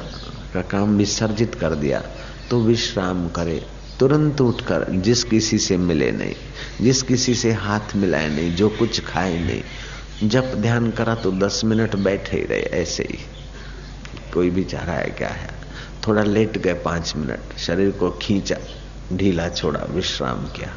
का 0.55 0.63
काम 0.63 0.97
विसर्जित 0.99 1.55
कर 1.55 1.75
दिया 1.75 2.01
तो 2.51 2.61
विश्राम 2.63 3.29
करे। 3.29 3.61
तुरंत 4.01 4.41
उठकर 4.41 4.87
जिस 4.91 5.25
किसी 5.25 5.59
से 5.59 5.77
मिले 5.77 6.13
नहीं, 6.13 6.35
जिस 6.81 7.03
किसी 7.03 7.35
से 7.35 7.53
हाथ 7.53 7.97
मिलाए 7.97 8.29
नहीं, 8.29 8.55
जो 8.55 8.69
कुछ 8.69 9.05
खाए 9.05 9.39
नहीं, 9.39 9.63
जब 10.29 10.63
ध्यान 10.63 10.91
करा 10.91 11.15
तो 11.15 11.33
दस 11.33 11.61
मिनट 11.65 11.97
बैठे 11.97 12.37
ही 12.37 12.43
रहे, 12.43 12.61
ऐसे 12.61 13.03
ही। 13.03 13.19
कोई 14.35 14.51
भी 14.51 14.65
चाह 14.65 14.85
रहा 14.85 14.97
है 14.97 15.07
क्या 15.07 15.29
है? 15.29 15.51
थोड़ा 16.07 16.23
लेट 16.23 16.59
गए 16.59 16.75
पाँच 16.75 17.13
मिनट, 17.17 17.59
शरीर 17.59 17.91
को 17.91 18.11
खींचा, 18.11 18.57
ढीला 19.13 19.49
छोड़ा, 19.49 19.81
विश्राम 19.91 20.37
किया। 20.37 20.75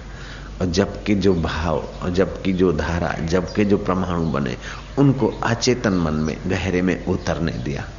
और 0.62 0.72
जबकि 0.72 1.16
जो 1.16 1.34
भाव, 1.34 1.88
और 2.02 2.10
जबकि 2.10 2.54
जो 2.54 2.74
धारा 2.74 3.16
जब 3.26 3.54
के 3.54 3.66
जो 3.66 3.78
परमाणु 3.78 4.32
बने, 4.32 4.58
उनको 4.98 5.28
अचेतन 5.28 5.94
मन 5.94 6.14
में, 6.14 6.38
गहरे 6.48 6.82
में 6.82 7.06
उतरने 7.06 7.52
दिया। 7.52 7.90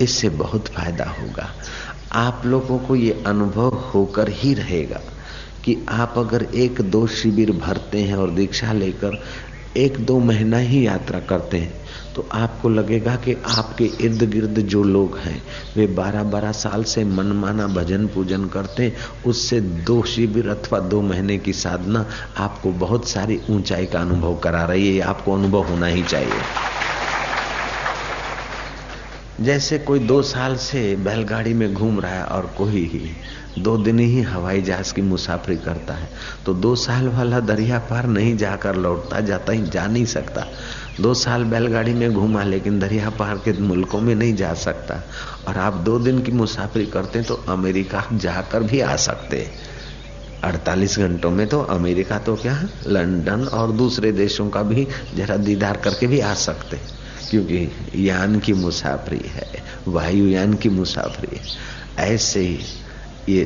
इससे 0.00 0.28
बहुत 0.28 0.68
फ़ायदा 0.68 1.04
होगा। 1.04 1.54
आप 2.12 2.42
लोगों 2.46 2.78
को 2.78 2.96
ये 2.96 3.24
अनुभव 3.26 3.74
होकर 3.94 4.28
ही 4.28 4.54
रहेगा 4.54 5.00
कि 5.64 5.76
आप 5.88 6.14
अगर 6.16 6.42
एक 6.42 6.80
दो 6.80 7.06
शिविर 7.06 7.52
भरते 7.52 7.98
हैं 7.98 8.16
और 8.16 8.30
दीक्षा 8.30 8.72
लेकर 8.72 9.22
एक 9.76 9.98
दो 9.98 10.18
महीना 10.18 10.58
ही 10.58 10.86
यात्रा 10.86 11.20
करते 11.20 11.58
हैं 11.58 11.86
तो 12.14 12.28
आपको 12.32 12.68
लगेगा 12.68 13.16
कि 13.16 13.36
आपके 13.46 13.84
इर्द 14.00 14.22
गिर्द 14.30 14.58
जो 14.58 14.82
लोग 14.82 15.18
हैं, 15.18 15.42
वे 15.76 15.86
बारह 15.86 16.22
बारह 16.22 16.52
साल 16.52 16.84
से 16.84 17.04
मनमाना 17.04 17.66
भजन 17.66 18.06
पूजन 18.06 18.44
करते 18.44 18.82
हैं, 18.82 18.96
उससे 19.26 19.60
दो 19.60 20.02
शिविर 20.02 20.48
अथवा 20.48 20.78
दो 20.78 21.02
महीने 21.02 21.38
की 21.38 21.52
साधना 21.52 22.06
आपको 22.36 22.72
बहुत 22.72 23.08
सारी 23.08 23.40
ऊंचाई 23.50 23.86
का 23.86 24.00
अनुभव 24.00 24.36
करा 24.36 24.64
रही 24.64 24.96
है 24.96 25.02
आपको 25.02 25.34
अनुभव 25.34 25.62
होना 25.62 25.86
ही 25.86 26.02
चाहिए। 26.02 26.40
जैसे 29.40 29.78
कोई 29.78 29.98
दो 30.00 30.20
साल 30.22 30.56
से 30.56 30.80
बैलगाड़ी 30.96 31.52
में 31.54 31.72
घूम 31.74 32.00
रहा 32.00 32.12
है 32.12 32.24
और 32.26 32.46
कोई 32.56 32.84
ही 32.84 33.10
दो 33.58 33.76
दिन 33.76 33.98
ही 33.98 34.22
हवाई 34.22 34.62
जहाज़ 34.62 34.92
की 34.94 35.02
मुसाफरी 35.02 35.56
करता 35.56 35.94
है 35.94 36.08
तो 36.46 36.54
दो 36.54 36.74
साल 36.76 37.08
वाला 37.08 37.40
दरिया 37.40 37.78
पार 37.90 38.06
नहीं 38.06 38.36
जाकर 38.36 38.76
लौटता, 38.76 39.20
जाता 39.20 39.52
ही 39.52 39.62
जा 39.66 39.86
नहीं 39.86 40.04
सकता। 40.04 40.46
दो 41.00 41.14
साल 41.14 41.44
बैलगाड़ी 41.44 41.94
में 41.94 42.12
घूमा, 42.12 42.42
लेकिन 42.42 42.78
दरिया 42.80 43.10
पार 43.10 43.36
के 43.44 43.52
मुल्कों 43.60 44.00
में 44.00 44.14
नहीं 44.14 44.34
जा 44.34 44.52
सकता। 44.56 45.02
और 45.48 45.58
आप 45.58 45.74
दो 45.84 45.98
दिन 45.98 46.22
की 46.22 46.32
मुसाफरी 46.32 46.86
करते 46.86 47.22
तो 47.22 47.34
अमेरिका 47.48 48.04
जाकर 48.14 48.62
भी 48.62 48.80
आ 48.80 48.94
सकते 48.98 49.46
48 50.44 50.98
घंटों 50.98 51.30
में 51.30 51.46
तो 51.46 51.60
अमेरिका 51.70 52.18
तो 52.18 52.36
क्या 52.36 52.60
लंदन 52.86 53.48
और 53.54 53.72
दूसरे 53.72 54.12
देशों 54.12 54.48
का 54.50 54.62
भी 54.62 54.86
जरा 55.14 55.36
दीदार 55.38 55.76
करके 55.76 56.06
भी 56.06 56.20
आ 56.20 56.34
सकते 56.34 56.80
क्योंकि 57.30 57.70
यान 57.94 58.38
की 58.38 58.52
मुसाफरी 58.52 59.20
है 59.24 59.46
वायुयान 59.88 60.54
की 60.54 60.68
मुसाफरी 60.68 61.36
है। 61.36 61.42
ऐसे 62.14 62.40
ही 62.40 62.58
ये 63.28 63.44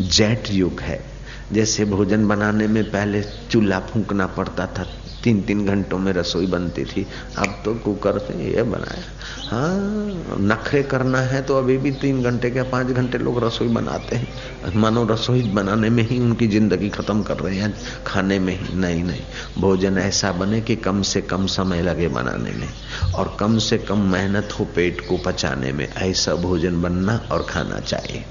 जेट 0.00 0.50
युग 0.50 0.80
है। 0.80 1.04
जैसे 1.52 1.84
भोजन 1.84 2.28
बनाने 2.28 2.66
में 2.66 2.84
पहले 2.84 3.22
चूल्हा 3.22 3.80
फूंकना 3.80 4.26
पड़ता 4.26 4.66
था 4.66 4.86
तीन 5.24 5.40
तीन 5.42 5.64
घंटों 5.66 5.98
में 5.98 6.12
रसोई 6.12 6.46
बनती 6.46 6.84
थी। 6.84 7.06
अब 7.38 7.60
तो 7.64 7.74
कुकर 7.74 8.18
से 8.18 8.34
ये 8.46 8.62
बनाया। 8.62 9.02
हाँ 9.48 10.36
नखरे 10.40 10.82
करना 10.82 11.20
है 11.22 11.42
तो 11.42 11.56
अभी 11.58 11.76
भी 11.78 11.90
तीन 11.92 12.22
घंटे 12.22 12.50
क्या 12.50 12.64
पाँच 12.64 12.86
घंटे 12.86 13.18
लोग 13.18 13.42
रसोई 13.44 13.68
बनाते 13.68 14.16
हैं। 14.16 14.72
मानो 14.76 15.04
रसोई 15.04 15.42
बनाने 15.50 15.90
में 15.90 16.02
ही 16.02 16.18
उनकी 16.20 16.48
ज़िंदगी 16.48 16.88
खत्म 16.88 17.22
कर 17.22 17.38
रहे 17.38 17.56
हैं। 17.56 17.74
खाने 18.06 18.38
में 18.38 18.52
ही 18.60 18.74
नहीं 18.74 19.02
नहीं। 19.04 19.22
भोजन 19.58 19.98
ऐसा 19.98 20.32
बने 20.32 20.60
कि 20.60 20.76
कम 20.76 21.02
से 21.02 21.22
कम 21.22 21.46
समय 21.46 21.82
लगे 21.82 22.08
बनाने 22.08 22.50
में। 22.50 22.68
और 23.14 23.36
कम 23.40 23.58
से 23.58 23.78
कम 23.78 24.10
मेहनत 24.12 24.56
हो 24.60 24.64
पेट 24.64 25.00
को 25.08 25.18
पचाने 25.26 25.72
में। 25.72 25.88
ऐसा 25.88 26.34
भोजन 26.34 26.80
बनना 26.82 27.20
और 27.32 27.46
खाना 27.48 27.80
चाहिए। 27.80 28.24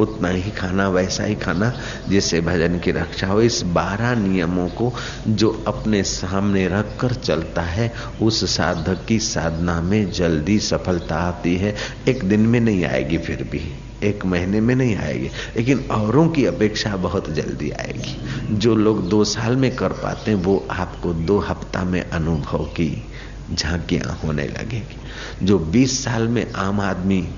उतना 0.00 0.28
ही 0.28 0.50
खाना, 0.50 0.88
वैसा 0.88 1.24
ही 1.24 1.34
खाना, 1.34 1.72
जिससे 2.08 2.40
भजन 2.40 2.78
की 2.78 2.90
रक्षा 2.90 3.26
हो। 3.26 3.40
इस 3.40 3.62
बारह 3.62 4.14
नियमों 4.14 4.68
को 4.68 4.94
जो 5.28 5.64
अपने 5.66 6.02
सामने 6.02 6.68
रख 6.68 6.96
कर 7.00 7.14
चलता 7.14 7.62
है, 7.62 7.92
उस 8.22 8.56
साधक 8.56 9.04
की 9.08 9.18
साधना 9.18 9.80
में 9.80 10.10
जल्दी 10.10 10.58
सफलता 10.58 11.16
आती 11.16 11.56
है। 11.56 11.74
एक 12.08 12.24
दिन 12.24 12.40
में 12.40 12.60
नहीं 12.60 12.84
आएगी 12.84 13.18
फिर 13.18 13.42
भी, 13.42 13.62
एक 14.02 14.24
महीने 14.24 14.60
में 14.60 14.74
नहीं 14.74 14.96
आएगी, 14.96 15.30
लेकिन 15.56 15.88
औरों 15.90 16.28
की 16.28 16.44
अपेक्षा 16.46 16.96
बहुत 16.96 17.30
जल्दी 17.30 17.70
आएगी। 17.70 18.56
जो 18.56 18.74
लोग 18.74 19.08
दो 19.08 19.24
साल 19.24 19.56
में 19.56 19.76
कर 19.76 19.92
पाते 19.92 20.30
हैं, 20.30 20.38
वो 20.38 20.68
आपको 20.70 21.12
दो 21.12 21.38
हफ़्ता 21.38 21.84
में 21.84 22.10
अनुभव 22.10 22.64
की 22.64 23.10
झांकियाँ 23.52 24.20
होने 24.24 24.44
लगेगी। 24.44 25.46
जो 25.46 25.58
20 25.58 26.04
साल 26.04 26.28
में 26.28 26.52
आम 26.52 26.80
आदमी 26.80 27.28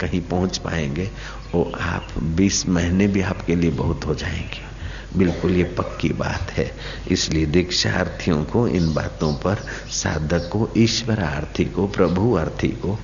कहीं 0.00 0.20
पहुँच 0.20 0.58
पाएँगे 0.58 1.10
वो 1.54 1.72
आप 1.80 2.08
20 2.22 2.68
महीने 2.68 3.06
भी 3.06 3.20
आपके 3.20 3.56
लिए 3.56 3.70
बहुत 3.70 4.06
हो 4.06 4.14
जाएँगे। 4.14 4.68
बिल्कुल 5.16 5.52
ये 5.52 5.64
पक्की 5.64 6.08
बात 6.08 6.50
है। 6.50 6.76
इसलिए 7.10 7.46
दीक्षार्थियों 7.46 8.44
को 8.44 8.68
इन 8.68 8.94
बातों 8.94 9.34
पर, 9.34 9.56
साधक 9.90 10.48
को 10.52 10.70
ईश्वरार्थी 10.76 11.64
को, 11.64 11.86
प्रभु 11.86 12.32
अर्थी 12.32 12.68
को, 12.68 12.98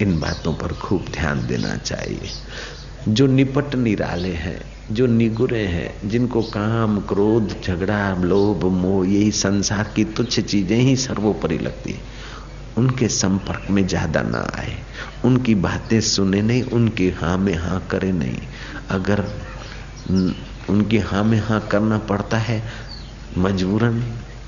इन 0.00 0.20
बातों 0.20 0.54
पर 0.54 0.68
खूब 0.68 1.04
ध्यान 1.12 1.46
देना 1.46 1.76
चाहिए। 1.76 2.28
जो 3.08 3.26
निपट 3.26 3.74
निराले 3.74 4.32
हैं, 4.32 4.60
जो 4.90 5.06
निगुरे 5.06 5.66
हैं, 5.66 6.08
जिनको 6.08 6.42
काम, 6.42 7.00
क्रोध, 7.00 7.62
झगड़ा, 7.64 8.14
लोभ, 8.14 8.64
मोह, 8.64 9.08
यही 9.08 9.30
संसार 9.30 9.92
की 9.96 10.04
तुच्छ 10.04 10.40
चीज़ें 10.40 10.76
ही 10.76 10.96
सर्वोपरि 10.96 11.58
लगती 11.58 11.92
है। 11.92 12.21
उनके 12.76 13.08
संपर्क 13.08 13.66
में 13.70 13.86
ज़्यादा 13.86 14.22
ना 14.22 14.46
आए। 14.58 14.76
उनकी 15.24 15.54
बातें 15.54 16.00
सुने 16.00 16.42
नहीं, 16.42 16.62
उनकी 16.62 17.10
हाँ 17.10 17.36
में 17.38 17.54
हाँ 17.54 17.86
करे 17.90 18.12
नहीं। 18.12 18.46
अगर 18.90 19.24
उनकी 20.70 20.98
हाँ 20.98 21.24
में 21.24 21.38
हाँ 21.38 21.60
करना 21.72 21.98
पड़ता 21.98 22.38
है, 22.38 22.62
मजबूरन 23.38 24.00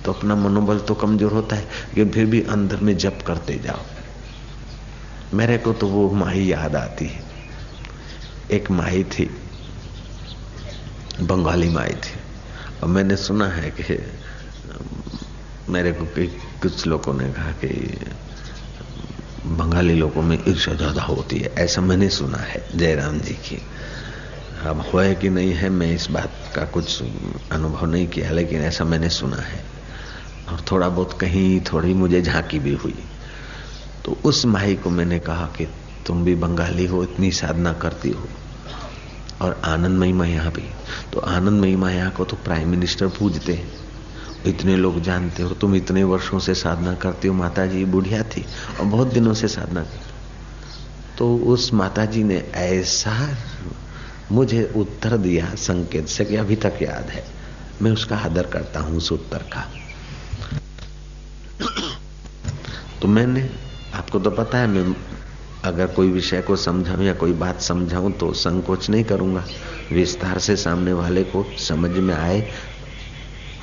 तो 0.05 0.13
अपना 0.13 0.35
मनोबल 0.37 0.79
तो 0.79 0.95
कमज़ोर 0.95 1.33
होता 1.33 1.57
है, 1.57 1.63
लेकिन 1.63 2.11
फिर 2.13 2.27
भी 2.27 2.43
अंदर 2.43 2.81
में 2.81 2.97
जप 2.97 3.19
करते 3.27 3.55
जाओ। 3.59 3.85
मेरे 5.33 5.59
को 5.59 5.73
तो 5.73 5.89
वो 5.89 6.11
माही 6.13 6.53
याद 6.53 6.77
आती 6.77 7.07
है। 7.07 7.23
एक 8.51 8.71
माही 8.71 9.05
थी, 9.05 9.25
बंगाली 11.23 11.69
माई 11.71 11.95
थी। 11.95 12.21
और 12.83 12.89
मैंने 12.89 13.17
सुना 13.17 13.49
है 13.49 13.71
कि 13.71 13.97
मेरे 15.69 15.93
को 15.93 16.05
कुछ 16.65 16.87
लोगों 16.87 17.13
ने 17.15 17.29
कहा 17.33 17.51
कि 17.53 17.69
बंगाली 19.47 19.95
लोगों 19.95 20.23
में 20.23 20.39
ईर्ष्या 20.49 20.75
ज़्यादा 20.75 21.03
होती 21.03 21.39
है, 21.39 21.53
ऐसा 21.59 21.81
मैंने 21.81 22.09
सुना 22.09 22.39
है, 22.39 22.65
जयराम 22.77 23.19
जी 23.21 23.35
की। 23.35 23.59
अब 24.67 24.81
हो 24.81 25.15
कि 25.15 25.29
नहीं 25.29 25.53
है, 25.53 25.69
मैं 25.69 25.95
इस 25.95 26.11
बात 26.11 26.53
का 26.57 26.65
कुछ 26.65 27.03
अनुभव 27.53 27.87
नहीं 27.87 28.07
किया, 28.07 28.31
लेकिन 28.31 28.63
ऐसा 28.63 28.85
मैंने 28.85 29.09
सुना 29.09 29.37
है। 29.37 29.65
और 30.49 30.65
थोड़ा 30.71 30.89
बहुत 30.89 31.19
कहीं 31.21 31.61
थोड़ी 31.61 31.95
मुझे 31.95 32.23
झांकी 32.23 32.59
भी 32.59 32.73
हुई। 32.75 32.95
तो 34.05 34.17
उस 34.25 34.47
माही 34.47 34.77
को 34.77 34.91
मैंने 34.91 35.19
कहा 35.19 35.47
कि 35.47 35.69
तुम 36.07 36.25
भी 36.25 36.35
बंगाली 36.35 36.87
हो, 36.87 37.03
इतनी 37.03 37.31
साधना 37.31 37.73
करती 37.73 38.11
हो, 38.11 38.29
और 39.41 39.61
आनंद 39.65 39.99
महिमा 39.99 40.27
यहाँ 40.27 40.53
भी। 40.53 40.69
तो 41.13 41.21
आनंद 41.21 41.61
महिमा 41.61 41.91
यहाँ 41.91 42.11
को 42.11 42.25
तो 42.25 42.37
प्राइम 42.37 42.69
मिनिस्टर 42.69 43.09
पूजते 43.09 43.53
हैं। 43.53 43.73
इतने 44.47 44.77
लोग 44.77 45.01
जानते 45.01 45.43
हो, 45.43 45.51
तुम 45.51 45.75
इतने 45.75 46.05
वर्षों 46.05 46.39
से 46.39 46.55
साधना 46.55 46.95
करती 46.95 47.29
हो 47.29 47.35
माता 47.35 47.67
जी 47.67 47.85
बुढ़िया 47.85 48.23
थी 48.23 48.45
और 48.81 48.87
बहुत 48.87 49.13
दिनों 49.15 49.35
से 49.35 49.49
साधना 49.49 49.83
करती 49.83 50.13
तो 51.19 51.37
उस 51.47 51.73
माता 51.75 52.05
जी 52.05 52.23
ने 52.25 52.37
ऐसा 52.55 53.15
मुझे 54.33 54.73
उत्तर 54.77 55.17
दिया, 55.17 55.55
संकेत 55.55 56.09
से 56.09 56.25
कि 56.25 56.37
अभी 56.37 56.57
तक 56.57 56.79
याद 56.83 57.11
है। 57.11 57.25
मैं 57.83 57.91
उसका 57.91 58.17
आदर 58.17 58.47
करता 58.47 58.81
हूँ 58.81 58.97
उस 58.97 59.11
उत्तर 59.13 59.45
का। 59.53 59.67
तो 63.03 63.09
मैंने, 63.09 63.49
आपको 63.95 64.19
तो 64.19 64.31
पता 64.31 64.59
है, 64.59 64.67
मैं 64.67 64.95
अगर 65.65 65.87
कोई 65.87 66.11
विषय 66.11 66.43
को 66.43 66.57
समझाऊं 66.57 67.03
या 67.03 67.13
कोई 67.15 67.33
बात 67.33 67.61
समझाऊं 67.61 68.11
तो 68.13 68.33
संकोच 68.33 68.91
नहीं 68.91 69.05
करूँगा। 69.05 69.45
विस्तार 69.93 70.39
से 70.39 70.57
सामने 70.57 70.93
वाले 70.93 71.23
को 71.25 71.45
समझ 71.59 71.91
में 71.91 72.15
आए 72.15 72.41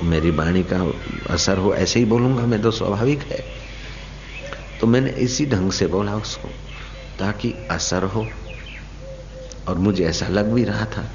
मेरी 0.02 0.30
वाणी 0.30 0.62
का 0.62 0.92
असर 1.30 1.58
हो, 1.58 1.74
ऐसे 1.74 1.98
ही 1.98 2.04
बोलूँगा 2.04 2.46
मैं 2.46 2.62
तो 2.62 2.70
स्वाभाविक 2.70 3.22
है। 3.22 3.44
तो 4.80 4.86
मैंने 4.86 5.10
इसी 5.10 5.46
ढंग 5.46 5.72
से 5.72 5.86
बोला 5.86 6.16
उसको, 6.16 6.48
ताकि 7.18 7.54
असर 7.70 8.04
हो, 8.04 8.26
और 9.68 9.78
मुझे 9.78 10.04
ऐसा 10.04 10.28
लग 10.28 10.52
भी 10.52 10.64
रहा 10.64 10.84
था, 10.84 11.08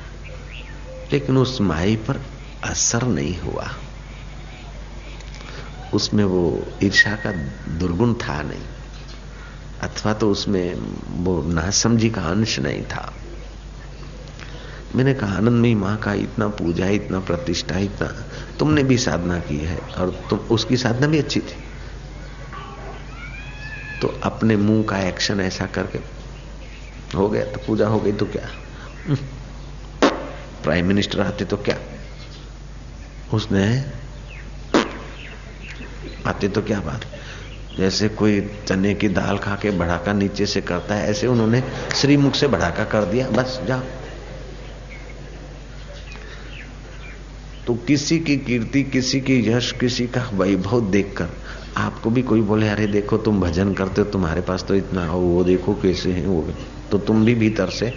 लेकिन 1.13 1.37
उस 1.37 1.61
माई 1.61 1.95
पर 1.95 2.21
असर 2.63 3.03
नहीं 3.03 3.37
हुआ। 3.39 3.69
उसमें 5.93 6.23
वो 6.23 6.67
ईर्षा 6.83 7.15
का 7.15 7.31
दुर्गुण 7.79 8.13
था 8.13 8.41
नहीं, 8.41 8.63
अथवा 9.81 10.13
तो 10.13 10.31
उसमें 10.31 10.73
वो 11.23 11.41
नासमझी 11.43 12.09
का 12.09 12.21
अंश 12.21 12.59
नहीं 12.59 12.83
था। 12.83 13.13
मैंने 14.95 15.13
कहा 15.13 15.35
आनंदमयी 15.37 15.75
माँ 15.75 15.97
का 15.97 16.13
इतना 16.13 16.47
पूजा, 16.47 16.87
इतना 16.87 17.19
प्रतिष्ठा, 17.19 17.77
इतना 17.77 18.07
तुमने 18.59 18.83
भी 18.83 18.97
साधना 18.97 19.39
की 19.39 19.57
है 19.57 19.77
और 19.77 20.23
तुम, 20.29 20.39
उसकी 20.39 20.77
साधना 20.77 21.07
भी 21.07 21.19
अच्छी 21.19 21.39
थी। 21.39 21.63
तो 24.01 24.07
अपने 24.23 24.55
मुँह 24.57 24.83
का 24.83 24.99
एक्शन 24.99 25.39
ऐसा 25.41 25.65
करके, 25.65 25.99
हो 27.17 27.29
गया 27.29 27.45
तो 27.45 27.59
पूजा 27.67 27.87
हो 27.87 27.99
गई 27.99 28.11
तो 28.11 28.25
क्या? 28.25 28.49
प्राइम 30.63 30.87
मिनिस्टर 30.87 31.21
आते 31.21 31.45
तो 31.45 31.57
क्या? 31.57 31.77
उसने 33.33 33.85
आते 36.25 36.47
तो 36.47 36.61
क्या 36.61 36.79
बात? 36.79 37.01
जैसे 37.77 38.09
कोई 38.09 38.49
चने 38.67 38.93
की 38.93 39.09
दाल 39.09 39.37
खा 39.37 39.55
के 39.55 39.71
बढ़ाका 39.71 40.13
नीचे 40.13 40.45
से 40.45 40.61
करता 40.61 40.95
है, 40.95 41.09
ऐसे 41.09 41.27
उन्होंने 41.27 41.63
श्रीमुख 41.95 42.35
से 42.35 42.47
बढ़ाका 42.47 42.83
कर 42.83 43.05
दिया, 43.05 43.29
बस 43.29 43.61
जाओ। 43.67 43.81
तो 47.67 47.73
किसी 47.75 48.19
की 48.19 48.37
कीर्ति, 48.37 48.83
किसी 48.83 49.21
की 49.21 49.49
यश, 49.49 49.71
किसी 49.71 50.07
का 50.07 50.21
वैभव 50.33 50.89
देखकर 50.91 51.29
आपको 51.77 52.09
भी 52.09 52.21
कोई 52.21 52.41
बोले, 52.41 52.67
अरे 52.69 52.87
देखो, 52.87 53.17
तुम 53.17 53.41
भजन 53.41 53.73
करते 53.73 54.01
हो, 54.01 54.09
तुम्हारे 54.09 54.41
पास 54.41 54.63
तो 54.63 54.75
इतना 54.75 55.05
हो, 55.07 55.19
वो 55.19 55.43
देखो 55.43 55.73
कैसे 55.73 56.11
है 56.11 56.25
वो 56.27 56.49
तो 56.91 56.97
तुम 56.97 57.25
भी 57.25 57.35
भीतर 57.35 57.69
से। 57.69 57.89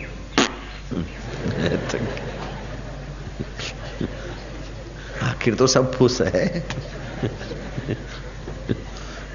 आखिर 5.22 5.54
तो 5.54 5.66
सब 5.66 5.92
फूस 5.92 6.20
है। 6.20 6.66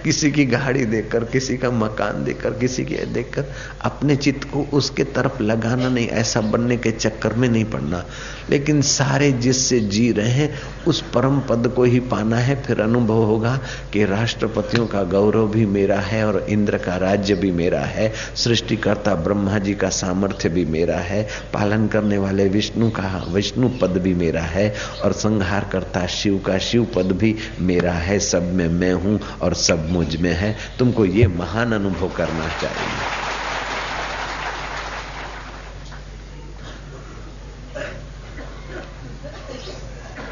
किसी 0.05 0.31
की 0.31 0.45
गाड़ी 0.45 0.85
देखकर, 0.85 1.23
किसी 1.23 1.57
का 1.57 1.71
मकान 1.71 2.23
देखकर, 2.23 2.49
किसी 2.49 2.85
के 2.85 2.95
देखकर, 2.95 3.45
अपने 3.81 4.15
चित्त 4.15 4.43
को 4.43 4.67
उसके 4.73 5.03
तरफ़ 5.03 5.43
लगाना 5.43 5.89
नहीं, 5.89 6.07
ऐसा 6.07 6.41
बनने 6.41 6.77
के 6.77 6.91
चक्कर 6.91 7.33
में 7.33 7.49
नहीं 7.49 7.65
पड़ना। 7.65 8.05
लेकिन 8.49 8.81
सारे 8.81 9.31
जिससे 9.31 9.79
जी 9.79 10.11
रहे 10.11 10.29
हैं, 10.29 10.59
उस 10.87 11.03
परम 11.13 11.39
पद 11.39 11.73
को 11.75 11.83
ही 11.83 11.99
पाना 11.99 12.37
है, 12.37 12.63
फिर 12.63 12.81
अनुभव 12.81 13.23
होगा 13.23 13.59
कि 13.93 14.05
राष्ट्रपतियों 14.05 14.87
का 14.87 15.03
गौरव 15.03 15.47
भी 15.47 15.65
मेरा 15.65 15.99
है 15.99 16.27
और 16.27 16.45
इंद्र 16.49 16.77
का 16.77 16.95
राज्य 16.95 17.35
भी 17.35 17.51
मेरा 17.51 17.79
है, 17.79 18.13
सृष्टिकर्ता 18.35 19.15
ब्रह्मा 19.15 19.59
जी 19.59 19.73
का 19.73 19.89
सामर्थ्य 19.89 20.49
भी 20.49 20.65
मेरा 20.65 20.97
है, 20.97 21.27
पालन 21.53 21.87
करने 21.87 22.17
वाले 22.17 22.47
विष्णु 22.47 22.89
का, 22.89 23.25
विष्णु 23.29 23.69
पद 23.69 23.97
भी 23.97 24.13
मेरा 24.13 24.41
है 24.41 24.75
और 25.03 25.11
संहार 25.11 25.69
करता 25.71 26.07
शिव 26.07 26.37
का 26.37 26.57
शिव 26.57 26.87
पद 26.95 27.11
भी 27.11 27.35
मेरा 27.61 27.93
है, 27.93 28.19
सब 28.19 28.53
में 28.53 28.67
मैं 28.67 28.93
हूँ 28.93 29.19
और 29.41 29.53
सब 29.53 29.94
मुझमें 29.95 30.33
है, 30.33 30.55
तुमको 30.79 31.05
ये 31.05 31.27
महान 31.27 31.73
अनुभव 31.73 32.09
करना 32.09 32.47
चाहिए। 32.61 33.25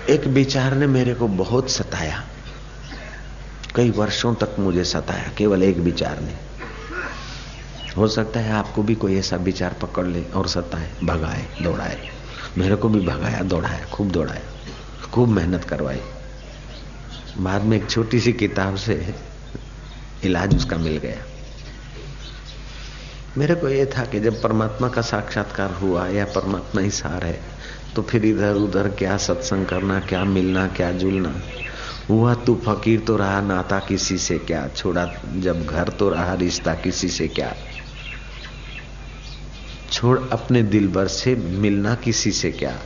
एक 0.09 0.25
विचार 0.27 0.73
ने 0.73 0.87
मेरे 0.87 1.13
को 1.13 1.27
बहुत 1.27 1.69
सताया। 1.71 2.23
कई 3.75 3.89
वर्षों 3.89 4.33
तक 4.35 4.55
मुझे 4.59 4.83
सताया, 4.83 5.31
केवल 5.37 5.63
एक 5.63 5.77
विचार 5.77 6.19
ने। 6.19 6.33
हो 7.97 8.07
सकता 8.07 8.39
है 8.39 8.51
आपको 8.51 8.83
भी 8.83 8.95
कोई 8.95 9.17
ऐसा 9.17 9.35
विचार 9.35 9.75
पकड़ 9.81 10.05
ले 10.05 10.23
और 10.35 10.47
सताए, 10.47 10.89
भगाए, 11.03 11.45
दौड़ाए। 11.61 12.09
मेरे 12.57 12.75
को 12.75 12.89
भी 12.89 13.01
भगाया, 13.07 13.41
दौड़ाया, 13.41 13.85
खूब 13.85 14.11
दौड़ाया, 14.11 14.41
खूब 15.13 15.29
मेहनत 15.29 15.63
करवाई। 15.63 16.01
बाद 17.37 17.61
में 17.61 17.77
एक 17.77 17.89
छोटी 17.89 18.19
सी 18.19 18.33
किताब 18.33 18.75
से 18.75 19.15
इलाज 20.25 20.55
उसका 20.55 20.77
मिल 20.77 20.97
गया। 20.97 21.25
मेरे 23.37 23.55
को 23.55 23.69
यह 23.69 23.85
था 23.97 24.05
कि 24.05 24.19
जब 24.19 24.41
परमात्मा 24.41 24.87
का 24.87 25.01
साक्षात्कार 25.01 25.71
हुआ 25.71 26.07
या 26.07 26.25
परमात्मा 26.25 26.81
ही 26.81 26.89
सार 26.89 27.23
है 27.23 27.39
तो 27.95 28.01
फिर 28.01 28.25
इधर 28.25 28.55
उधर 28.55 28.87
क्या 28.89 29.17
सत्संग 29.17 29.65
करना, 29.65 29.99
क्या 29.99 30.23
मिलना, 30.25 30.67
क्या 30.67 30.91
जुलना। 30.91 31.33
हुआ 32.09 32.33
तू 32.33 32.55
फकीर 32.65 32.99
तो 32.99 33.17
रहा, 33.17 33.41
नाता 33.41 33.79
किसी 33.79 34.17
से 34.17 34.37
क्या? 34.37 34.67
छोड़ा 34.67 35.05
जब 35.35 35.65
घर 35.65 35.89
तो 35.89 36.09
रहा, 36.09 36.33
रिश्ता 36.33 36.73
किसी 36.73 37.07
से 37.07 37.27
क्या? 37.27 37.53
छोड़ 39.91 40.19
अपने 40.31 40.63
दिल 40.63 40.87
भर 40.87 41.07
से 41.07 41.35
मिलना 41.35 41.95
किसी 41.95 42.31
से 42.31 42.51
क्या? 42.51 42.77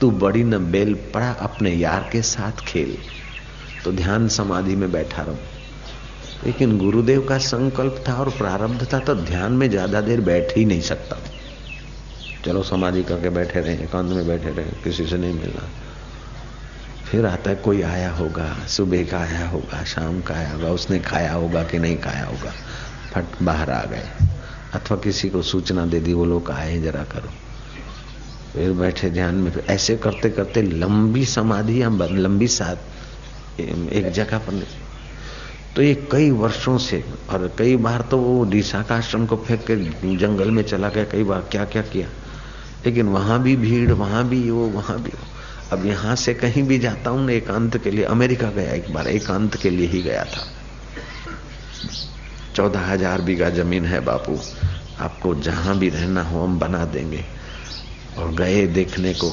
तू 0.00 0.10
बड़ी 0.10 0.44
न 0.44 0.58
बेल 0.72 0.94
पड़ा 1.14 1.30
अपने 1.30 1.70
यार 1.70 2.08
के 2.12 2.22
साथ 2.22 2.64
खेल। 2.64 2.96
तो 3.84 3.92
ध्यान 3.92 4.28
समाधि 4.28 4.76
में 4.76 4.92
बैठा 4.92 5.22
रहो। 5.22 5.38
लेकिन 6.44 6.76
गुरुदेव 6.78 7.22
का 7.22 7.38
संकल्प 7.38 8.04
था 8.08 8.14
और 8.14 8.30
प्रारब्ध 8.30 8.92
था 8.92 8.98
तो 8.98 9.14
ध्यान 9.14 9.52
में 9.52 9.70
ज़्यादा 9.70 10.00
देर 10.00 10.20
बैठ 10.20 10.56
ही 10.56 10.64
नहीं 10.64 10.80
सकता। 10.80 11.16
चलो 12.44 12.62
समाधि 12.62 13.02
करके 13.02 13.30
बैठे 13.30 13.60
रहे, 13.60 13.74
एकांत 13.74 14.12
में 14.12 14.26
बैठे 14.26 14.50
रहे, 14.50 14.64
किसी 14.84 15.06
से 15.06 15.16
नहीं 15.16 15.32
मिलना। 15.32 15.68
फिर 17.04 17.26
आता 17.26 17.50
है, 17.50 17.56
कोई 17.56 17.82
आया 17.82 18.10
होगा, 18.10 18.66
सुबह 18.66 19.04
का 19.04 19.18
आया 19.18 19.48
होगा, 19.48 19.84
शाम 19.84 20.20
का 20.20 20.34
आया 20.34 20.52
होगा, 20.52 20.70
उसने 20.70 20.98
खाया 20.98 21.32
होगा 21.32 21.62
कि 21.62 21.78
नहीं 21.78 21.96
खाया 21.96 22.24
होगा? 22.24 22.52
फट, 23.12 23.24
बाहर 23.42 23.70
आ 23.70 23.84
गए। 23.84 24.08
अथवा 24.74 24.96
किसी 24.96 25.28
को 25.30 25.42
सूचना 25.42 25.86
दे 25.86 26.00
दी, 26.00 26.12
वो 26.12 26.24
लोग 26.24 26.50
आए, 26.50 26.78
जरा 26.80 27.04
करो। 27.04 27.30
फिर 28.52 28.72
बैठे 28.72 29.10
ध्यान 29.10 29.34
में 29.34 29.52
ऐसे 29.68 29.96
करते 29.96 30.30
करते 30.30 30.62
लंबी 30.62 31.24
समाधि 31.24 31.82
या 31.82 31.88
लंबी 32.02 32.48
साथ, 32.48 32.76
एक 33.60 34.10
जगह 34.10 34.38
पर 34.38 34.66
तो 35.76 35.82
ये 35.82 35.94
कई 36.12 36.30
वर्षों 36.30 36.76
से, 36.78 37.04
और 37.30 37.54
कई 37.58 37.76
बार 37.76 38.02
तो 38.10 38.18
वो 38.18 38.44
डीसा 38.44 38.82
का 38.82 38.96
आश्रम 38.96 39.26
को 39.26 39.36
फेंक 39.36 39.64
के 39.70 39.76
जंगल 40.16 40.50
में 40.50 40.62
चला 40.62 40.88
गया, 40.88 41.04
कई 41.04 41.24
बार 41.24 41.40
क्या 41.50 41.64
क्या 41.64 41.82
किया। 41.82 42.08
लेकिन 42.86 43.08
वहाँ 43.08 43.42
भी 43.42 43.56
भीड़, 43.56 43.92
वहाँ 43.92 44.28
भी 44.28 44.50
वो, 44.50 44.66
वहाँ 44.66 44.98
भी 45.02 45.10
वो। 45.10 45.26
अब 45.72 45.86
यहाँ 45.86 46.14
से 46.16 46.34
कहीं 46.34 46.62
भी 46.62 46.78
जाता 46.78 47.10
हूँ, 47.10 47.30
एकांत 47.30 47.76
के 47.76 47.90
लिए, 47.90 48.04
अमेरिका 48.04 48.50
गया 48.50 48.72
एक 48.72 48.92
बार, 48.94 49.08
एकांत 49.08 49.56
के 49.56 49.70
लिए 49.70 49.86
ही 49.86 50.02
गया 50.02 50.24
था। 50.24 50.46
चौदह 52.54 52.80
हज़ार 52.80 53.20
बीघा 53.20 53.50
ज़मीन 53.50 53.84
है 53.84 54.00
बापू। 54.00 54.38
आपको 55.00 55.34
जहाँ 55.34 55.78
भी 55.78 55.88
रहना 55.88 56.22
हो, 56.22 56.44
हम 56.44 56.58
बना 56.58 56.84
देंगे। 56.84 57.24
और 58.18 58.32
गए 58.34 58.66
देखने 58.66 59.12
को 59.14 59.30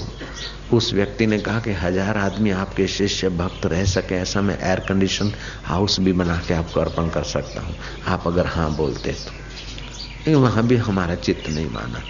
उस 0.72 0.93
व्यक्ति 0.93 1.26
ने 1.28 1.38
कहा 1.39 1.59
कि 1.59 1.72
हज़ार 1.74 2.18
आदमी 2.18 2.51
आपके 2.51 2.88
शिष्य 2.88 3.30
भक्त 3.32 3.66
रह 3.66 3.84
सके, 3.86 4.16
ऐसा 4.16 4.41
मैं 4.41 4.57
एयर 4.59 4.80
कंडीशन 4.80 5.32
हाउस 5.64 5.99
भी 5.99 6.14
बना 6.14 6.38
के 6.47 6.53
आपको 6.53 6.80
अर्पण 6.80 7.09
कर 7.09 7.24
सकता 7.26 7.61
हूँ। 7.61 7.76
आप 8.07 8.28
अगर 8.28 8.47
हाँ 8.47 8.76
बोलते 8.76 9.11
तो। 9.14 10.39
वहाँ 10.39 10.64
भी 10.68 10.76
हमारा 10.78 11.16
चित्त 11.16 11.49
नहीं 11.49 11.70
माना। 11.70 12.03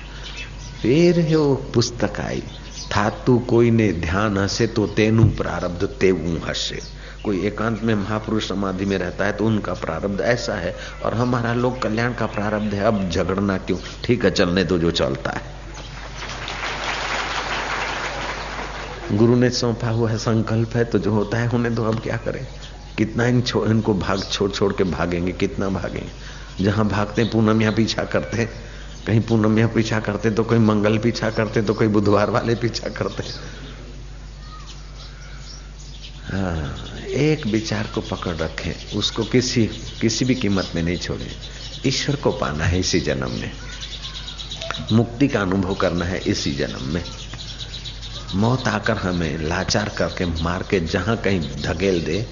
फिर 0.81 1.21
वो 1.27 1.53
पुस्तक 1.73 2.19
आई 2.19 2.43
था 2.91 3.09
तू 3.25 3.37
कोई 3.39 3.71
ने 3.71 3.91
ध्यान 3.93 4.37
हसे 4.37 4.67
तो 4.67 4.85
तेनु 4.87 5.23
प्रारब्ध 5.37 5.85
तेवू 5.99 6.37
हसे। 6.45 6.81
कोई 7.23 7.45
एकांत 7.47 7.81
में 7.83 7.93
महापुरुष 7.95 8.47
समाधि 8.49 8.85
में 8.85 8.97
रहता 8.97 9.25
है 9.25 9.31
तो 9.31 9.45
उनका 9.45 9.73
प्रारब्ध 9.73 10.21
ऐसा 10.21 10.55
है, 10.55 10.75
और 11.05 11.13
हमारा 11.13 11.53
लोग 11.53 11.81
कल्याण 11.81 12.13
का 12.13 12.25
प्रारब्ध 12.27 12.73
है, 12.73 12.83
अब 12.83 13.09
झगड़ना 13.09 13.57
क्यों? 13.57 13.77
ठीक 14.03 14.25
है, 14.25 14.31
चलने 14.31 14.63
तो 14.63 14.77
जो 14.77 14.91
चलता 14.91 15.31
है। 15.31 15.41
गुरु 19.17 19.35
ने 19.35 19.49
सौंपा 19.49 19.89
हुआ 19.89 20.09
है 20.09 20.17
संकल्प 20.17 20.75
है 20.75 20.85
तो 20.85 20.99
जो 20.99 21.11
होता 21.11 21.37
है 21.37 21.49
उन्हें 21.49 21.75
तो 21.75 21.83
अब 21.83 21.99
क्या 21.99 22.17
करें? 22.17 22.47
कितना 22.97 23.25
इन 23.25 23.41
छो, 23.41 23.65
इनको 23.65 23.93
भाग 23.93 24.23
छोड़ 24.31 24.51
छोड़ 24.51 24.73
के 24.73 24.83
भागेंगे 24.83 25.31
कितना 25.31 25.69
भागेंगे 25.69 26.63
जहाँ 26.63 26.87
भागते 26.87 27.23
पूनम 27.23 27.47
पूनमिया 27.47 27.71
पीछा 27.71 28.03
करते 28.03 28.45
कहीं 29.07 29.21
पूनम 29.21 29.43
पूनमिया 29.43 29.67
पीछा 29.67 29.99
करते 29.99 30.31
तो 30.31 30.43
कोई 30.43 30.57
मंगल 30.57 30.97
पीछा 30.97 31.29
करते 31.29 31.61
तो 31.61 31.73
कोई 31.73 31.87
बुधवार 31.87 32.29
वाले 32.29 32.55
पीछा 32.55 32.89
करते 32.89 33.23
हाँ 36.23 36.75
एक 37.07 37.47
विचार 37.47 37.87
को 37.95 38.01
पकड़ 38.01 38.35
रखे 38.35 38.75
उसको 38.95 39.23
किसी 39.23 39.65
किसी 40.01 40.25
भी 40.25 40.35
कीमत 40.35 40.71
में 40.75 40.83
नहीं 40.83 40.97
छोड़े। 40.97 41.31
ईश्वर 41.85 42.15
को 42.15 42.31
पाना 42.31 42.65
है 42.65 42.79
इसी 42.79 42.99
जन्म 42.99 43.31
में। 43.31 43.51
मुक्ति 44.91 45.27
का 45.27 45.41
अनुभव 45.41 45.73
करना 45.73 46.05
है 46.05 46.19
इसी 46.19 46.51
जन्म 46.51 46.93
में। 46.93 47.03
मौत 48.35 48.67
आकर 48.67 48.97
हमें 48.97 49.37
लाचार 49.37 49.89
करके 49.89 50.25
मार 50.25 50.63
के 50.63 50.79
जहाँ 50.79 51.17
कहीं 51.17 51.61
धकेल 51.61 52.03
दे, 52.03 52.27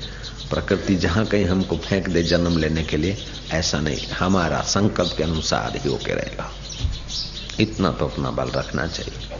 प्रकृति 0.49 0.95
जहाँ 0.95 1.25
कहीं 1.25 1.45
हमको 1.45 1.77
फेंक 1.77 2.09
दे 2.09 2.23
जन्म 2.23 2.57
लेने 2.57 2.83
के 2.83 2.97
लिए, 2.97 3.17
ऐसा 3.51 3.79
नहीं। 3.79 4.07
हमारा 4.07 4.61
संकल्प 4.61 5.13
के 5.17 5.23
अनुसार 5.23 5.77
ही 5.77 5.89
होके 5.89 6.13
रहेगा। 6.13 6.51
इतना 7.59 7.91
तो 7.91 8.07
अपना 8.07 8.31
बल 8.31 8.49
रखना 8.49 8.87
चाहिए। 8.87 9.37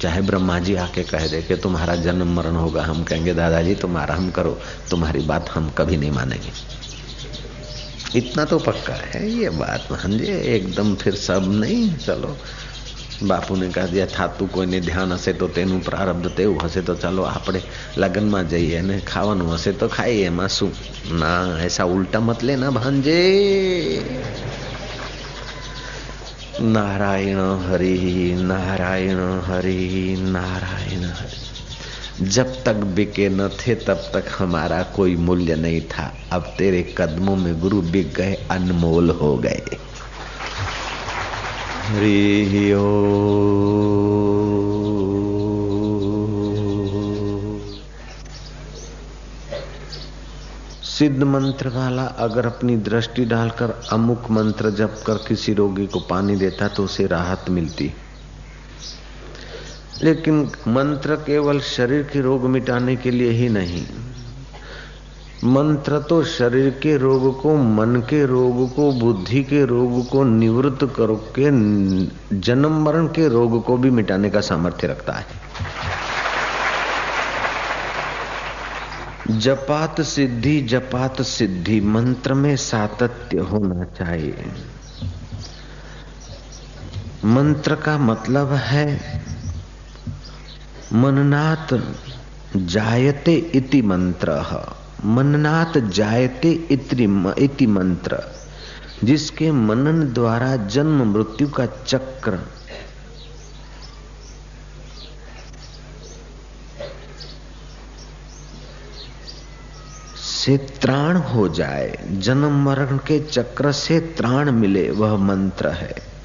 चाहे 0.00 0.20
ब्रह्मा 0.20 0.58
जी 0.58 0.74
आके 0.74 1.02
कह 1.02 1.26
दे 1.26 1.42
कि 1.42 1.56
तुम्हारा 1.56 1.96
जन्म 1.96 2.36
मरण 2.36 2.56
होगा, 2.56 2.82
हम 2.82 3.04
कहेंगे, 3.04 3.34
दादाजी 3.34 3.74
तुम 3.74 3.96
आराम 3.96 4.30
करो, 4.30 4.60
तुम्हारी 4.90 5.20
बात 5.20 5.50
हम 5.50 5.70
कभी 5.70 5.96
नहीं 5.96 6.10
मानेंगे। 6.10 6.78
इतना 8.18 8.44
तो 8.44 8.58
पक्का 8.58 8.94
है 8.94 9.30
ये 9.30 9.50
बात 9.50 9.88
जी, 9.92 10.26
एकदम 10.26 10.94
फिर 10.94 11.14
सब 11.14 11.52
नहीं, 11.52 11.94
चलो। 11.94 12.38
બાપુને 13.21 13.67
કહી 13.69 13.87
દિયા 13.87 14.13
था 14.15 14.25
તું 14.37 14.47
કોઈને 14.49 14.79
ધ્યાન 14.81 15.11
હશે 15.13 15.33
તો 15.33 15.47
તેનું 15.47 15.81
પ્રારબ્ધ 15.81 16.29
તેવું 16.37 16.57
હશે 16.63 16.81
તો 16.81 16.93
ચાલો 16.95 17.21
આપણે 17.25 17.61
લગ્નમાં 17.97 18.47
જઈએ 18.47 18.79
અને 18.79 18.95
ખાવાનું 19.11 19.53
હશે 19.53 19.71
તો 19.73 19.87
ખાઈએ 19.89 20.25
એમાં 20.25 20.49
શું 20.49 20.71
ના 21.13 21.31
ऐसा 21.59 21.83
उल्टा 21.85 22.19
मत 22.19 22.43
लेना 22.43 22.69
भांजे 22.71 23.19
नारायण 26.65 27.39
हरि 27.61 27.95
नारायण 28.41 29.19
हरि 29.45 29.79
नारायण 30.27 31.03
हरि 31.11 32.27
जब 32.27 32.53
तक 32.65 32.83
बिके 32.95 33.27
न 33.29 33.47
थे 33.59 33.75
तब 33.87 34.03
तक 34.13 34.25
हमारा 34.39 34.81
कोई 34.95 35.15
मूल्य 35.19 35.55
नहीं 35.57 35.81
था 35.89 36.05
अब 36.31 36.53
तेरे 36.57 36.81
कदमों 36.97 37.35
में 37.35 37.59
गुरु 37.59 37.81
बिक 37.91 38.13
गए 38.13 38.33
अनमोल 38.51 39.09
हो 39.21 39.35
गए 39.37 39.77
हरि 41.88 42.70
सिद्ध 50.84 51.22
मंत्र 51.22 51.68
वाला 51.68 52.02
अगर 52.02 52.46
अपनी 52.46 52.76
दृष्टि 52.76 53.24
डालकर 53.24 53.70
अमुक 53.92 54.30
मंत्र 54.30 54.70
जप 54.70 55.02
कर 55.06 55.14
किसी 55.28 55.54
रोगी 55.54 55.86
को 55.86 56.00
पानी 56.00 56.36
देता 56.36 56.68
तो 56.68 56.84
उसे 56.84 57.06
राहत 57.06 57.50
मिलती। 57.50 57.92
लेकिन 60.02 60.50
मंत्र 60.68 61.16
केवल 61.16 61.60
शरीर 61.60 62.02
के 62.02 62.20
रोग 62.20 62.44
मिटाने 62.46 62.96
के 62.96 63.10
लिए 63.10 63.30
ही 63.30 63.48
नहीं 63.48 63.86
मंत्र 65.44 65.98
तो 65.98 66.24
शरीर 66.24 66.70
के 66.70 66.96
रोग 66.96 67.42
को, 67.42 67.56
मन 67.56 67.96
के 67.96 68.26
रोग 68.26 68.74
को, 68.74 68.92
बुद्धि 68.92 69.44
के 69.44 69.64
रोग 69.64 70.08
को 70.08 70.24
निवृत्त 70.24 70.94
करके, 71.00 71.44
जन्म 72.40 72.84
मरण 72.84 73.06
के 73.06 73.28
रोग 73.28 73.64
को 73.64 73.76
भी 73.76 73.90
मिटाने 73.90 74.30
का 74.30 74.40
सामर्थ्य 74.40 74.86
रखता 74.86 75.12
है। 75.12 75.26
जपात 79.30 80.00
सिद्धि 80.00 80.60
जपात 80.60 81.22
सिद्धि, 81.22 81.80
मंत्र 81.80 82.34
में 82.34 82.56
सातत्य 82.56 83.38
होना 83.38 83.84
चाहिए। 83.84 84.44
मंत्र 87.24 87.74
का 87.74 87.98
मतलब 87.98 88.52
है, 88.52 89.00
मननात 90.92 91.94
जायते 92.56 93.34
इति 93.34 93.82
मंत्र। 93.82 94.77
मननात 95.04 95.78
जायते 95.78 96.52
इति 97.38 97.66
मंत्र, 97.66 98.18
जिसके 99.04 99.52
मनन 99.52 100.12
द्वारा 100.12 100.56
जन्म 100.56 101.12
मृत्यु 101.12 101.48
का 101.48 101.66
चक्र। 101.66 102.38
से 110.16 110.58
त्राण 110.58 111.16
हो 111.16 111.48
जाए, 111.48 111.98
जन्म 112.10 112.64
मरण 112.64 112.98
के 112.98 113.20
चक्र 113.20 113.72
से 113.72 114.00
त्राण 114.00 114.50
मिले, 114.50 114.90
वह 114.90 115.16
मंत्र 115.16 115.68
है। 115.68 116.17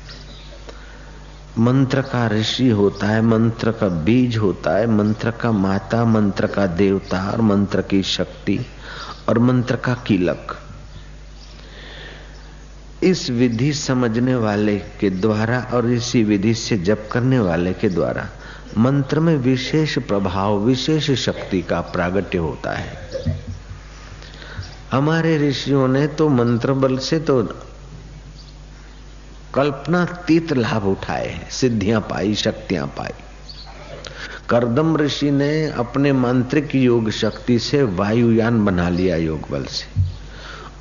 मंत्र 1.57 2.01
का 2.01 2.27
ऋषि 2.27 2.69
होता 2.69 3.07
है, 3.07 3.21
मंत्र 3.21 3.71
का 3.71 3.87
बीज 3.87 4.37
होता 4.37 4.77
है, 4.77 4.87
मंत्र 4.87 5.31
का 5.31 5.51
माता, 5.51 6.05
मंत्र 6.05 6.47
का 6.47 6.65
देवता 6.67 7.31
और 7.31 7.41
मंत्र 7.41 7.81
की 7.81 8.03
शक्ति 8.03 8.59
और 9.29 9.39
मंत्र 9.39 9.75
का 9.75 9.93
कीलक 9.93 10.57
इस 13.03 13.29
विधि 13.29 13.73
समझने 13.73 14.35
वाले 14.35 14.77
के 14.99 15.09
द्वारा 15.09 15.59
और 15.73 15.89
इसी 15.91 16.23
विधि 16.23 16.53
से 16.53 16.77
जप 16.77 17.09
करने 17.11 17.39
वाले 17.39 17.73
के 17.73 17.89
द्वारा 17.89 18.27
मंत्र 18.77 19.19
में 19.19 19.35
विशेष 19.37 19.97
प्रभाव, 19.99 20.57
विशेष 20.57 21.11
शक्ति 21.11 21.61
का 21.61 21.81
प्रागट्य 21.81 22.37
होता 22.37 22.71
है। 22.71 23.09
हमारे 24.91 25.49
ऋषियों 25.49 25.87
ने 25.87 26.07
तो 26.07 26.29
मंत्र 26.29 26.73
बल 26.73 26.97
से 26.97 27.19
तो 27.19 27.41
कल्पना 29.53 30.05
तीत 30.05 30.53
लाभ 30.53 30.85
उठाए 30.85 31.27
हैं, 31.27 31.51
सिद्धियाँ 31.51 32.01
पाई, 32.01 32.35
शक्तियाँ 32.35 32.87
पाई। 32.87 33.11
करदम 34.49 34.97
ऋषि 34.97 35.31
ने 35.31 35.67
अपने 35.67 36.13
मांत्रिक 36.13 36.75
योग 36.75 37.09
शक्ति 37.09 37.59
से 37.59 37.83
वायुयान 37.83 38.65
बना 38.65 38.89
लिया 38.89 39.15
योग 39.15 39.39
बल 39.51 39.63
से। 39.63 40.01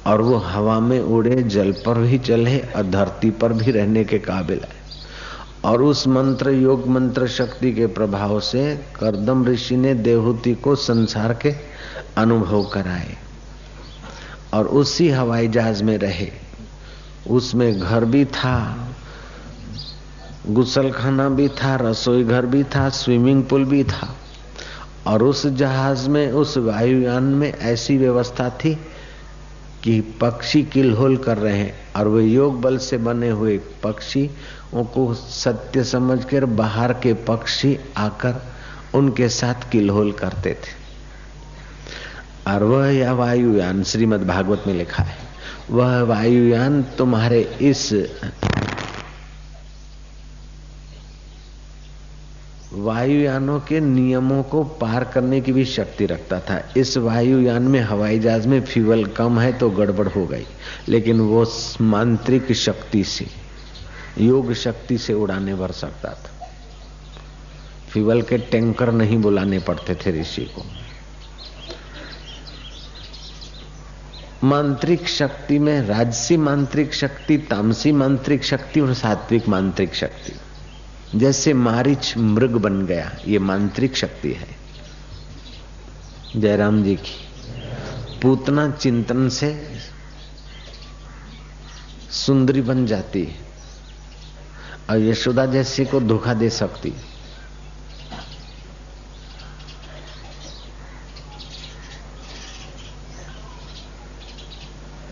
और 0.07 0.21
वो 0.21 0.37
हवा 0.37 0.81
में 0.81 1.01
उड़े, 1.01 1.43
जल 1.43 1.73
पर 1.73 1.95
भी 1.95 2.19
चले, 2.19 2.59
और 2.59 2.83
धरती 2.83 3.31
पर 3.31 3.53
भी 3.53 3.71
रहने 3.71 4.05
के 4.05 4.19
काबिल 4.19 4.61
है 4.61 4.83
और 5.65 5.83
उस 5.83 6.09
मंत्र, 6.09 6.51
योग 6.51 6.89
मंत्र 6.89 7.27
शक्ति 7.29 7.73
के 7.73 7.87
प्रभाव 7.87 8.41
से 8.41 8.77
करदम 9.01 9.47
ऋषि 9.47 9.77
ने 9.77 9.95
देवहूति 9.95 10.55
को 10.55 10.75
संसार 10.75 11.35
के 11.35 11.55
अनुभव 12.17 12.65
कराए। 12.65 13.17
और 14.55 14.67
उसी 14.67 15.09
हवाई 15.09 15.49
जहाज़ 15.49 15.85
में 15.85 15.99
रहे। 15.99 16.52
उसमें 17.31 17.81
घर 17.81 18.05
भी 18.05 18.25
था, 18.25 18.89
गुसलखाना 20.49 21.29
भी 21.29 21.49
था, 21.49 21.77
रसोई 21.77 22.25
घर 22.25 22.47
भी 22.47 22.65
था, 22.65 22.89
स्विमिंग 22.89 23.45
पूल 23.45 23.65
भी 23.65 23.85
था। 23.85 24.17
और 25.07 25.23
उस 25.23 25.47
जहाज़ 25.47 26.09
में, 26.09 26.33
उस 26.33 26.59
वायुयान 26.59 27.23
में 27.23 27.59
ऐसी 27.59 27.99
व्यवस्था 27.99 28.51
थी 28.51 28.75
कि 29.85 30.01
पक्षी 30.01 30.63
किलहोल 30.63 31.17
कर 31.17 31.39
रहे 31.39 31.59
हैं। 31.59 31.93
और 31.97 32.09
वे 32.09 32.25
योग 32.25 32.61
बल 32.61 32.79
से 32.79 32.99
बने 32.99 33.31
हुए 33.31 33.61
पक्षी 33.83 34.31
को 34.75 35.15
सत्य 35.15 35.85
समझकर 35.85 36.45
बाहर 36.45 36.93
के 36.93 37.15
पक्षी 37.15 37.79
आकर 37.97 38.47
उनके 38.95 39.29
साथ 39.29 39.71
किलहोल 39.71 40.13
करते 40.13 40.51
थे। 40.51 40.83
और 42.53 42.63
वह 42.63 42.95
या 42.95 43.13
वायुयान 43.13 43.83
श्रीमद 43.83 44.27
भागवत 44.27 44.65
में 44.67 44.75
लिखा 44.75 45.03
है। 45.03 45.32
वह 45.71 46.01
वायुयान 46.03 46.83
तुम्हारे 46.99 47.41
इस 47.63 47.93
वायुयानों 52.75 53.59
के 53.61 53.81
नियमों 53.81 54.43
को 54.43 54.63
पार 54.81 55.05
करने 55.05 55.41
की 55.41 55.53
भी 55.53 55.65
शक्ति 55.65 56.07
रखता 56.07 56.39
था। 56.41 56.61
इस 56.77 56.97
वायुयान 56.97 57.63
में 57.63 57.81
हवाई 57.81 58.19
जहाज़ 58.19 58.49
में 58.49 58.61
फ्यूल 58.61 59.05
कम 59.07 59.39
है 59.41 59.53
तो 59.53 59.71
गड़बड़ 59.71 60.09
हो 60.09 60.25
गई, 60.27 60.47
लेकिन 60.89 61.21
वो 61.21 61.45
मांत्रिक 61.81 62.53
शक्ति 62.53 63.03
से, 63.05 63.27
योग 64.19 64.53
शक्ति 64.55 64.99
से 64.99 65.15
उड़ाने 65.15 65.55
भर 65.55 65.73
सकता 65.73 66.09
था। 66.09 66.49
फ्यूल 67.91 68.23
के 68.23 68.39
टैंकर 68.39 68.93
नहीं 68.93 69.19
बुलाने 69.19 69.59
पड़ते 69.59 69.95
थे 69.95 70.21
ऋषि 70.21 70.45
को। 70.57 70.65
मांत्रिक 74.45 75.09
शक्ति 75.09 75.59
में 75.59 75.81
राजसी 75.81 76.37
मांत्रिक 76.37 76.95
शक्ति, 76.95 77.39
तामसी 77.39 77.93
मांत्रिक 77.93 78.45
शक्ति 78.45 78.81
और 78.81 78.95
सात्विक 78.95 79.49
मांत्रिक 79.49 79.95
शक्ति। 79.95 80.33
जैसे 81.19 81.53
मारिच 81.53 82.17
मृग 82.17 82.51
बन 82.51 82.87
गया, 82.87 83.17
ये 83.29 83.39
मांत्रिक 83.39 83.97
शक्ति 83.97 84.33
है। 84.33 84.49
जयराम 86.37 86.83
जी 86.83 86.97
की। 86.97 87.29
पूतना 88.23 88.71
चिंतन 88.71 89.29
से 89.29 89.69
सुंदरी 92.11 92.61
बन 92.61 92.87
जाती 92.87 93.25
है। 93.25 93.35
और 94.91 94.99
यशोदा 94.99 95.47
जैसी 95.47 95.85
को 95.85 96.01
धोखा 96.01 96.35
दे 96.35 96.51
सकती 96.51 96.91
है। 96.91 97.12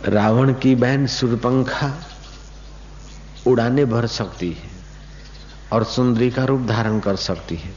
रावण 0.05 0.53
की 0.53 0.75
बहन 0.75 1.07
सुरपंखा 1.07 1.93
उड़ाने 3.47 3.85
भर 3.85 4.07
सकती 4.07 4.51
है 4.53 4.69
और 5.73 5.85
सुंदरी 5.85 6.31
का 6.31 6.45
रूप 6.45 6.61
धारण 6.61 6.99
कर 7.01 7.17
सकती 7.17 7.57
है। 7.57 7.73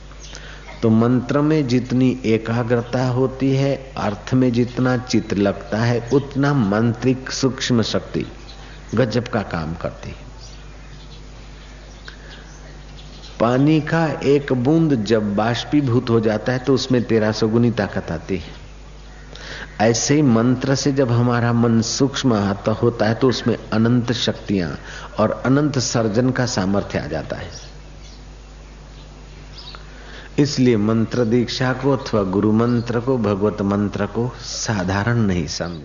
तो 0.81 0.89
मंत्र 0.89 1.41
में 1.41 1.67
जितनी 1.67 2.21
एकाग्रता 2.25 3.07
होती 3.07 3.51
है, 3.55 3.75
अर्थ 3.97 4.33
में 4.33 4.51
जितना 4.53 4.97
चित 4.97 5.33
लगता 5.33 5.77
है, 5.77 6.09
उतना 6.13 6.53
मंत्रिक 6.53 7.31
सूक्ष्म 7.31 7.81
शक्ति 7.81 8.25
गजब 8.95 9.27
का 9.27 9.41
काम 9.41 9.73
करती 9.73 10.09
है। 10.09 10.21
पानी 13.39 13.79
का 13.81 14.05
एक 14.23 14.53
बूंद 14.53 15.03
जब 15.05 15.35
बाष्पीभूत 15.35 16.09
हो 16.09 16.19
जाता 16.19 16.51
है 16.51 16.59
तो 16.59 16.73
उसमें 16.73 17.03
तेरह 17.03 17.31
सौ 17.31 17.47
गुनी 17.47 17.71
ताकत 17.71 18.11
आती 18.11 18.37
है। 18.37 18.62
ऐसे 19.81 20.15
ही 20.15 20.21
मंत्र 20.21 20.75
से 20.75 20.91
जब 20.91 21.11
हमारा 21.11 21.53
मन 21.53 21.81
सूक्ष्म 21.81 22.33
आता 22.33 22.71
होता 22.71 23.05
है 23.05 23.15
तो 23.15 23.29
उसमें 23.29 23.57
अनंत 23.73 24.11
शक्तियाँ 24.11 24.77
और 25.19 25.31
अनंत 25.45 25.79
सर्जन 25.79 26.29
का 26.29 26.45
सामर्थ्य 26.45 26.99
आ 26.99 27.07
जाता 27.07 27.35
है। 27.35 27.49
इसलिए 30.39 30.77
मंत्र 30.77 31.25
दीक्षा 31.25 31.73
को 31.73 31.91
अथवा 31.91 32.23
गुरु 32.23 32.51
मंत्र 32.51 32.99
को, 32.99 33.17
भगवत 33.17 33.61
मंत्र 33.61 34.05
को 34.05 34.31
साधारण 34.41 35.17
नहीं 35.17 35.47
समझे 35.47 35.81